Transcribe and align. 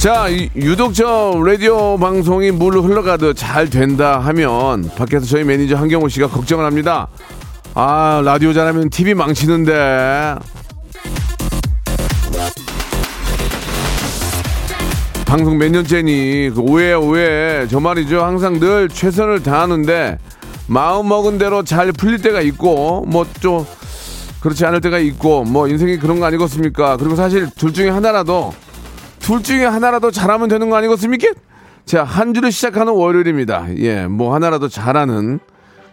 자, 0.00 0.28
이- 0.28 0.48
유독 0.56 0.94
저 0.94 1.34
라디오 1.44 1.98
방송이 1.98 2.50
물 2.52 2.78
흘러가듯 2.78 3.36
잘 3.36 3.68
된다 3.68 4.18
하면 4.20 4.90
밖에서 4.96 5.26
저희 5.26 5.44
매니저 5.44 5.76
한경호 5.76 6.08
씨가 6.08 6.28
걱정을 6.28 6.64
합니다. 6.64 7.08
아, 7.74 8.22
라디오 8.24 8.52
잘하면 8.54 8.88
TV 8.88 9.12
망치는데. 9.14 10.36
방송 15.26 15.58
몇 15.58 15.70
년째니 15.70 16.50
그 16.54 16.60
오해 16.60 16.92
오해 16.94 17.66
저 17.68 17.78
말이죠 17.78 18.24
항상 18.24 18.58
늘 18.58 18.88
최선을 18.88 19.42
다하는데 19.44 20.18
마음 20.66 21.08
먹은 21.08 21.38
대로 21.38 21.62
잘 21.62 21.92
풀릴 21.92 22.20
때가 22.20 22.40
있고 22.40 23.04
뭐 23.06 23.24
좀 23.40 23.64
그렇지 24.40 24.64
않을 24.64 24.80
때가 24.80 24.98
있고 24.98 25.44
뭐 25.44 25.68
인생이 25.68 25.98
그런 25.98 26.18
거 26.18 26.26
아니겠습니까 26.26 26.96
그리고 26.96 27.14
사실 27.14 27.48
둘 27.56 27.72
중에 27.72 27.90
하나라도 27.90 28.52
둘 29.20 29.42
중에 29.42 29.64
하나라도 29.64 30.10
잘하면 30.10 30.48
되는 30.48 30.68
거 30.70 30.76
아니겠습니까? 30.76 31.28
자, 31.84 32.04
한 32.04 32.34
주를 32.34 32.50
시작하는 32.52 32.92
월요일입니다. 32.92 33.66
예, 33.78 34.06
뭐 34.06 34.34
하나라도 34.34 34.68
잘하는 34.68 35.40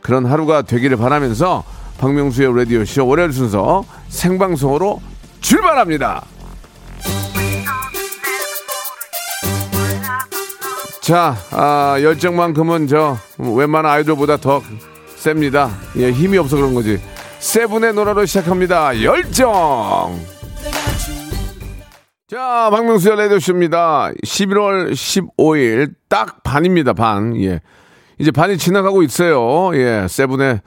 그런 0.02 0.26
하루가 0.26 0.62
되기를 0.62 0.98
바라면서 0.98 1.64
박명수의 2.00 2.56
라디오쇼 2.56 3.08
월요일 3.08 3.34
순서 3.34 3.84
생방송으로 4.10 5.02
출발합니다. 5.42 6.24
자, 11.02 11.36
아, 11.52 11.98
열정만큼은 12.02 12.88
저 12.88 13.18
웬만한 13.38 13.92
아이돌보다 13.92 14.38
더 14.38 14.62
셉니다. 15.16 15.72
예, 15.98 16.12
힘이 16.12 16.38
없어 16.38 16.58
그런 16.58 16.74
거지. 16.74 17.00
세븐의 17.40 17.94
노래로 17.94 18.26
시작합니다. 18.26 19.02
열정! 19.02 20.37
자, 22.30 22.68
박명수의 22.72 23.16
라디오쇼입니다. 23.16 24.12
11월 24.26 24.92
15일 24.92 25.94
딱 26.10 26.44
반입니다, 26.44 26.92
반. 26.92 27.42
예. 27.42 27.62
이제 28.20 28.32
반이 28.32 28.58
지나가고 28.58 29.02
있어요. 29.04 29.74
예, 29.76 30.08
세븐의 30.10 30.60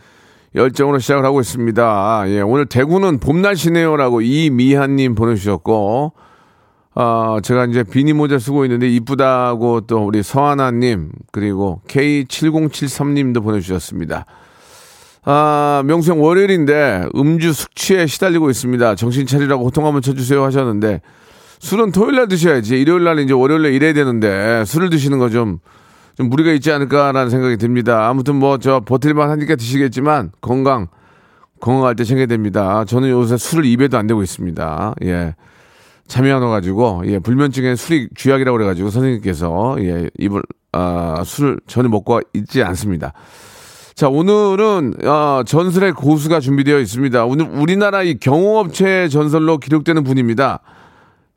열정으로 0.54 1.00
시작을 1.00 1.22
하고 1.22 1.38
있습니다. 1.38 2.24
예, 2.28 2.40
오늘 2.40 2.64
대구는 2.64 3.18
봄 3.20 3.42
날씨네요라고 3.42 4.22
이미한님 4.22 5.14
보내주셨고, 5.14 6.14
아, 6.94 7.40
제가 7.42 7.66
이제 7.66 7.84
비니 7.84 8.14
모자 8.14 8.38
쓰고 8.38 8.64
있는데 8.64 8.88
이쁘다고 8.88 9.82
또 9.82 10.06
우리 10.06 10.22
서하나님, 10.22 11.10
그리고 11.30 11.82
K7073님도 11.88 13.42
보내주셨습니다. 13.42 14.24
아, 15.24 15.82
명수형 15.84 16.22
월요일인데 16.22 17.08
음주 17.14 17.52
숙취에 17.52 18.06
시달리고 18.06 18.48
있습니다. 18.48 18.94
정신 18.94 19.26
차리라고 19.26 19.66
호통 19.66 19.84
한번 19.84 20.00
쳐주세요 20.00 20.42
하셨는데 20.42 21.02
술은 21.60 21.92
토요일 21.92 22.16
날 22.16 22.28
드셔야지. 22.28 22.80
일요일 22.80 23.04
날 23.04 23.18
이제 23.20 23.32
월요일 23.32 23.62
날 23.62 23.72
일해야 23.72 23.92
되는데 23.92 24.64
술을 24.64 24.90
드시는 24.90 25.18
거 25.18 25.28
좀 25.28 25.58
좀 26.16 26.28
무리가 26.28 26.52
있지 26.52 26.70
않을까라는 26.70 27.30
생각이 27.30 27.56
듭니다. 27.56 28.08
아무튼 28.08 28.36
뭐 28.36 28.58
저 28.58 28.80
버틸만 28.80 29.30
하니까 29.30 29.56
드시겠지만 29.56 30.32
건강 30.42 30.88
건강할 31.60 31.94
때 31.96 32.04
챙겨야 32.04 32.26
됩니다. 32.26 32.84
저는 32.84 33.08
요새 33.08 33.36
술을 33.38 33.64
입에도 33.64 33.96
안 33.96 34.06
대고 34.06 34.22
있습니다. 34.22 34.94
예. 35.04 35.34
잠이 36.08 36.30
안 36.30 36.42
와가지고 36.42 37.02
예 37.06 37.18
불면증에 37.20 37.74
술이 37.76 38.08
쥐약이라고 38.16 38.58
그래가지고 38.58 38.90
선생님께서 38.90 39.76
예 39.80 40.10
입을 40.18 40.42
아 40.72 41.22
술을 41.24 41.60
전혀 41.66 41.88
먹고 41.88 42.20
있지 42.34 42.62
않습니다. 42.64 43.12
자, 43.94 44.08
오늘은 44.08 44.94
어, 45.04 45.42
전설의 45.46 45.92
고수가 45.92 46.40
준비되어 46.40 46.80
있습니다. 46.80 47.24
오늘 47.26 47.46
우리나라 47.48 48.02
이 48.02 48.18
경호업체 48.18 49.08
전설로 49.08 49.58
기록되는 49.58 50.02
분입니다. 50.04 50.60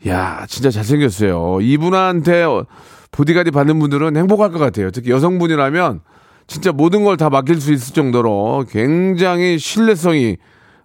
야, 0.08 0.46
진짜 0.50 0.70
잘생겼어요. 0.70 1.60
이분한테 1.62 2.44
어, 2.44 2.66
보디가디 3.12 3.52
받는 3.52 3.80
분들은 3.80 4.18
행복할 4.18 4.52
것 4.52 4.60
같아요. 4.60 4.92
특히 4.92 5.12
여성분이라면 5.12 6.02
진짜 6.48 6.72
모든 6.72 7.04
걸 7.04 7.16
다 7.16 7.30
맡길 7.30 7.62
수 7.62 7.72
있을 7.72 7.94
정도로 7.94 8.66
굉장히 8.70 9.58
신뢰성이 9.58 10.38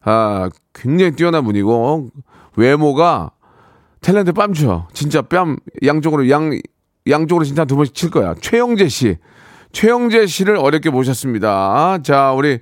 아, 0.03 0.49
굉장히 0.73 1.13
뛰어난 1.13 1.45
분이고 1.45 2.11
외모가 2.57 3.33
탤런트 4.01 4.33
뺨쳐. 4.35 4.87
진짜 4.93 5.23
뺨 5.23 5.57
양쪽으로 5.85 6.31
양 6.31 6.57
양쪽으로 7.09 7.45
진짜 7.45 7.65
두 7.65 7.75
번씩 7.77 7.95
칠 7.95 8.11
거야. 8.11 8.35
최영재 8.41 8.89
씨. 8.89 9.17
최영재 9.73 10.27
씨를 10.27 10.57
어렵게 10.57 10.91
모셨습니다. 10.91 11.99
자, 12.03 12.33
우리 12.33 12.61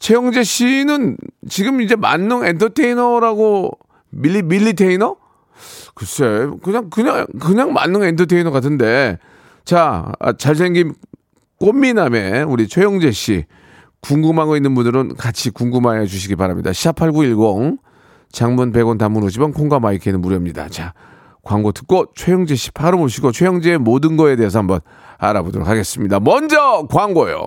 최영재 0.00 0.42
씨는 0.42 1.16
지금 1.48 1.80
이제 1.80 1.94
만능 1.96 2.44
엔터테이너라고 2.44 3.70
밀리 4.10 4.42
밀리테이너? 4.42 5.16
글쎄, 5.94 6.48
그냥 6.62 6.90
그냥 6.90 7.26
그냥 7.40 7.72
만능 7.72 8.02
엔터테이너 8.02 8.50
같은데. 8.50 9.18
자, 9.64 10.12
아, 10.18 10.32
잘생긴 10.32 10.94
꽃미남의 11.60 12.44
우리 12.44 12.66
최영재 12.66 13.12
씨 13.12 13.44
궁금한 14.00 14.48
거 14.48 14.56
있는 14.56 14.74
분들은 14.74 15.14
같이 15.16 15.50
궁금해 15.50 16.06
주시기 16.06 16.34
바랍니다. 16.34 16.70
샵8910 16.70 17.78
장문 18.32 18.72
100원 18.72 18.98
단문 18.98 19.24
50원 19.24 19.54
콩과 19.54 19.78
마이크는 19.78 20.20
무료입니다. 20.20 20.68
자, 20.68 20.94
광고 21.42 21.70
듣고 21.70 22.06
최영재 22.14 22.56
씨 22.56 22.72
바로 22.72 22.98
모시고 22.98 23.30
최영재의 23.30 23.78
모든 23.78 24.16
거에 24.16 24.36
대해서 24.36 24.58
한번 24.58 24.80
알아보도록 25.18 25.68
하겠습니다. 25.68 26.18
먼저 26.18 26.86
광고요. 26.90 27.46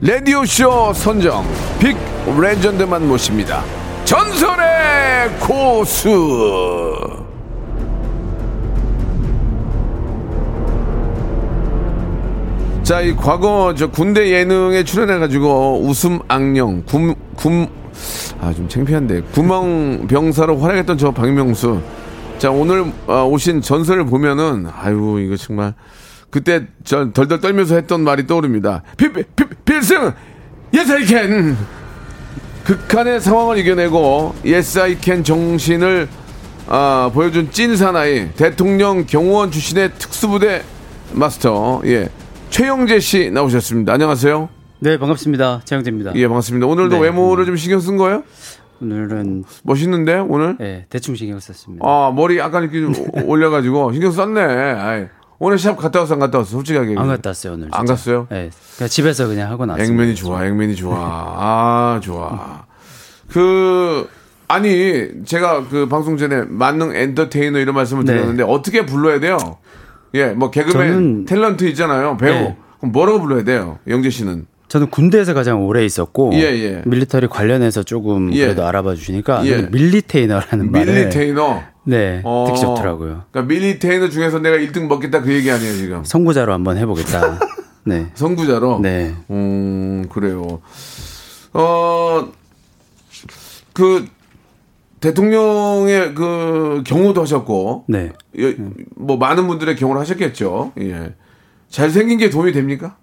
라디오쇼 0.00 0.92
선정 0.92 1.44
빅 1.80 1.96
레전드만 2.40 3.08
모십니다. 3.08 3.64
전설의 4.04 5.28
고수. 5.40 7.24
자, 12.84 13.00
이 13.00 13.14
과거 13.16 13.74
저 13.76 13.88
군대 13.88 14.30
예능에 14.30 14.84
출연해가지고 14.84 15.82
웃음 15.82 16.20
악령, 16.28 16.84
굼, 16.84 17.16
굼, 17.36 17.68
아, 18.40 18.54
좀 18.54 18.68
창피한데. 18.68 19.22
구멍 19.32 20.06
병사로 20.06 20.58
활약했던 20.58 20.96
저 20.96 21.10
박명수. 21.10 21.80
자, 22.38 22.52
오늘 22.52 22.92
어, 23.08 23.24
오신 23.24 23.62
전설을 23.62 24.06
보면은, 24.06 24.68
아유, 24.80 25.20
이거 25.20 25.36
정말. 25.36 25.74
그때 26.30 26.66
저 26.84 27.10
덜덜 27.12 27.40
떨면서 27.40 27.74
했던 27.76 28.02
말이 28.02 28.26
떠오릅니다. 28.26 28.82
필, 28.96 29.12
필, 29.12 29.24
필, 29.34 29.48
필승! 29.64 30.12
Yes, 30.74 30.92
I 30.92 31.06
can! 31.06 31.56
극한의 32.64 33.20
상황을 33.20 33.56
이겨내고 33.58 34.34
Yes, 34.44 34.78
I 34.78 34.96
can 35.00 35.24
정신을 35.24 36.08
아, 36.66 37.10
보여준 37.14 37.50
찐 37.50 37.76
사나이 37.76 38.30
대통령 38.34 39.06
경호원 39.06 39.50
출신의 39.50 39.92
특수부대 39.98 40.62
마스터 41.12 41.80
예 41.86 42.10
최영재 42.50 43.00
씨 43.00 43.30
나오셨습니다. 43.30 43.94
안녕하세요. 43.94 44.50
네, 44.80 44.98
반갑습니다. 44.98 45.62
최영재입니다. 45.64 46.14
예 46.16 46.28
반갑습니다. 46.28 46.66
오늘도 46.66 46.96
네. 46.96 47.02
외모를 47.04 47.46
좀 47.46 47.56
신경 47.56 47.80
쓴 47.80 47.96
거예요? 47.96 48.22
오늘은 48.82 49.44
멋있는데 49.64 50.18
오늘? 50.18 50.56
네, 50.58 50.84
대충 50.90 51.14
신경 51.14 51.40
썼습니다. 51.40 51.84
아 51.88 52.12
머리 52.14 52.36
약간 52.36 52.64
이렇게 52.64 52.80
좀 52.80 52.94
올려가지고 53.26 53.92
신경 53.92 54.12
썼네. 54.12 54.40
아이, 54.42 55.06
오늘 55.40 55.58
샵 55.58 55.76
갔다 55.76 56.00
왔어 56.00 56.14
안 56.14 56.20
갔다 56.20 56.38
왔어 56.38 56.50
솔직하게 56.50 56.96
안 56.98 57.06
갔다 57.06 57.30
왔어요 57.30 57.52
오늘. 57.54 57.68
안 57.70 57.86
진짜. 57.86 57.92
갔어요? 57.94 58.26
네. 58.30 58.50
그냥 58.76 58.88
집에서 58.88 59.26
그냥 59.28 59.50
하고 59.50 59.66
나왔어요. 59.66 59.86
액면이 59.86 60.14
좋아, 60.16 60.44
액면이 60.44 60.74
좋아. 60.74 60.96
아, 60.98 62.00
좋아. 62.02 62.64
그, 63.28 64.08
아니, 64.48 65.06
제가 65.24 65.68
그 65.68 65.86
방송 65.88 66.16
전에 66.16 66.42
만능 66.48 66.94
엔터테이너 66.94 67.58
이런 67.60 67.74
말씀을 67.76 68.04
네. 68.04 68.14
드렸는데 68.14 68.42
어떻게 68.42 68.84
불러야 68.84 69.20
돼요? 69.20 69.36
예, 70.14 70.26
뭐 70.30 70.50
개그맨 70.50 71.26
저는- 71.26 71.28
탤런트 71.28 71.62
있잖아요. 71.68 72.16
배우. 72.16 72.32
네. 72.34 72.56
그럼 72.80 72.92
뭐라고 72.92 73.20
불러야 73.20 73.44
돼요? 73.44 73.78
영재 73.86 74.10
씨는. 74.10 74.46
저는 74.68 74.90
군대에서 74.90 75.34
가장 75.34 75.64
오래 75.64 75.84
있었고 75.84 76.32
예, 76.34 76.40
예. 76.40 76.82
military 76.84 77.26
관련해서 77.26 77.82
조금 77.82 78.32
예. 78.34 78.44
그래도 78.44 78.66
알아봐 78.66 78.94
주시니까 78.94 79.46
예. 79.46 79.62
militainer라는 79.62 80.70
말을 80.70 80.94
militainer. 80.94 81.62
네 81.84 82.20
어, 82.22 82.44
듣기 82.48 82.60
좋더라고요. 82.60 83.24
그러니까 83.30 83.42
밀리테이너 83.42 84.10
중에서 84.10 84.38
내가 84.40 84.58
1등 84.58 84.86
먹겠다 84.86 85.22
그 85.22 85.32
얘기 85.32 85.50
아니에요, 85.50 85.74
지금. 85.74 86.04
선구자로 86.04 86.52
한번 86.52 86.76
해보겠다. 86.76 87.38
네. 87.84 88.08
선구자로. 88.14 88.80
네. 88.80 89.14
음, 89.30 90.06
그래요. 90.10 90.60
어, 91.54 92.28
그, 93.72 94.04
대통령의 95.00 96.14
그 96.14 96.82
경호도 96.84 97.22
하셨고, 97.22 97.84
네. 97.88 98.12
예, 98.38 98.54
뭐 98.94 99.16
많은 99.16 99.46
분들의 99.46 99.74
경험을 99.76 100.00
하셨겠죠. 100.02 100.72
예. 100.80 101.14
잘생긴 101.70 102.18
게 102.18 102.28
도움이 102.28 102.52
됩니까? 102.52 102.96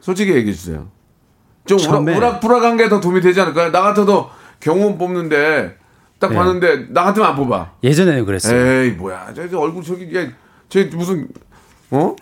솔직히 0.00 0.32
얘기해 0.34 0.54
주세요. 0.54 0.88
좀 1.66 1.78
처음에- 1.78 2.16
우락, 2.16 2.42
우락부락한 2.42 2.76
게 2.76 2.88
더 2.88 3.00
도움이 3.00 3.20
되지 3.20 3.40
않을까요? 3.40 3.70
나 3.70 3.82
같아도 3.82 4.28
경호원 4.60 4.98
뽑는데 4.98 5.76
딱 6.18 6.30
네. 6.30 6.36
봤는데 6.36 6.86
나 6.90 7.04
같으면 7.04 7.28
안 7.28 7.36
뽑아. 7.36 7.72
예전에는 7.82 8.24
그랬어요. 8.26 8.82
에이 8.84 8.90
뭐야, 8.90 9.28
저, 9.34 9.48
저 9.48 9.58
얼굴 9.58 9.82
저기 9.82 10.08
얘, 10.14 10.30
저 10.68 10.80
무슨 10.96 11.28
어 11.92 12.14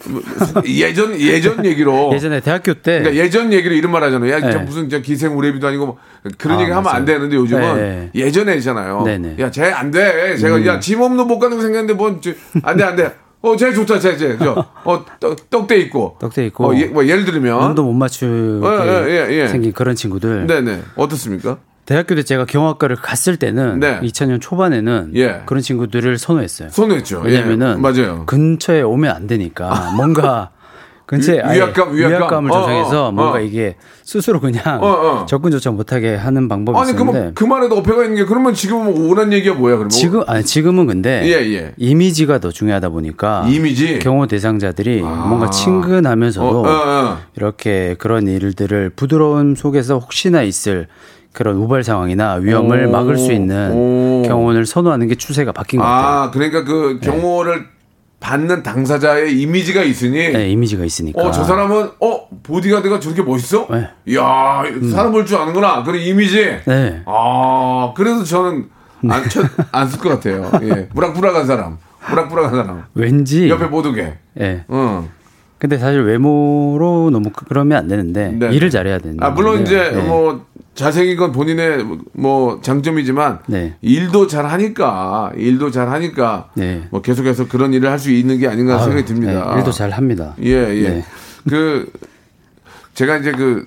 예전 0.67 1.19
예전 1.21 1.65
얘기로 1.65 2.11
예전에 2.15 2.41
대학교 2.41 2.73
때 2.75 3.01
그러니까 3.01 3.17
예전 3.23 3.53
얘기로 3.53 3.75
이런 3.75 3.93
말 3.93 4.03
하잖아요. 4.05 4.33
야, 4.33 4.41
저 4.41 4.59
네. 4.59 4.65
무슨 4.65 4.89
저 4.89 5.01
기생 5.01 5.37
우레비도 5.37 5.67
아니고 5.67 5.87
뭐 5.87 5.97
그런 6.39 6.59
아, 6.59 6.63
얘기 6.63 6.71
하면 6.71 6.87
안 6.89 6.93
맞아요. 6.93 7.05
되는데 7.05 7.37
요즘은 7.37 7.75
네. 7.77 8.11
예전에 8.15 8.55
있잖아요. 8.57 9.03
네네. 9.05 9.29
음. 9.29 9.37
야, 9.41 9.51
쟤 9.51 9.65
안 9.71 9.91
돼. 9.91 10.37
제가 10.37 10.65
야, 10.67 10.81
짐 10.81 11.01
없는 11.03 11.27
못 11.27 11.39
가는 11.39 11.57
거 11.57 11.63
생겼는데 11.63 11.95
뭔 11.95 12.21
안 12.63 12.77
돼, 12.77 12.85
안 12.85 12.97
돼. 12.97 13.15
어, 13.41 13.57
쟤 13.57 13.73
좋다, 13.73 13.99
쟤, 14.01 14.17
쟤. 14.17 14.37
저, 14.39 14.67
어, 14.85 15.05
떡, 15.21 15.49
떡대 15.49 15.77
있고. 15.83 16.17
떡대 16.21 16.47
있고. 16.47 16.67
어, 16.71 16.75
예, 16.77 16.87
뭐 16.87 17.07
예를 17.07 17.25
들면. 17.25 17.61
눈도 17.61 17.85
못 17.85 17.93
맞추게 17.93 18.67
어, 18.67 19.07
예, 19.09 19.29
예, 19.31 19.43
예. 19.43 19.49
생긴 19.49 19.73
그런 19.73 19.95
친구들. 19.95 20.47
네네. 20.47 20.83
어떻습니까? 20.97 21.59
대학교 21.87 22.15
때 22.15 22.23
제가 22.23 22.45
경호학과를 22.45 22.97
갔을 22.97 23.39
때는 23.39 23.81
네. 23.81 23.99
2000년 24.01 24.41
초반에는 24.43 25.13
예. 25.15 25.43
그런 25.47 25.63
친구들을 25.63 26.19
선호했어요. 26.19 26.69
손했죠. 26.71 27.21
왜냐면은 27.25 27.77
예, 27.79 27.81
맞아요. 27.81 28.27
근처에 28.27 28.83
오면 28.83 29.15
안 29.15 29.27
되니까 29.27 29.93
뭔가 29.97 30.51
근처에 31.09 31.37
위- 31.39 31.57
위압감, 31.57 31.95
위압감. 31.97 32.45
을 32.45 32.51
어, 32.53 32.55
조성해서 32.55 33.09
어, 33.09 33.13
뭔가 33.13 33.39
어. 33.39 33.41
이게 33.41 33.77
스스로 34.05 34.41
그냥 34.41 34.63
어, 34.83 34.87
어. 35.23 35.27
접근조차 35.27 35.71
못하게 35.71 36.15
하는 36.15 36.49
방법이 36.49 36.79
아니, 36.79 36.91
있었는데 36.91 37.13
그러면 37.13 37.35
그 37.35 37.45
말에도 37.45 37.77
어폐가 37.79 38.03
있는 38.05 38.17
게 38.17 38.25
그러면 38.27 38.53
지금은 38.53 39.09
오란 39.09 39.33
얘기가 39.33 39.55
뭐야, 39.55 39.77
그러면? 39.77 39.89
지금 39.89 40.23
아니 40.27 40.45
지금은 40.45 40.87
근데 40.87 41.23
예, 41.25 41.55
예. 41.55 41.73
이미지가 41.79 42.41
더 42.41 42.51
중요하다 42.51 42.91
보니까 42.91 43.47
이미지? 43.49 43.99
경호 44.01 44.27
대상자들이 44.27 45.01
뭔가 45.01 45.47
어, 45.47 45.51
친근하면서도 45.51 46.61
어, 46.61 46.69
어. 46.69 47.19
이렇게 47.37 47.97
그런 47.99 48.29
일들을 48.29 48.91
부드러움 48.91 49.55
속에서 49.55 49.99
혹시나 49.99 50.43
있을 50.43 50.89
그런 51.33 51.57
우발 51.57 51.85
상황이나 51.85 52.35
위험을 52.35 52.85
오. 52.87 52.91
막을 52.91 53.17
수 53.17 53.33
있는 53.33 53.73
오. 53.73 54.23
경호원을 54.27 54.67
선호하는 54.67 55.09
게 55.09 55.15
추세가 55.15 55.53
바뀐 55.53 55.81
것 55.81 55.87
같아요. 55.87 56.07
아, 56.25 56.31
그러니까 56.31 56.65
그 56.65 56.99
경호를 57.03 57.65
받는 58.21 58.63
당사자의 58.63 59.41
이미지가 59.41 59.83
있으니. 59.83 60.31
네, 60.33 60.51
이미지가 60.51 60.85
있으니까. 60.85 61.21
어, 61.23 61.31
저 61.31 61.45
사람은, 61.45 61.91
어, 62.01 62.29
보디가드가 62.43 62.99
저렇게 63.01 63.23
멋있어? 63.23 63.67
네. 63.71 63.89
이야, 64.07 64.63
사람 64.93 65.13
볼 65.13 65.25
줄 65.25 65.37
아는구나. 65.39 65.83
그런 65.85 66.01
이미지. 66.01 66.59
네. 66.67 67.03
아, 67.07 67.93
그래서 67.97 68.25
저는 68.25 68.69
안, 69.09 69.23
안쓸 69.71 70.01
것 70.01 70.09
같아요. 70.09 70.51
예. 70.63 70.89
무락부락한 70.93 71.47
사람. 71.47 71.79
무락부락한 72.11 72.51
사람. 72.57 72.85
왠지 72.95 73.49
옆에 73.49 73.67
못 73.67 73.87
오게. 73.87 74.15
예. 74.41 74.65
응. 74.71 75.09
근데 75.59 75.77
사실 75.77 76.03
외모로 76.03 77.11
너무 77.11 77.31
그- 77.35 77.45
그러면 77.47 77.79
안 77.79 77.89
되는데 77.89 78.31
네. 78.33 78.53
일을 78.53 78.71
잘해야 78.71 78.99
되는 78.99 79.17
아, 79.21 79.31
물론 79.31 79.63
이제 79.63 79.91
네. 79.93 80.03
뭐 80.03 80.47
잘생긴 80.79 81.17
건 81.17 81.33
본인의 81.33 81.85
뭐 82.13 82.61
장점이지만 82.63 83.41
네. 83.47 83.77
일도 83.83 84.27
잘 84.27 84.47
하니까 84.47 85.33
일도 85.37 85.71
잘 85.71 85.89
하니까 85.91 86.51
네. 86.55 86.87
뭐 86.91 87.03
계속해서 87.03 87.49
그런 87.49 87.73
일을 87.75 87.91
할 87.91 87.99
수 87.99 88.11
있는 88.13 88.39
게 88.39 88.47
아닌가 88.49 88.77
아유, 88.77 88.85
생각이 88.85 89.05
듭니다. 89.05 89.53
네, 89.55 89.59
일도 89.59 89.73
잘 89.73 89.91
합니다. 89.91 90.35
예, 90.43 90.51
예. 90.53 90.89
네. 90.89 91.05
그 91.49 91.91
제가 92.95 93.17
이제 93.19 93.33
그 93.33 93.65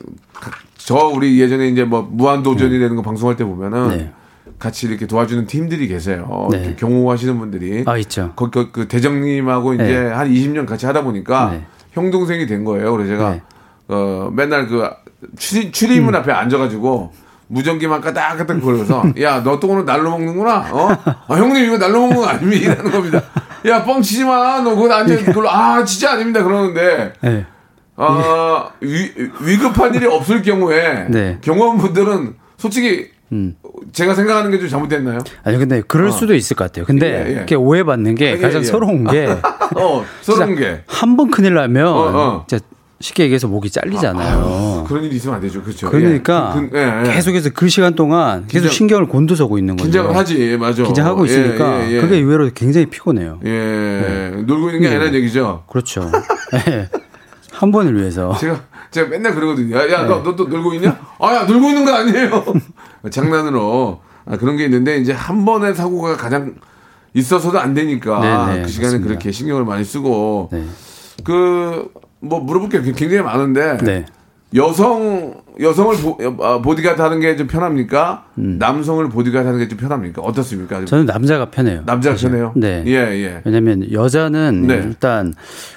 저 0.85 0.95
우리 0.95 1.39
예전에 1.39 1.67
이제 1.67 1.83
뭐 1.83 2.01
무한도전이 2.09 2.79
되는 2.79 2.95
거 2.95 3.01
방송할 3.01 3.35
때 3.35 3.43
보면은 3.43 3.87
네. 3.89 4.11
같이 4.59 4.87
이렇게 4.87 5.05
도와주는 5.05 5.45
팀들이 5.47 5.87
계세요. 5.87 6.47
네. 6.51 6.75
경호하시는 6.77 7.37
분들이. 7.37 7.83
아, 7.85 7.97
있죠. 7.97 8.33
그, 8.35 8.49
그, 8.49 8.71
그 8.71 8.87
대장님하고 8.87 9.75
이제 9.75 9.83
네. 9.83 10.07
한 10.09 10.31
20년 10.31 10.65
같이 10.65 10.85
하다 10.85 11.03
보니까 11.03 11.51
네. 11.51 11.65
형 11.93 12.09
동생이 12.11 12.45
된 12.47 12.63
거예요. 12.63 12.91
그래서 12.91 13.11
제가 13.11 13.31
네. 13.31 13.41
어 13.89 14.31
맨날 14.33 14.67
그 14.67 14.89
출입, 15.37 15.73
출입문 15.73 16.13
음. 16.13 16.19
앞에 16.19 16.31
앉아가지고 16.31 17.11
무전기만 17.47 17.99
까딱까딱 18.01 18.61
걸어서 18.61 19.03
야 19.21 19.41
너 19.43 19.59
또 19.59 19.67
오늘 19.69 19.85
날로 19.85 20.09
먹는구나. 20.11 20.67
어? 20.71 20.89
아, 21.27 21.35
형님 21.35 21.65
이거 21.65 21.77
날로 21.77 21.99
먹는 22.01 22.15
거 22.17 22.25
아닙니다. 22.27 22.71
이라는 22.73 22.91
겁니다. 22.91 23.21
야 23.67 23.83
뻥치지 23.83 24.23
마. 24.25 24.61
너 24.61 24.73
그거 24.75 24.93
앉아 24.93 25.17
그걸로 25.25 25.49
아 25.51 25.83
진짜 25.83 26.13
아닙니다. 26.13 26.43
그러는데 26.43 27.13
네. 27.21 27.45
아 27.97 28.69
위, 28.79 29.11
위급한 29.41 29.93
일이 29.93 30.05
없을 30.07 30.41
경우에 30.41 31.07
네. 31.09 31.37
경호원분들은 31.41 32.35
솔직히 32.57 33.09
음. 33.31 33.55
제가 33.93 34.13
생각하는 34.15 34.51
게 34.51 34.59
좀 34.59 34.67
잘못됐나요? 34.69 35.19
아니 35.43 35.57
근데 35.57 35.81
그럴 35.81 36.11
수도 36.11 36.33
있을 36.33 36.55
것 36.55 36.65
같아요. 36.65 36.85
근데 36.85 37.25
예, 37.25 37.27
예. 37.29 37.31
이렇게 37.33 37.55
오해받는 37.55 38.15
게 38.15 38.31
예, 38.33 38.37
가장 38.37 38.61
예. 38.61 38.65
서러운 38.65 39.05
게 39.05 39.27
어 39.75 40.05
서러운 40.21 40.55
게 40.55 40.83
한 40.87 41.15
번 41.17 41.31
큰일 41.31 41.53
나면 41.53 41.87
어, 41.87 41.99
어. 42.13 42.45
진짜 42.47 42.63
쉽게 43.01 43.23
얘기해서 43.23 43.47
목이 43.47 43.69
잘리잖아요. 43.69 44.85
그런 44.87 45.03
일이 45.03 45.15
있으면 45.17 45.35
안 45.35 45.41
되죠. 45.41 45.61
그렇죠. 45.61 45.89
그러니까 45.89 46.53
예. 46.55 46.69
그, 46.69 46.77
예, 46.77 47.03
예. 47.09 47.13
계속해서 47.13 47.49
그 47.53 47.67
시간 47.69 47.95
동안 47.95 48.45
계속 48.47 48.67
긴장- 48.67 48.73
신경을 48.73 49.07
곤두서고 49.07 49.57
있는 49.57 49.75
거죠. 49.75 49.85
긴장을 49.85 50.15
하지, 50.15 50.57
맞아. 50.57 50.83
긴장하고 50.83 51.27
예, 51.27 51.31
있으니까 51.31 51.85
예, 51.87 51.91
예. 51.97 52.01
그게 52.01 52.17
의외로 52.17 52.49
굉장히 52.53 52.85
피곤해요. 52.85 53.39
예, 53.45 54.31
놀고 54.45 54.67
있는 54.69 54.81
게 54.81 54.87
아니라는 54.87 55.13
얘기죠. 55.15 55.63
그렇죠. 55.69 56.09
예. 56.67 56.89
한 57.51 57.71
번을 57.71 57.95
위해서. 57.99 58.35
제가 58.39 58.61
제가 58.91 59.09
맨날 59.09 59.33
그러거든요. 59.35 59.75
야, 59.75 59.89
야, 59.91 60.01
네. 60.03 60.07
너너 60.09 60.35
또 60.35 60.45
놀고 60.45 60.73
있냐? 60.75 60.97
아, 61.19 61.33
야, 61.33 61.43
놀고 61.43 61.67
있는 61.69 61.85
거 61.85 61.93
아니에요. 61.93 62.43
장난으로 63.09 64.01
아, 64.25 64.37
그런 64.37 64.57
게 64.57 64.65
있는데 64.65 64.97
이제 64.97 65.11
한 65.13 65.45
번의 65.45 65.75
사고가 65.75 66.17
가장 66.17 66.55
있어서도 67.13 67.59
안 67.59 67.73
되니까 67.73 68.19
네, 68.47 68.55
네, 68.57 68.61
그 68.63 68.67
시간에 68.69 68.87
맞습니다. 68.93 69.07
그렇게 69.07 69.31
신경을 69.31 69.65
많이 69.65 69.83
쓰고 69.83 70.49
네. 70.51 70.63
그 71.23 71.89
뭐 72.21 72.39
물어볼 72.39 72.69
게 72.69 72.81
굉장히 72.81 73.21
많은데 73.21 73.77
네. 73.77 74.05
여성 74.53 75.33
여성을 75.59 75.95
보, 75.97 76.17
어, 76.43 76.61
보디가드 76.61 77.01
하는 77.01 77.19
게 77.19 77.35
좀 77.37 77.47
편합니까? 77.47 78.25
음. 78.37 78.57
남성을 78.59 79.07
보디가드 79.09 79.45
하는 79.45 79.59
게 79.59 79.67
좀 79.69 79.77
편합니까? 79.77 80.21
어떻습니까? 80.21 80.83
저는 80.85 81.05
남자가 81.05 81.49
편해요. 81.49 81.83
남자가 81.85 82.15
편해요. 82.17 82.51
네. 82.55 82.83
예, 82.87 82.93
예. 82.93 83.41
왜냐면 83.45 83.89
여자는 83.91 84.67
네. 84.67 84.75
일단 84.75 85.33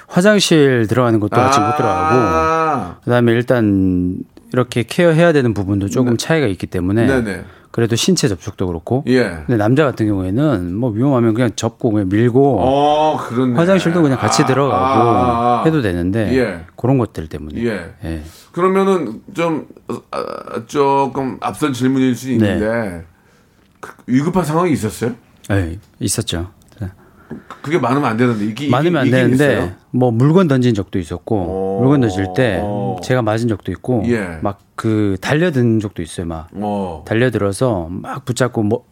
화장실 0.07 0.87
들어가는 0.87 1.19
것도 1.19 1.35
같이 1.35 1.59
못 1.59 1.75
들어가고 1.77 2.15
아, 2.19 2.95
그다음에 3.03 3.31
일단 3.31 4.17
이렇게 4.53 4.83
케어해야 4.83 5.33
되는 5.33 5.53
부분도 5.53 5.89
조금 5.89 6.17
차이가 6.17 6.47
있기 6.47 6.67
때문에 6.67 7.07
네네. 7.07 7.43
그래도 7.75 7.97
신체 7.97 8.29
접촉도 8.29 8.67
그렇고 8.67 9.03
예. 9.07 9.23
근데 9.23 9.57
남자 9.57 9.83
같은 9.83 10.07
경우에는 10.07 10.73
뭐 10.73 10.91
위험하면 10.91 11.33
그냥 11.33 11.51
접고 11.57 11.91
그냥 11.91 12.07
밀고 12.07 12.61
어. 12.61 13.15
화장실도 13.17 14.01
그냥 14.01 14.17
같이 14.17 14.43
아, 14.43 14.45
들어가고 14.45 14.75
아, 14.77 15.59
아. 15.59 15.63
해도 15.65 15.81
되는데 15.81 16.33
예. 16.37 16.65
그런 16.77 16.97
것들 16.97 17.27
때문에 17.27 17.61
예. 17.65 17.93
예. 18.05 18.21
그러면은 18.53 19.21
좀 19.33 19.67
어, 19.89 20.65
조금 20.67 21.37
앞선 21.41 21.73
질문일 21.73 22.15
수 22.15 22.31
있는데 22.31 23.03
그 23.81 23.91
위급한 24.07 24.45
상황이 24.45 24.71
있었어요? 24.71 25.13
예, 25.51 25.77
있었죠. 25.99 26.51
그게 27.61 27.79
많으면 27.79 28.05
안 28.09 28.17
되는데 28.17 28.45
이게 28.45 28.69
많으면 28.69 29.01
안 29.01 29.09
되는데 29.09 29.53
있어요? 29.53 29.71
뭐 29.91 30.11
물건 30.11 30.47
던진 30.47 30.73
적도 30.75 30.99
있었고 30.99 31.35
오. 31.35 31.79
물건 31.81 32.01
던질 32.01 32.27
때 32.35 32.61
제가 33.03 33.21
맞은 33.23 33.47
적도 33.47 33.71
있고 33.71 34.03
예. 34.07 34.37
막그 34.41 35.17
달려든 35.21 35.79
적도 35.79 36.01
있어요. 36.01 36.27
막 36.27 36.47
어. 36.53 37.03
달려들어서 37.07 37.87
막 37.89 38.25
붙잡고 38.25 38.61
뭐 38.63 38.85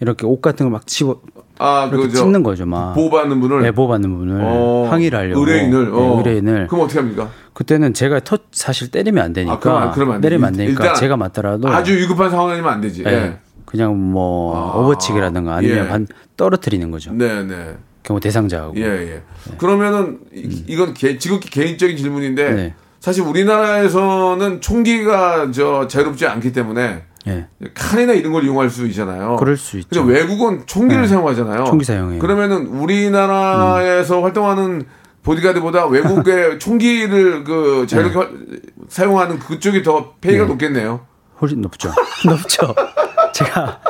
이렇게 0.00 0.26
옷 0.26 0.40
같은 0.40 0.66
거 0.66 0.70
막 0.70 0.86
치고 0.86 1.22
아, 1.58 1.88
이렇게 1.90 2.08
그죠. 2.08 2.18
찢는 2.18 2.42
거죠. 2.42 2.66
막 2.66 2.94
보호받는 2.94 3.40
분을 3.40 3.62
내보받는 3.62 4.14
분을 4.14 4.40
어, 4.44 4.88
항의를 4.90 5.18
하려고 5.18 5.40
의뢰인을 5.40 5.84
네, 5.86 5.90
어. 5.96 6.18
의뢰인을 6.18 6.66
그럼 6.66 6.84
어떻게 6.84 6.98
합니까? 7.00 7.30
그때는 7.54 7.94
제가 7.94 8.20
터 8.20 8.36
사실 8.50 8.90
때리면 8.90 9.24
안 9.24 9.32
되니까 9.32 9.54
아, 9.82 9.90
그럼 9.92 10.10
안-. 10.12 10.20
때리면 10.20 10.48
안 10.48 10.52
되니까 10.54 10.92
제가 10.94 11.16
맞더라도 11.16 11.68
아주 11.68 11.96
위급한 11.96 12.30
상황이면 12.30 12.70
안 12.70 12.80
되지. 12.82 13.04
예, 13.06 13.10
예. 13.10 13.38
그냥 13.64 13.96
뭐 14.12 14.54
아, 14.54 14.78
오버치기라든가 14.80 15.54
아니면 15.54 15.84
예. 15.84 15.88
반 15.88 16.06
떨어뜨리는 16.36 16.90
거죠. 16.90 17.12
네, 17.12 17.42
네. 17.42 17.76
경호 18.02 18.20
대상자하고. 18.20 18.76
예, 18.76 18.82
예. 18.84 19.22
그러면은 19.58 20.20
이- 20.34 20.64
이건 20.68 20.94
개, 20.94 21.18
지극히 21.18 21.50
개인적인 21.50 21.96
질문인데 21.96 22.52
네. 22.52 22.74
사실 23.00 23.22
우리나라에서는 23.24 24.60
총기가 24.60 25.50
저 25.50 25.86
자유롭지 25.88 26.26
않기 26.26 26.52
때문에 26.52 27.02
예. 27.26 27.46
칼이나 27.74 28.12
이런 28.12 28.32
걸 28.32 28.44
이용할 28.44 28.70
수 28.70 28.86
있잖아요. 28.86 29.36
그럴 29.36 29.56
수 29.56 29.78
있죠. 29.78 30.04
근데 30.04 30.20
외국은 30.20 30.62
총기를 30.66 31.02
네. 31.02 31.08
사용하잖아요. 31.08 31.64
총기 31.64 31.84
사용해요. 31.84 32.18
음. 32.18 32.20
그러면은 32.20 32.66
우리나라에서 32.66 34.22
활동하는 34.22 34.84
보디가드보다 35.22 35.86
외국의 35.86 36.58
총기를 36.60 37.42
그 37.42 37.86
자유롭게 37.88 38.18
활- 38.18 38.30
사용하는 38.88 39.40
그쪽이 39.40 39.82
더 39.82 40.14
페이가 40.20 40.44
네. 40.44 40.48
높겠네요. 40.48 41.00
훨씬 41.40 41.60
높죠. 41.60 41.90
높죠. 42.24 42.74
제가 43.34 43.80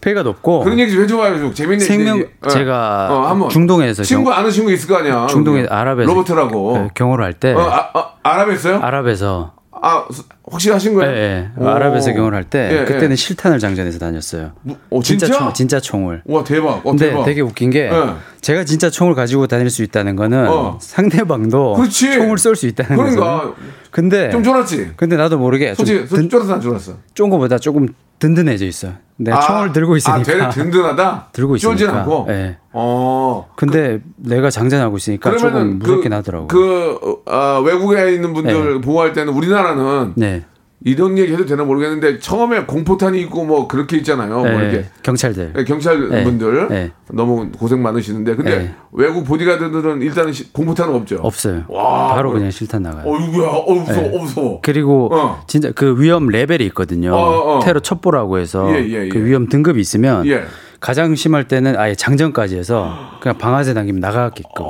폐가 0.00 0.22
높고 0.22 0.60
그런 0.64 0.78
얘기 0.78 0.92
좀 0.92 1.02
해줘봐요. 1.02 1.38
좀 1.38 1.52
재밌는 1.54 1.84
생명 1.86 2.18
얘기. 2.18 2.28
어. 2.42 2.48
제가 2.48 3.08
어, 3.10 3.26
한번. 3.28 3.48
중동에서 3.50 4.02
친구 4.02 4.24
경- 4.30 4.32
아는 4.38 4.50
친구 4.50 4.72
있을 4.72 4.88
거 4.88 4.96
아니야. 4.96 5.26
그게. 5.26 5.66
아랍에서 5.68 6.10
로버트라고. 6.10 6.78
네, 6.78 6.88
경호를 6.94 7.24
할때 7.24 7.52
어, 7.52 7.60
아, 7.60 7.90
아, 7.94 8.12
아랍에서요? 8.22 8.78
아랍에서 8.80 9.54
아, 9.82 10.04
스- 10.10 10.24
확실하신 10.50 10.92
예, 10.92 10.94
거예요? 10.96 11.12
예. 11.16 11.48
오. 11.56 11.66
아랍에서 11.68 12.12
경호를 12.12 12.36
할때 12.36 12.80
예, 12.80 12.84
그때는 12.84 13.12
예. 13.12 13.16
실탄을 13.16 13.58
장전해서 13.58 13.98
다녔어요. 13.98 14.52
어, 14.90 15.00
진짜? 15.02 15.26
총, 15.26 15.52
진짜 15.54 15.80
총을. 15.80 16.22
와 16.26 16.44
대박. 16.44 16.68
어, 16.78 16.82
근데 16.90 17.10
대박. 17.10 17.24
되게 17.24 17.40
웃긴 17.40 17.70
게 17.70 17.84
예. 17.90 18.14
제가 18.40 18.64
진짜 18.64 18.90
총을 18.90 19.14
가지고 19.14 19.46
다닐 19.46 19.70
수 19.70 19.82
있다는 19.82 20.16
거는 20.16 20.48
어. 20.48 20.78
상대방도 20.80 21.74
그렇지. 21.74 22.12
총을 22.14 22.38
쏠 22.38 22.56
수 22.56 22.66
있다는 22.66 22.96
그러니까 22.96 23.38
거죠. 23.40 23.54
근데 23.90 24.30
좀 24.30 24.42
쫄았지. 24.42 24.92
근데 24.96 25.16
나도 25.16 25.38
모르게 25.38 25.68
좀 25.68 25.76
솔직히 25.76 25.98
솔직히 26.00 26.20
든, 26.22 26.28
쫄았어 26.30 26.54
안 26.54 26.60
쫄았어. 26.60 26.92
쫀 27.14 27.30
거보다 27.30 27.58
조금 27.58 27.88
든든해져 28.20 28.66
있어. 28.66 28.92
내가 29.16 29.38
아, 29.38 29.40
총을 29.40 29.72
들고 29.72 29.96
있으니까. 29.96 30.20
아, 30.20 30.22
되게 30.22 30.48
든든하다. 30.48 31.28
들고 31.32 31.56
있으니까. 31.56 32.00
않고. 32.00 32.26
예. 32.30 32.56
어. 32.72 33.48
근데 33.56 34.00
내가 34.16 34.48
장전하고 34.48 34.96
있으니까 34.96 35.36
조금 35.36 35.78
무섭긴 35.78 36.10
그, 36.10 36.16
하더라고. 36.16 36.46
그 36.46 36.98
어, 37.26 37.60
외국에 37.64 38.14
있는 38.14 38.32
분들 38.32 38.80
보호할 38.80 39.12
때는 39.12 39.32
우리나라는 39.32 40.12
네. 40.16 40.44
이런 40.82 41.18
얘기 41.18 41.32
해도 41.34 41.44
되나 41.44 41.62
모르겠는데 41.64 42.20
처음에 42.20 42.64
공포탄이 42.64 43.20
있고 43.22 43.44
뭐 43.44 43.68
그렇게 43.68 43.98
있잖아요. 43.98 44.28
뭐 44.38 44.44
네, 44.48 44.56
이렇게 44.56 44.84
경찰들. 45.02 45.52
네, 45.54 45.64
경찰 45.64 46.08
네. 46.08 46.24
분들 46.24 46.68
네. 46.68 46.90
너무 47.12 47.50
고생 47.50 47.82
많으시는데 47.82 48.34
근데 48.36 48.58
네. 48.58 48.74
외국 48.92 49.24
보디가드들은 49.24 50.00
일단은 50.00 50.32
시- 50.32 50.50
공포탄은 50.54 50.94
없죠. 50.94 51.16
없어요. 51.22 51.64
와, 51.68 52.14
바로 52.14 52.30
뭐- 52.30 52.38
그냥 52.38 52.50
실탄 52.50 52.82
나가요. 52.82 53.04
어이구야, 53.06 53.46
어 53.48 53.74
무서워, 53.74 54.00
네. 54.08 54.16
어 54.16 54.22
무서워. 54.22 54.60
그리고 54.62 55.10
어. 55.14 55.42
진짜 55.46 55.70
그 55.74 56.00
위험 56.00 56.28
레벨이 56.28 56.64
있거든요. 56.68 57.12
어, 57.14 57.56
어. 57.58 57.60
테러 57.60 57.80
첩보라고 57.80 58.38
해서 58.38 58.72
예, 58.74 58.82
예, 58.88 59.04
예. 59.04 59.08
그 59.10 59.22
위험 59.22 59.48
등급이 59.50 59.78
있으면 59.80 60.26
예. 60.26 60.44
가장 60.80 61.14
심할 61.14 61.46
때는 61.46 61.76
아예 61.78 61.94
장전까지 61.94 62.56
해서 62.56 62.90
그냥 63.20 63.36
방아쇠 63.36 63.74
당기면 63.74 64.00
나가게끔 64.00 64.64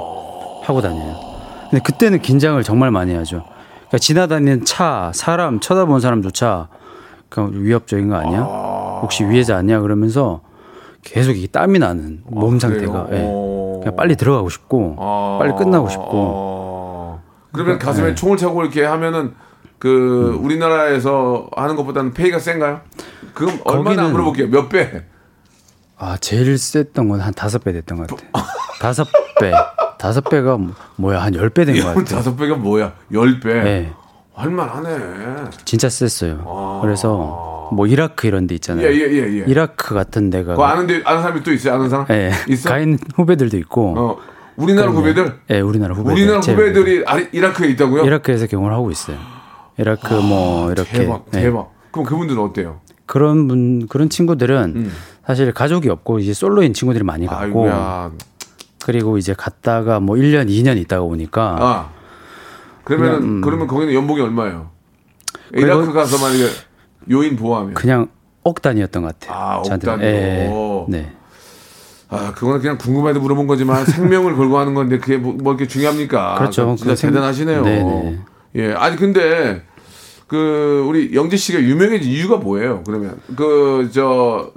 하고 0.64 0.80
다녀요. 0.82 1.14
근데 1.70 1.80
그때는 1.84 2.20
긴장을 2.20 2.60
정말 2.64 2.90
많이 2.90 3.14
하죠. 3.14 3.44
그러니까 3.90 3.98
지나다니는 3.98 4.64
차, 4.64 5.10
사람 5.12 5.58
쳐다보는 5.58 6.00
사람조차 6.00 6.68
그냥 7.28 7.50
위협적인 7.54 8.08
거 8.08 8.16
아니야? 8.16 8.40
혹시 9.02 9.24
위해자 9.24 9.56
아니야? 9.56 9.80
그러면서 9.80 10.42
계속 11.02 11.32
이게 11.36 11.48
땀이 11.48 11.80
나는 11.80 12.22
몸 12.24 12.58
상태가. 12.60 13.06
그래요? 13.06 13.20
예. 13.20 13.26
어. 13.26 13.80
그냥 13.82 13.96
빨리 13.96 14.16
들어가고 14.16 14.48
싶고 14.48 14.96
아, 14.98 15.38
빨리 15.40 15.54
끝나고 15.56 15.88
싶고 15.88 16.04
어. 16.12 17.22
그러면 17.52 17.78
그러니까, 17.78 17.86
가슴에 17.86 18.08
네. 18.08 18.14
총을 18.14 18.36
차고 18.36 18.62
이렇게 18.62 18.84
하면은 18.84 19.34
그 19.78 20.38
우리나라에서 20.40 21.48
하는 21.56 21.74
것보다는 21.74 22.12
페이가 22.12 22.38
센가요? 22.38 22.82
그럼 23.34 23.58
얼마나 23.64 24.08
물어볼게요. 24.08 24.48
몇 24.48 24.68
배? 24.68 25.04
아 26.02 26.16
제일 26.18 26.56
셌던 26.56 27.08
건 27.08 27.20
한 27.20 27.34
다섯 27.34 27.62
배 27.62 27.72
됐던 27.72 27.98
것 27.98 28.06
같아. 28.08 28.46
다섯 28.80 29.06
배, 29.38 29.52
다섯 29.98 30.22
배가 30.24 30.56
뭐- 30.56 30.74
뭐야 30.96 31.20
한 31.22 31.34
열 31.34 31.50
배 31.50 31.64
된 31.66 31.76
것 31.80 31.94
같아. 31.94 32.16
다섯 32.16 32.36
배가 32.36 32.56
뭐야? 32.56 32.94
열 33.12 33.38
배. 33.38 33.62
네, 33.62 33.92
할만하네. 34.34 35.50
진짜 35.66 35.90
셌어요. 35.90 36.78
그래서 36.82 37.68
뭐 37.72 37.86
이라크 37.86 38.26
이런 38.26 38.46
데 38.46 38.54
있잖아요. 38.54 38.86
예, 38.86 38.92
예, 38.92 39.12
예, 39.12 39.40
예. 39.40 39.44
이라크 39.46 39.94
같은 39.94 40.30
데가 40.30 40.52
그거 40.52 40.64
아는 40.64 40.86
데 40.86 41.02
아는 41.04 41.20
사람이 41.20 41.42
또 41.42 41.52
있어요? 41.52 41.74
아는 41.74 41.90
사람? 41.90 42.06
예, 42.10 42.32
있어? 42.48 42.70
가인 42.70 42.98
후배들도 43.16 43.56
있고. 43.58 43.94
어. 43.98 44.18
우리나라 44.56 44.90
후배들? 44.90 45.38
예, 45.50 45.60
우리나라 45.60 45.94
후배들. 45.94 46.12
우리나라 46.14 46.40
제 46.40 46.52
후배들이 46.52 47.04
아, 47.06 47.18
이라크에 47.32 47.68
있다고요? 47.70 48.04
이라크에서 48.04 48.46
경호를 48.46 48.74
하고 48.74 48.90
있어요. 48.90 49.16
이라크 49.78 50.12
뭐 50.14 50.70
이렇게 50.72 50.98
대박, 50.98 51.26
예. 51.34 51.40
대박. 51.42 51.72
그럼 51.90 52.06
그분들은 52.06 52.40
어때요? 52.42 52.80
그런 53.06 53.48
분 53.48 53.86
그런 53.88 54.08
친구들은 54.10 54.90
사실 55.26 55.52
가족이 55.52 55.88
없고 55.88 56.18
이제 56.18 56.32
솔로인 56.32 56.72
친구들이 56.74 57.04
많이 57.04 57.26
갔고 57.26 57.64
음. 57.64 57.68
아이고야. 57.70 58.12
그리고 58.84 59.18
이제 59.18 59.34
갔다가 59.34 60.00
뭐 60.00 60.16
1년, 60.16 60.48
2년 60.48 60.78
있다가 60.78 61.02
오니까 61.02 61.56
아. 61.60 61.90
그러면은 62.84 63.18
그냥, 63.20 63.32
음. 63.36 63.40
그러면 63.42 63.66
거기는 63.66 63.92
연봉이 63.94 64.20
얼마예요? 64.20 64.70
이라크 65.54 65.92
가서 65.92 66.18
만약에 66.18 66.44
요인 67.10 67.36
보호하면 67.36 67.74
그냥 67.74 68.08
억 68.42 68.62
단위였던 68.62 69.02
것 69.02 69.18
같아요. 69.18 69.38
아, 69.38 69.56
억 69.58 69.64
저한테는. 69.64 69.98
단위로. 69.98 70.86
예, 70.88 70.92
네. 70.92 71.12
아, 72.08 72.32
그거는 72.34 72.60
그냥 72.60 72.78
궁금해서 72.78 73.20
물어본 73.20 73.46
거지만 73.46 73.84
생명을 73.84 74.34
걸고 74.34 74.58
하는 74.58 74.74
건데 74.74 74.98
그게 74.98 75.16
뭐, 75.18 75.34
뭐 75.34 75.52
이렇게 75.52 75.66
중요합니까? 75.68 76.34
그렇죠. 76.36 76.74
진짜 76.76 76.90
그 76.92 76.96
생- 76.96 77.10
대단하시네요. 77.10 77.62
네네. 77.62 78.18
예. 78.56 78.72
아니 78.72 78.96
근데 78.96 79.62
그 80.26 80.84
우리 80.88 81.14
영재 81.14 81.36
씨가 81.36 81.60
유명해진 81.60 82.10
이유가 82.10 82.36
뭐예요? 82.38 82.82
그러면 82.84 83.20
그 83.36 83.88
저 83.92 84.50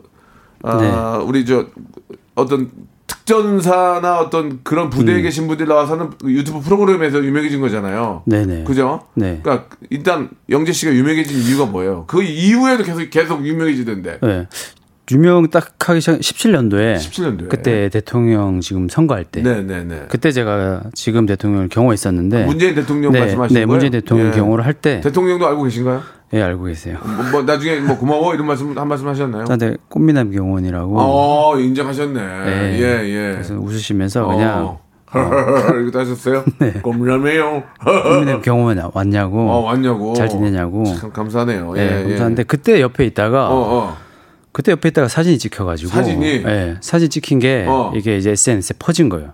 아, 0.63 1.17
네. 1.17 1.23
우리 1.25 1.45
저 1.45 1.67
어떤 2.35 2.71
특전사나 3.05 4.19
어떤 4.19 4.61
그런 4.63 4.89
부대에 4.89 5.17
음. 5.17 5.21
계신 5.21 5.47
분들 5.47 5.67
나와서는 5.67 6.11
유튜브 6.25 6.61
프로그램에서 6.61 7.23
유명해진 7.23 7.61
거잖아요. 7.61 8.23
네네. 8.25 8.63
그죠? 8.63 9.05
네. 9.13 9.39
그러니까 9.43 9.67
일단 9.89 10.29
영재 10.49 10.71
씨가 10.71 10.93
유명해진 10.93 11.37
이유가 11.39 11.65
뭐예요? 11.65 12.05
그 12.07 12.23
이후에도 12.23 12.83
계속 12.83 13.09
계속 13.09 13.45
유명해지던데. 13.45 14.19
네. 14.21 14.47
유명 15.11 15.49
딱 15.49 15.73
하기 15.89 15.99
전 16.01 16.19
17년도에 16.19 16.95
17년도에. 16.95 17.49
그때 17.49 17.89
대통령 17.89 18.61
지금 18.61 18.87
선거할 18.87 19.25
때 19.25 19.41
네, 19.41 19.61
네, 19.61 19.83
네. 19.83 20.05
그때 20.07 20.31
제가 20.31 20.83
지금 20.93 21.25
대통령을 21.25 21.67
경호했었는데 21.67 22.45
문재인 22.45 22.73
대통령 22.75 23.11
네, 23.11 23.19
말씀하시는 23.19 23.53
네, 23.59 23.65
거예요? 23.65 23.67
문재인 23.67 23.91
대통령 23.91 24.27
예. 24.27 24.31
경호를 24.31 24.65
할 24.65 24.73
때 24.73 25.01
대통령도 25.01 25.45
알고 25.47 25.63
계신가요? 25.63 26.01
예, 26.33 26.41
알고 26.41 26.63
계세요. 26.65 26.97
뭐, 27.03 27.31
뭐 27.31 27.41
나중에 27.43 27.79
뭐 27.79 27.97
고마워 27.97 28.33
이런 28.33 28.47
말씀 28.47 28.75
한 28.77 28.87
말씀 28.87 29.07
하셨나요? 29.07 29.45
저한테 29.45 29.77
꽃미남 29.89 30.31
경호원이라고 30.31 30.95
어, 30.99 31.59
인정하셨네. 31.59 32.21
네. 32.21 32.79
예, 32.79 33.07
예. 33.07 33.31
그래서 33.33 33.55
웃으시면서 33.55 34.25
그냥 34.25 34.65
어. 34.65 34.83
이것도 35.13 35.99
하셨어요? 35.99 36.43
네. 36.59 36.71
고민하네요. 36.81 37.63
꽃미남 37.83 38.41
경호원 38.41 38.89
왔냐고 38.93 39.41
어, 39.41 39.59
왔냐고. 39.59 40.13
잘 40.15 40.27
지내냐고 40.27 40.85
참 40.85 41.11
감사하네요. 41.11 41.73
예, 41.77 41.81
예, 41.99 42.03
감사한데 42.09 42.43
그때 42.43 42.81
옆에 42.81 43.05
있다가 43.05 43.49
어, 43.49 43.53
어. 43.55 43.97
그때 44.53 44.71
옆에 44.71 44.89
있다가 44.89 45.07
사진이 45.07 45.39
찍혀가지고 45.39 45.89
사진이? 45.89 46.25
예, 46.45 46.77
사진 46.79 47.09
찍힌 47.09 47.39
게 47.39 47.65
어. 47.67 47.91
이게 47.95 48.17
이제 48.17 48.31
SNS에 48.31 48.75
퍼진 48.79 49.09
거예요. 49.09 49.31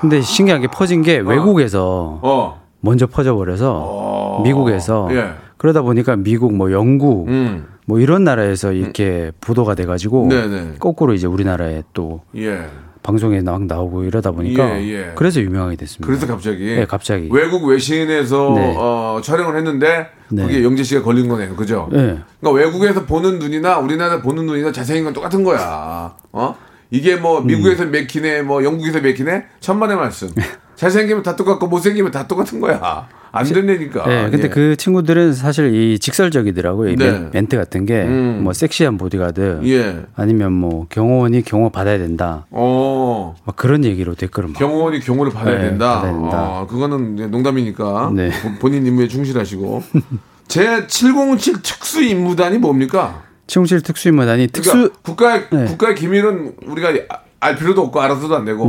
근데 0.00 0.20
신기한 0.22 0.62
게 0.62 0.66
퍼진 0.66 1.02
게 1.02 1.18
외국에서 1.18 2.18
어. 2.22 2.60
먼저 2.80 3.06
퍼져버려서 3.06 4.40
미국에서 4.44 5.08
예. 5.12 5.34
그러다 5.58 5.82
보니까 5.82 6.16
미국 6.16 6.54
뭐 6.54 6.72
영국 6.72 7.28
음. 7.28 7.66
뭐 7.86 8.00
이런 8.00 8.24
나라에서 8.24 8.72
이렇게 8.72 9.30
보도가 9.40 9.74
돼가지고 9.74 10.28
네네. 10.28 10.74
거꾸로 10.78 11.14
이제 11.14 11.26
우리나라에 11.26 11.82
또 11.92 12.22
예. 12.36 12.66
방송에 13.06 13.40
막 13.40 13.64
나오고 13.66 14.02
이러다 14.02 14.32
보니까 14.32 14.80
예, 14.80 14.88
예. 14.88 15.12
그래서 15.14 15.40
유명하게 15.40 15.76
됐습니다. 15.76 16.04
그래서 16.04 16.26
갑자기 16.26 16.74
네, 16.74 16.84
갑자기. 16.86 17.28
외국 17.30 17.64
외신에서 17.64 18.52
네. 18.56 18.74
어, 18.76 19.20
촬영을 19.22 19.56
했는데 19.56 20.08
네. 20.28 20.42
그게 20.42 20.64
영재 20.64 20.82
씨가 20.82 21.02
걸린 21.02 21.28
거네요. 21.28 21.54
그죠? 21.54 21.88
네. 21.92 22.18
그러니까 22.40 22.50
외국에서 22.50 23.06
보는 23.06 23.38
눈이나 23.38 23.78
우리나라 23.78 24.20
보는 24.20 24.46
눈이나 24.46 24.72
잘생긴 24.72 25.04
건 25.04 25.12
똑같은 25.12 25.44
거야. 25.44 26.16
어? 26.32 26.56
이게 26.90 27.14
뭐 27.14 27.40
미국에서 27.42 27.84
음. 27.84 27.92
맥히네, 27.92 28.42
뭐 28.42 28.64
영국에서 28.64 29.00
맥히네, 29.00 29.44
천만의 29.60 29.96
말씀. 29.96 30.28
잘생기면 30.74 31.22
다 31.22 31.36
똑같고 31.36 31.68
못생기면 31.68 32.10
다 32.10 32.26
똑같은 32.26 32.60
거야. 32.60 33.08
안 33.32 33.44
된다니까. 33.44 34.06
네, 34.06 34.30
근데 34.30 34.44
예. 34.44 34.48
그 34.48 34.76
친구들은 34.76 35.32
사실 35.34 35.74
이 35.74 35.98
직설적이더라고요. 35.98 36.90
이 36.90 36.96
네. 36.96 37.10
멘- 37.10 37.30
멘트 37.32 37.56
같은 37.56 37.84
게 37.86 38.02
음. 38.04 38.40
뭐 38.44 38.52
섹시한 38.52 38.96
보디가드 38.98 39.60
예. 39.64 40.04
아니면 40.14 40.52
뭐 40.52 40.86
경호원이 40.88 41.42
경호 41.42 41.70
받아야 41.70 41.98
된다. 41.98 42.46
어. 42.50 43.34
막 43.44 43.56
그런 43.56 43.84
얘기로 43.84 44.14
댓글을 44.14 44.48
막. 44.50 44.58
경호원이 44.58 45.00
경호를 45.00 45.32
받아야 45.32 45.58
네, 45.58 45.68
된다. 45.68 45.96
받아야 45.96 46.12
된다. 46.12 46.60
어, 46.60 46.66
그거는 46.66 47.30
농담이니까 47.30 48.12
네. 48.14 48.30
보- 48.42 48.58
본인 48.60 48.86
임무에 48.86 49.08
충실하시고. 49.08 49.82
제 50.48 50.86
707 50.86 51.60
특수 51.62 52.02
임무단이 52.02 52.58
뭡니까? 52.58 53.22
칠칠 53.48 53.80
특수 53.82 54.08
임무단이 54.08 54.46
특수 54.48 54.70
그러니까 54.72 54.94
국가의 55.02 55.42
네. 55.50 55.64
국가의 55.66 55.94
기밀은 55.96 56.54
우리가 56.66 56.90
아- 57.08 57.18
알 57.40 57.56
필요도 57.56 57.82
없고 57.82 58.00
알아서도 58.00 58.34
안 58.34 58.44
되고. 58.44 58.66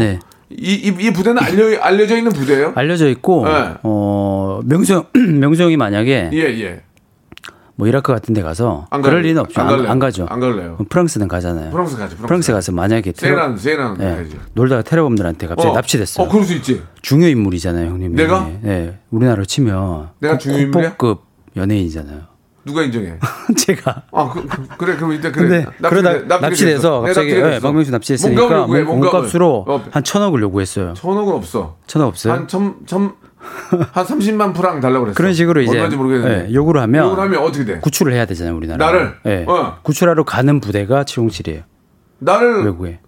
네. 0.50 0.56
이, 0.58 0.74
이, 0.88 1.08
이 1.08 1.12
부대는 1.12 1.42
알려 1.42 1.80
알려져 1.82 2.18
있는 2.18 2.32
부대예요? 2.32 2.74
알려져 2.76 3.08
있고 3.10 3.46
네. 3.48 3.74
어 3.84 4.62
명성 4.66 5.06
명성이 5.40 5.78
만약에 5.78 6.30
예, 6.34 6.38
예. 6.40 6.82
뭐 7.76 7.88
이라크 7.88 8.12
같은 8.12 8.34
데 8.34 8.42
가서 8.42 8.88
안 8.90 9.04
그럴? 9.04 9.22
리는 9.22 9.40
없죠. 9.40 9.62
안 9.62 9.68
안? 9.68 9.86
안 9.86 10.00
가죠. 10.00 10.26
안 10.30 10.40
갈래요. 10.40 10.78
프랑스는 10.90 11.28
가잖아요. 11.28 11.70
프랑스 11.70 11.96
가지, 11.96 12.16
프랑스 12.16 12.28
프랑스 12.28 12.52
가서 12.52 12.72
만약에 12.72 13.12
테러, 13.12 13.36
세란 13.36 13.58
세란 13.58 13.98
예, 14.00 14.04
가야지. 14.06 14.40
놀다가 14.54 14.82
테러범들한테 14.82 15.46
갑자기 15.46 15.74
납치됐어요. 15.76 16.26
어, 16.26 16.30
그럴 16.30 16.44
수 16.44 16.54
있지. 16.56 16.82
중요 17.04 17.28
인물이잖아요, 17.28 17.88
형님. 17.92 18.16
내가? 18.16 18.50
네, 18.62 18.98
우리나라로 19.12 19.46
치면 19.46 20.10
내가 20.20 20.34
국- 20.34 20.40
중요? 20.40 20.72
국보급 20.72 21.22
연예인이잖아요. 21.56 22.22
누가 22.68 22.84
인정해? 22.84 23.18
제가 23.58 24.04
아, 24.12 24.30
그, 24.32 24.46
그, 24.78 24.86
래 24.86 24.96
그럼 24.96 25.14
일단 25.14 25.32
그래. 25.32 25.66
그러다 25.82 26.12
납치돼 26.14 26.38
납치돼서. 26.40 27.02
네, 27.02 27.06
갑자기 27.08 27.34
납치돼 27.34 27.56
예. 27.56 27.60
박명수 27.60 27.92
납치했으니까 27.92 28.42
몸값을. 28.68 28.84
몸값으로 28.84 29.66
어, 29.68 29.84
한 29.90 30.04
천억을 30.04 30.42
요구했어요. 30.42 30.94
천억은 30.94 31.34
없어. 31.34 31.78
천억 31.88 32.08
없어요? 32.08 32.34
한 32.34 32.48
천, 32.48 32.76
천, 32.86 33.14
한 33.40 34.06
30만 34.06 34.54
프랑 34.54 34.80
달라고 34.82 35.06
그랬어. 35.06 35.18
그런 35.18 35.34
식으로 35.34 35.62
이제 35.62 35.72
얼마인지 35.72 35.98
모르겠는데. 35.98 36.50
예, 36.50 36.54
요구를 36.54 36.82
하면 36.82 37.06
요구를 37.06 37.24
하면 37.24 37.40
어떻게 37.42 37.66
돼? 37.66 37.80
구출을 37.80 38.14
해야 38.14 38.26
되잖아요, 38.26 38.56
우리나라. 38.56 38.86
나를? 38.86 39.14
예. 39.26 39.46
어. 39.48 39.78
구출하러 39.82 40.24
가는 40.26 40.60
부대가 40.60 41.04
707이에요. 41.04 41.64
나를 42.20 42.66
외국에. 42.66 43.00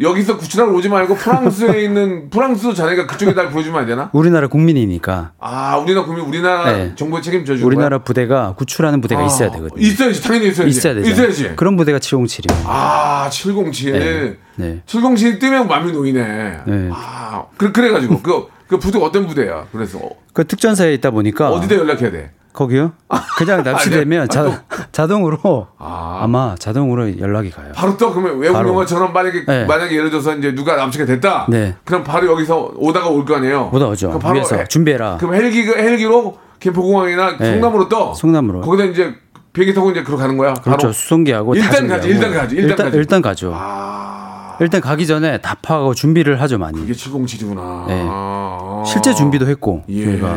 여기서 0.00 0.36
구출하러 0.36 0.72
오지 0.72 0.88
말고 0.88 1.16
프랑스에 1.16 1.82
있는 1.84 2.30
프랑스 2.30 2.72
자네가 2.72 3.06
그쪽에 3.06 3.34
날 3.34 3.50
보여주면 3.50 3.80
안 3.80 3.86
되나? 3.86 4.10
우리나라 4.12 4.46
국민이니까 4.46 5.32
아, 5.40 5.76
우리나라 5.78 6.06
국민, 6.06 6.24
우리나라 6.24 6.70
네. 6.72 6.94
정부에 6.94 7.20
책임져 7.20 7.54
주는 7.56 7.66
우리나라 7.66 7.98
부대가 7.98 8.54
구출하는 8.56 9.00
부대가 9.00 9.20
거야? 9.22 9.26
있어야 9.26 9.48
아, 9.48 9.52
되거든요. 9.52 9.80
있어야지, 9.80 10.22
당연히 10.22 10.48
있어야지. 10.48 10.70
있어야 10.70 10.94
되죠. 10.94 11.10
있어야지. 11.10 11.52
그런 11.56 11.76
부대가 11.76 11.98
707이에요. 11.98 12.62
아, 12.66 13.28
707. 13.30 13.92
네. 13.92 14.36
네. 14.56 14.82
707 14.86 15.38
뜨면 15.40 15.66
맘이 15.66 15.90
놓이네. 15.90 16.60
네. 16.66 16.90
아, 16.92 17.44
그, 17.56 17.72
그래가지고, 17.72 18.20
그, 18.22 18.46
그 18.68 18.78
부대가 18.78 19.04
어떤 19.04 19.26
부대야? 19.26 19.66
그래서, 19.72 19.98
어, 19.98 20.10
그 20.32 20.46
특전사에 20.46 20.94
있다 20.94 21.10
보니까 21.10 21.50
어디다 21.50 21.74
연락해야 21.74 22.12
돼? 22.12 22.30
거기요? 22.58 22.92
그냥 23.38 23.62
납치되면 23.62 24.20
아니, 24.22 24.28
자, 24.28 24.64
자동으로 24.90 25.68
아. 25.78 26.20
아. 26.22 26.26
마 26.26 26.56
자동으로 26.58 27.18
연락이 27.20 27.50
가요. 27.50 27.70
바로 27.72 27.96
떠 27.96 28.10
그러면 28.12 28.38
외국 28.40 28.54
바로. 28.54 28.70
영화처럼 28.70 29.12
만약에 29.12 29.44
네. 29.46 29.64
만약에 29.64 29.94
예를 29.96 30.10
들어서 30.10 30.34
이제 30.34 30.52
누가 30.56 30.74
납치가 30.74 31.04
됐다. 31.04 31.46
네. 31.48 31.76
그럼 31.84 32.02
바로 32.02 32.26
여기서 32.32 32.72
오다가 32.76 33.08
올 33.08 33.24
거 33.24 33.36
아니에요. 33.36 33.70
오다 33.72 33.86
오죠. 33.86 34.18
바로 34.18 34.34
위에서 34.40 34.56
해- 34.56 34.64
준비해라. 34.66 35.18
그럼 35.18 35.34
헬기 35.34 35.62
헬기로 35.62 36.36
김포공항이나 36.58 37.36
네. 37.38 37.52
성남으로 37.52 37.88
떠. 37.88 38.12
성남으로. 38.14 38.62
거기다 38.62 38.84
이제 38.86 39.14
비행기 39.52 39.72
타고 39.74 39.90
이제 39.92 40.02
그러 40.02 40.16
가는 40.16 40.36
거야. 40.36 40.54
그렇죠. 40.54 40.78
바로. 40.82 40.92
수송기하고 40.92 41.54
다 41.54 41.60
일단 41.60 41.86
가지, 41.86 42.08
준비하고. 42.08 42.08
일단 42.08 42.32
가지, 42.42 42.54
일단 42.56 42.70
일단, 42.70 42.86
가지. 42.86 42.96
일단 42.98 43.22
가죠. 43.22 43.52
아, 43.54 44.56
일단 44.60 44.80
가기 44.80 45.06
전에 45.06 45.38
다 45.38 45.54
파하고 45.62 45.94
준비를 45.94 46.40
하죠 46.42 46.58
많이. 46.58 46.82
이게 46.82 46.92
707이구나. 46.92 47.86
네. 47.86 48.04
아. 48.10 48.82
실제 48.86 49.14
준비도 49.14 49.46
했고 49.46 49.84
예. 49.88 50.04
저희가 50.04 50.36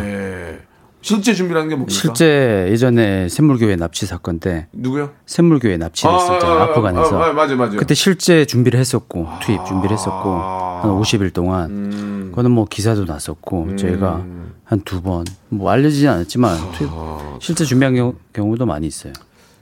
실제 1.02 1.34
준비라는 1.34 1.70
게 1.70 1.76
뭡니까? 1.76 2.00
실제 2.00 2.68
예전에 2.70 3.28
샘물교회 3.28 3.76
납치 3.76 4.06
사건 4.06 4.40
때 4.40 4.68
누구요? 4.72 5.12
샘물교회 5.26 5.78
납치됐었잖아요 5.78 6.60
아, 6.60 6.64
아프간에서 6.64 7.22
아, 7.22 7.30
아, 7.30 7.34
맞아, 7.34 7.56
맞아. 7.56 7.76
그때 7.78 7.94
실제 7.96 8.46
준비를 8.46 8.80
했었고 8.80 9.28
투입 9.42 9.66
준비를 9.66 9.94
했었고 9.96 10.30
아. 10.30 10.82
한 10.84 10.92
50일 10.92 11.34
동안 11.34 11.70
음. 11.72 12.26
그거는 12.32 12.52
뭐 12.52 12.66
기사도 12.66 13.06
났었고 13.06 13.76
저희가 13.78 14.24
한 14.64 14.80
두 14.86 15.02
번 15.02 15.26
뭐 15.50 15.70
알려지진 15.72 16.08
않았지만 16.08 16.72
투입 16.74 16.90
아. 16.94 17.38
실제 17.42 17.66
준비한 17.66 17.94
경우, 17.96 18.14
경우도 18.34 18.66
많이 18.66 18.88
있어요. 18.88 19.12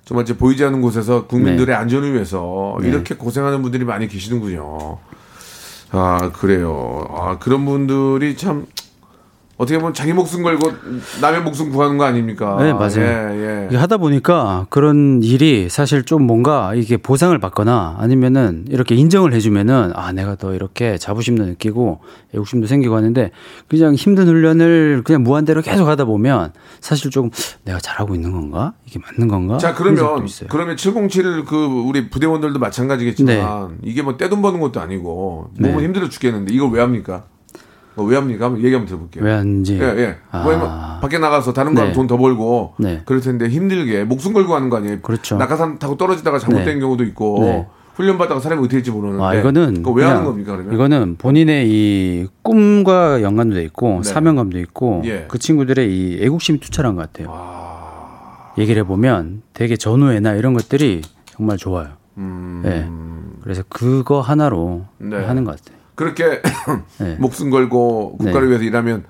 정말 0.06 0.24
이제 0.24 0.36
보이지 0.38 0.64
않는 0.66 0.82
곳에서 0.82 1.26
국민들의 1.28 1.68
네. 1.68 1.74
안전을 1.74 2.14
위해서 2.14 2.78
이렇게 2.82 3.16
고생하는 3.16 3.62
분들이 3.62 3.86
많이 3.86 4.08
계시는군요. 4.08 4.98
아 5.92 6.32
그래요. 6.34 7.08
아 7.12 7.38
그런 7.40 7.66
분들이 7.66 8.36
참 8.38 8.66
어떻게 9.60 9.78
보면 9.78 9.94
자기 9.94 10.14
목숨 10.14 10.42
걸고 10.42 10.72
남의 11.22 11.42
목숨 11.42 11.70
구하는 11.70 11.98
거 11.98 12.06
아닙니까? 12.06 12.56
네, 12.62 12.72
맞아요. 12.72 13.02
예, 13.02 13.68
예. 13.70 13.76
하다 13.76 13.98
보니까 13.98 14.68
그런 14.70 15.22
일이 15.22 15.68
사실 15.68 16.04
좀 16.04 16.24
뭔가 16.24 16.74
이게 16.76 16.96
보상을 16.96 17.38
받거나 17.38 17.98
아니면은 18.00 18.64
이렇게 18.70 18.96
인정을 18.96 19.34
해주면은 19.34 19.92
아 19.96 20.14
내가 20.14 20.36
더 20.36 20.56
이렇게 20.56 20.98
자부심도 20.98 21.44
느끼고 21.44 22.00
애국심도 22.34 22.68
생기고 22.68 22.96
하는데 22.96 23.32
그냥 23.68 23.96
힘든 23.96 24.30
훈련을 24.30 25.02
그냥 25.04 25.24
무한대로 25.24 25.62
계속 25.62 25.90
하다 25.90 26.06
보면 26.06 26.54
사실 26.80 27.12
조금 27.12 27.30
내가 27.66 27.80
잘하고 27.80 28.16
있는 28.16 28.32
건가 28.32 28.76
이게 28.86 28.98
맞는 29.06 29.28
건가 29.28 29.58
자 29.58 29.74
그러면. 29.74 30.26
그러면 30.48 30.78
707그 30.78 31.86
우리 31.86 32.10
부대원들도 32.10 32.60
마찬가지겠지만 32.60 33.68
네. 33.72 33.78
이게 33.84 34.04
뭐 34.04 34.16
떼돈 34.16 34.42
버는 34.42 34.62
것도 34.62 34.80
아니고 34.80 35.52
몸은 35.60 35.78
네. 35.80 35.84
힘들어 35.84 36.08
죽겠는데 36.08 36.54
이걸 36.54 36.72
왜 36.72 36.80
합니까? 36.80 37.26
뭐왜 38.04 38.16
합니까? 38.16 38.46
한번 38.46 38.64
얘기 38.64 38.74
한번 38.74 38.88
들어볼게요. 38.88 39.24
왜 39.24 39.32
하는지 39.34 39.80
예, 39.80 39.84
예. 39.84 40.16
아. 40.32 40.44
뭐 40.44 41.00
밖에 41.02 41.18
나가서 41.18 41.54
다른 41.54 41.74
거랑 41.74 41.90
네. 41.90 41.94
돈더 41.94 42.18
벌고 42.18 42.74
네. 42.80 43.02
그럴 43.06 43.22
텐데 43.22 43.48
힘들게 43.48 44.04
목숨 44.04 44.34
걸고 44.34 44.56
하는 44.56 44.70
거 44.70 44.78
아니에요? 44.78 45.00
그렇죠. 45.02 45.38
낙하산 45.38 45.80
타고 45.80 45.98
떨어지다가 45.98 46.40
잘못된 46.40 46.76
네. 46.76 46.80
경우도 46.80 47.04
있고 47.06 47.40
네. 47.42 47.68
훈련 47.96 48.18
받다가 48.18 48.40
사람이 48.40 48.62
어떻게 48.62 48.78
될지 48.78 48.92
모르는데 48.92 49.24
아 49.24 49.34
이거는 49.36 49.76
그거 49.76 49.92
왜 49.92 50.06
하는 50.06 50.24
겁니까 50.24 50.54
그러면? 50.54 50.74
이거는 50.74 51.16
본인의 51.18 51.70
이 51.70 52.28
꿈과 52.44 53.22
연관도 53.22 53.56
돼 53.56 53.64
있고 53.64 54.02
네. 54.02 54.10
사명감도 54.10 54.58
있고 54.60 55.02
예. 55.06 55.26
그 55.28 55.38
친구들의 55.38 55.92
이 55.92 56.20
애국심이 56.22 56.60
투철한 56.60 56.96
것 56.96 57.12
같아요. 57.12 57.60
얘기를 58.58 58.82
해보면 58.84 59.42
되게 59.54 59.76
전후회나 59.76 60.34
이런 60.34 60.54
것들이 60.54 61.02
정말 61.26 61.58
좋아요. 61.58 61.90
음, 62.18 62.62
예. 62.66 62.88
그래서 63.44 63.64
그거 63.70 64.22
하나로 64.22 64.86
네. 64.98 65.18
하는 65.18 65.44
것 65.44 65.58
같아요. 65.58 65.79
그렇게 66.00 66.42
네. 67.00 67.16
목숨 67.20 67.50
걸고 67.50 68.16
국가를 68.20 68.44
네. 68.44 68.48
위해서 68.48 68.64
일하면 68.64 69.04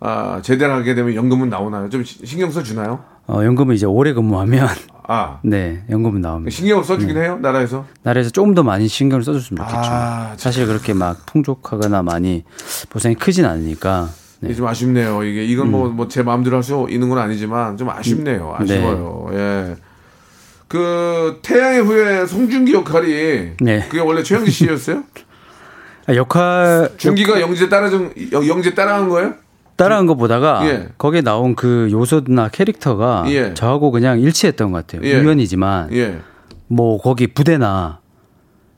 아, 0.00 0.40
제대로 0.42 0.72
하게 0.72 0.94
되면 0.94 1.14
연금은 1.14 1.50
나오나요? 1.50 1.90
좀 1.90 2.02
시- 2.02 2.24
신경 2.24 2.50
써 2.50 2.62
주나요? 2.62 3.04
어, 3.26 3.44
연금은 3.44 3.74
이제 3.74 3.84
오래 3.84 4.14
근무하면 4.14 4.66
아 5.06 5.38
네 5.44 5.82
연금은 5.90 6.22
나옵니다. 6.22 6.50
신경을 6.56 6.82
써주긴 6.84 7.18
해요 7.18 7.38
나라에서. 7.42 7.84
나라에서 8.02 8.30
조금 8.30 8.54
더 8.54 8.62
많이 8.62 8.88
신경을 8.88 9.22
써줬으면 9.22 9.62
좋겠죠. 9.68 9.78
아, 9.90 10.28
참. 10.30 10.38
사실 10.38 10.66
그렇게 10.66 10.94
막 10.94 11.26
풍족하거나 11.26 12.02
많이 12.02 12.44
보상이 12.88 13.14
크진 13.16 13.44
않으니까. 13.44 14.08
네. 14.40 14.48
이게 14.48 14.54
좀 14.56 14.66
아쉽네요. 14.66 15.22
이게 15.22 15.44
이건 15.44 15.70
뭐뭐제 15.70 16.22
마음대로 16.22 16.56
할 16.56 16.62
수 16.62 16.86
있는 16.88 17.10
건 17.10 17.18
아니지만 17.18 17.76
좀 17.76 17.90
아쉽네요. 17.90 18.56
음. 18.58 18.64
네. 18.64 18.74
아쉬워요. 18.78 19.28
예. 19.34 19.76
그 20.68 21.38
태양의 21.42 21.80
후예 21.82 22.24
송중기 22.26 22.72
역할이 22.72 23.50
네. 23.60 23.86
그게 23.90 24.00
원래 24.00 24.22
최영지 24.22 24.50
씨였어요? 24.50 25.02
아, 26.10 26.14
역할 26.16 26.90
중기가 26.96 27.40
영재 27.40 27.68
따라준 27.68 28.12
영- 28.32 28.46
영재 28.48 28.74
따라한 28.74 29.08
거예요? 29.08 29.34
따라한 29.76 30.06
거 30.06 30.14
보다가 30.14 30.66
예. 30.68 30.88
거기에 30.98 31.22
나온 31.22 31.54
그 31.54 31.88
요소나 31.90 32.48
캐릭터가 32.48 33.24
예. 33.28 33.54
저하고 33.54 33.90
그냥 33.90 34.20
일치했던 34.20 34.72
것 34.72 34.86
같아요. 34.86 35.08
예. 35.08 35.18
우연이지만 35.20 35.92
예. 35.94 36.18
뭐 36.66 37.00
거기 37.00 37.28
부대나 37.28 38.00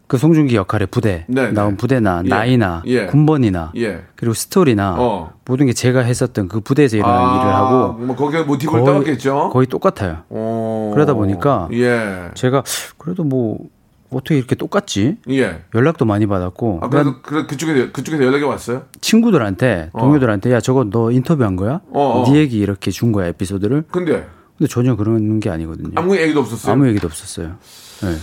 그 0.07 0.19
송중기 0.19 0.55
역할의 0.57 0.89
부대 0.89 1.25
네, 1.27 1.47
네. 1.47 1.53
나온 1.53 1.77
부대나 1.79 2.23
예. 2.27 2.29
나이나 2.29 2.83
예. 2.87 3.07
군번이나 3.07 3.73
예. 3.79 4.03
그리고 4.15 4.35
스토리나 4.35 4.97
어. 4.99 5.33
모든 5.47 5.67
게 5.67 5.73
제가 5.73 6.01
했었던 6.01 6.49
그 6.49 6.61
부대에서 6.61 6.99
일어난 6.99 7.19
아, 7.19 7.41
일을 7.41 7.55
하고 7.55 7.93
뭐 7.95 8.15
거기에 8.15 8.43
모티브를 8.43 8.85
거의, 8.85 8.93
따왔겠죠. 8.93 9.51
거의 9.53 9.67
똑같아요. 9.67 10.19
어. 10.29 10.91
그러다 10.95 11.15
보니까 11.15 11.69
예. 11.73 12.31
제가 12.35 12.63
그래도 12.99 13.25
뭐 13.25 13.59
어떻게 14.17 14.37
이렇게 14.37 14.55
똑같지? 14.55 15.17
예. 15.31 15.63
연락도 15.75 16.05
많이 16.05 16.27
받았고 16.27 16.81
아, 16.83 16.89
그다음 16.89 17.17
그래도 17.23 17.23
그 17.23 17.47
그쪽에 17.47 17.91
그쪽에서 17.91 18.25
연락이 18.25 18.45
왔어요? 18.45 18.83
친구들한테 19.01 19.91
동료들한테 19.99 20.53
야 20.53 20.61
저거 20.61 20.85
너 20.85 21.11
인터뷰한 21.11 21.57
거야? 21.57 21.81
어, 21.91 22.23
어. 22.23 22.25
네 22.31 22.39
얘기 22.39 22.59
이렇게 22.59 22.91
준 22.91 23.13
거야 23.13 23.29
에피소드를? 23.29 23.85
근데 23.91 24.27
근데 24.59 24.71
전혀 24.71 24.95
그런 24.97 25.41
게 25.41 25.51
아니거든요. 25.51 25.91
아무 25.97 26.17
얘기도 26.17 26.41
없었어요. 26.41 26.73
아무 26.73 26.87
얘기도 26.89 27.07
없었어요. 27.07 27.57
네. 28.03 28.17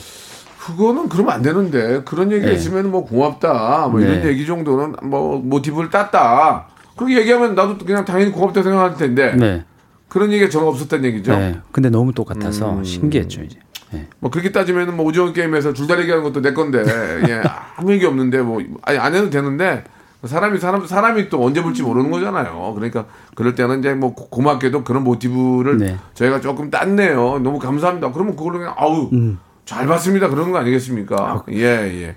그거는 0.60 1.10
그러면 1.10 1.34
안 1.34 1.42
되는데 1.42 2.02
그런 2.04 2.32
얘기 2.32 2.46
네. 2.46 2.54
있으면 2.54 2.92
뭐 2.92 3.04
고맙다 3.06 3.88
뭐 3.88 4.02
이런 4.02 4.22
네. 4.22 4.28
얘기 4.28 4.46
정도는 4.46 4.96
뭐 5.04 5.40
모티브를 5.40 5.90
땄다 5.90 6.68
그렇게 6.96 7.18
얘기하면 7.18 7.56
나도 7.56 7.78
그냥 7.78 8.06
당연히 8.06 8.32
고맙다 8.32 8.62
생각할 8.62 8.96
텐데 8.96 9.34
네. 9.36 9.66
그런 10.10 10.32
얘기가 10.32 10.50
전혀 10.50 10.66
없었다는 10.68 11.06
얘기죠. 11.06 11.32
네. 11.32 11.60
근데 11.72 11.90
너무 11.90 12.14
똑같아서 12.14 12.74
음. 12.74 12.84
신기했죠 12.84 13.44
이제. 13.44 13.60
네. 13.92 14.08
뭐 14.20 14.30
그렇게 14.30 14.52
따지면 14.52 14.96
뭐 14.96 15.06
오징어 15.06 15.32
게임에서 15.34 15.74
줄다리기 15.74 16.10
하는 16.12 16.24
것도 16.24 16.42
내 16.42 16.54
건데 16.54 16.84
예, 17.28 17.42
아무 17.76 17.92
얘기 17.92 18.06
없는데 18.06 18.42
뭐 18.42 18.62
아니 18.84 18.98
안 18.98 19.16
해도 19.16 19.30
되는데 19.30 19.84
사람이 20.24 20.60
사람 20.60 20.86
사람이 20.86 21.30
또 21.30 21.44
언제 21.44 21.62
볼지 21.64 21.82
모르는 21.82 22.12
거잖아요. 22.12 22.74
그러니까 22.76 23.06
그럴 23.36 23.56
때는 23.56 23.80
이제 23.80 23.94
뭐 23.94 24.14
고- 24.14 24.28
고맙게도 24.30 24.84
그런 24.84 25.04
모티브를 25.04 25.78
네. 25.78 25.98
저희가 26.14 26.42
조금 26.42 26.70
땄네요. 26.70 27.40
너무 27.40 27.58
감사합니다. 27.58 28.12
그러면 28.12 28.36
그걸로 28.36 28.60
그냥 28.60 28.74
아우 28.78 29.10
음. 29.14 29.40
잘 29.66 29.88
봤습니다. 29.88 30.28
그러는 30.30 30.52
거 30.52 30.58
아니겠습니까? 30.60 31.46
예 31.52 31.64
예. 31.64 32.16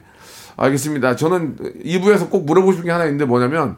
알겠습니다. 0.57 1.17
저는 1.17 1.57
2부에서 1.85 2.29
꼭 2.29 2.45
물어보고 2.45 2.73
싶은 2.73 2.85
게 2.87 2.91
하나 2.91 3.05
있는데 3.05 3.25
뭐냐면 3.25 3.77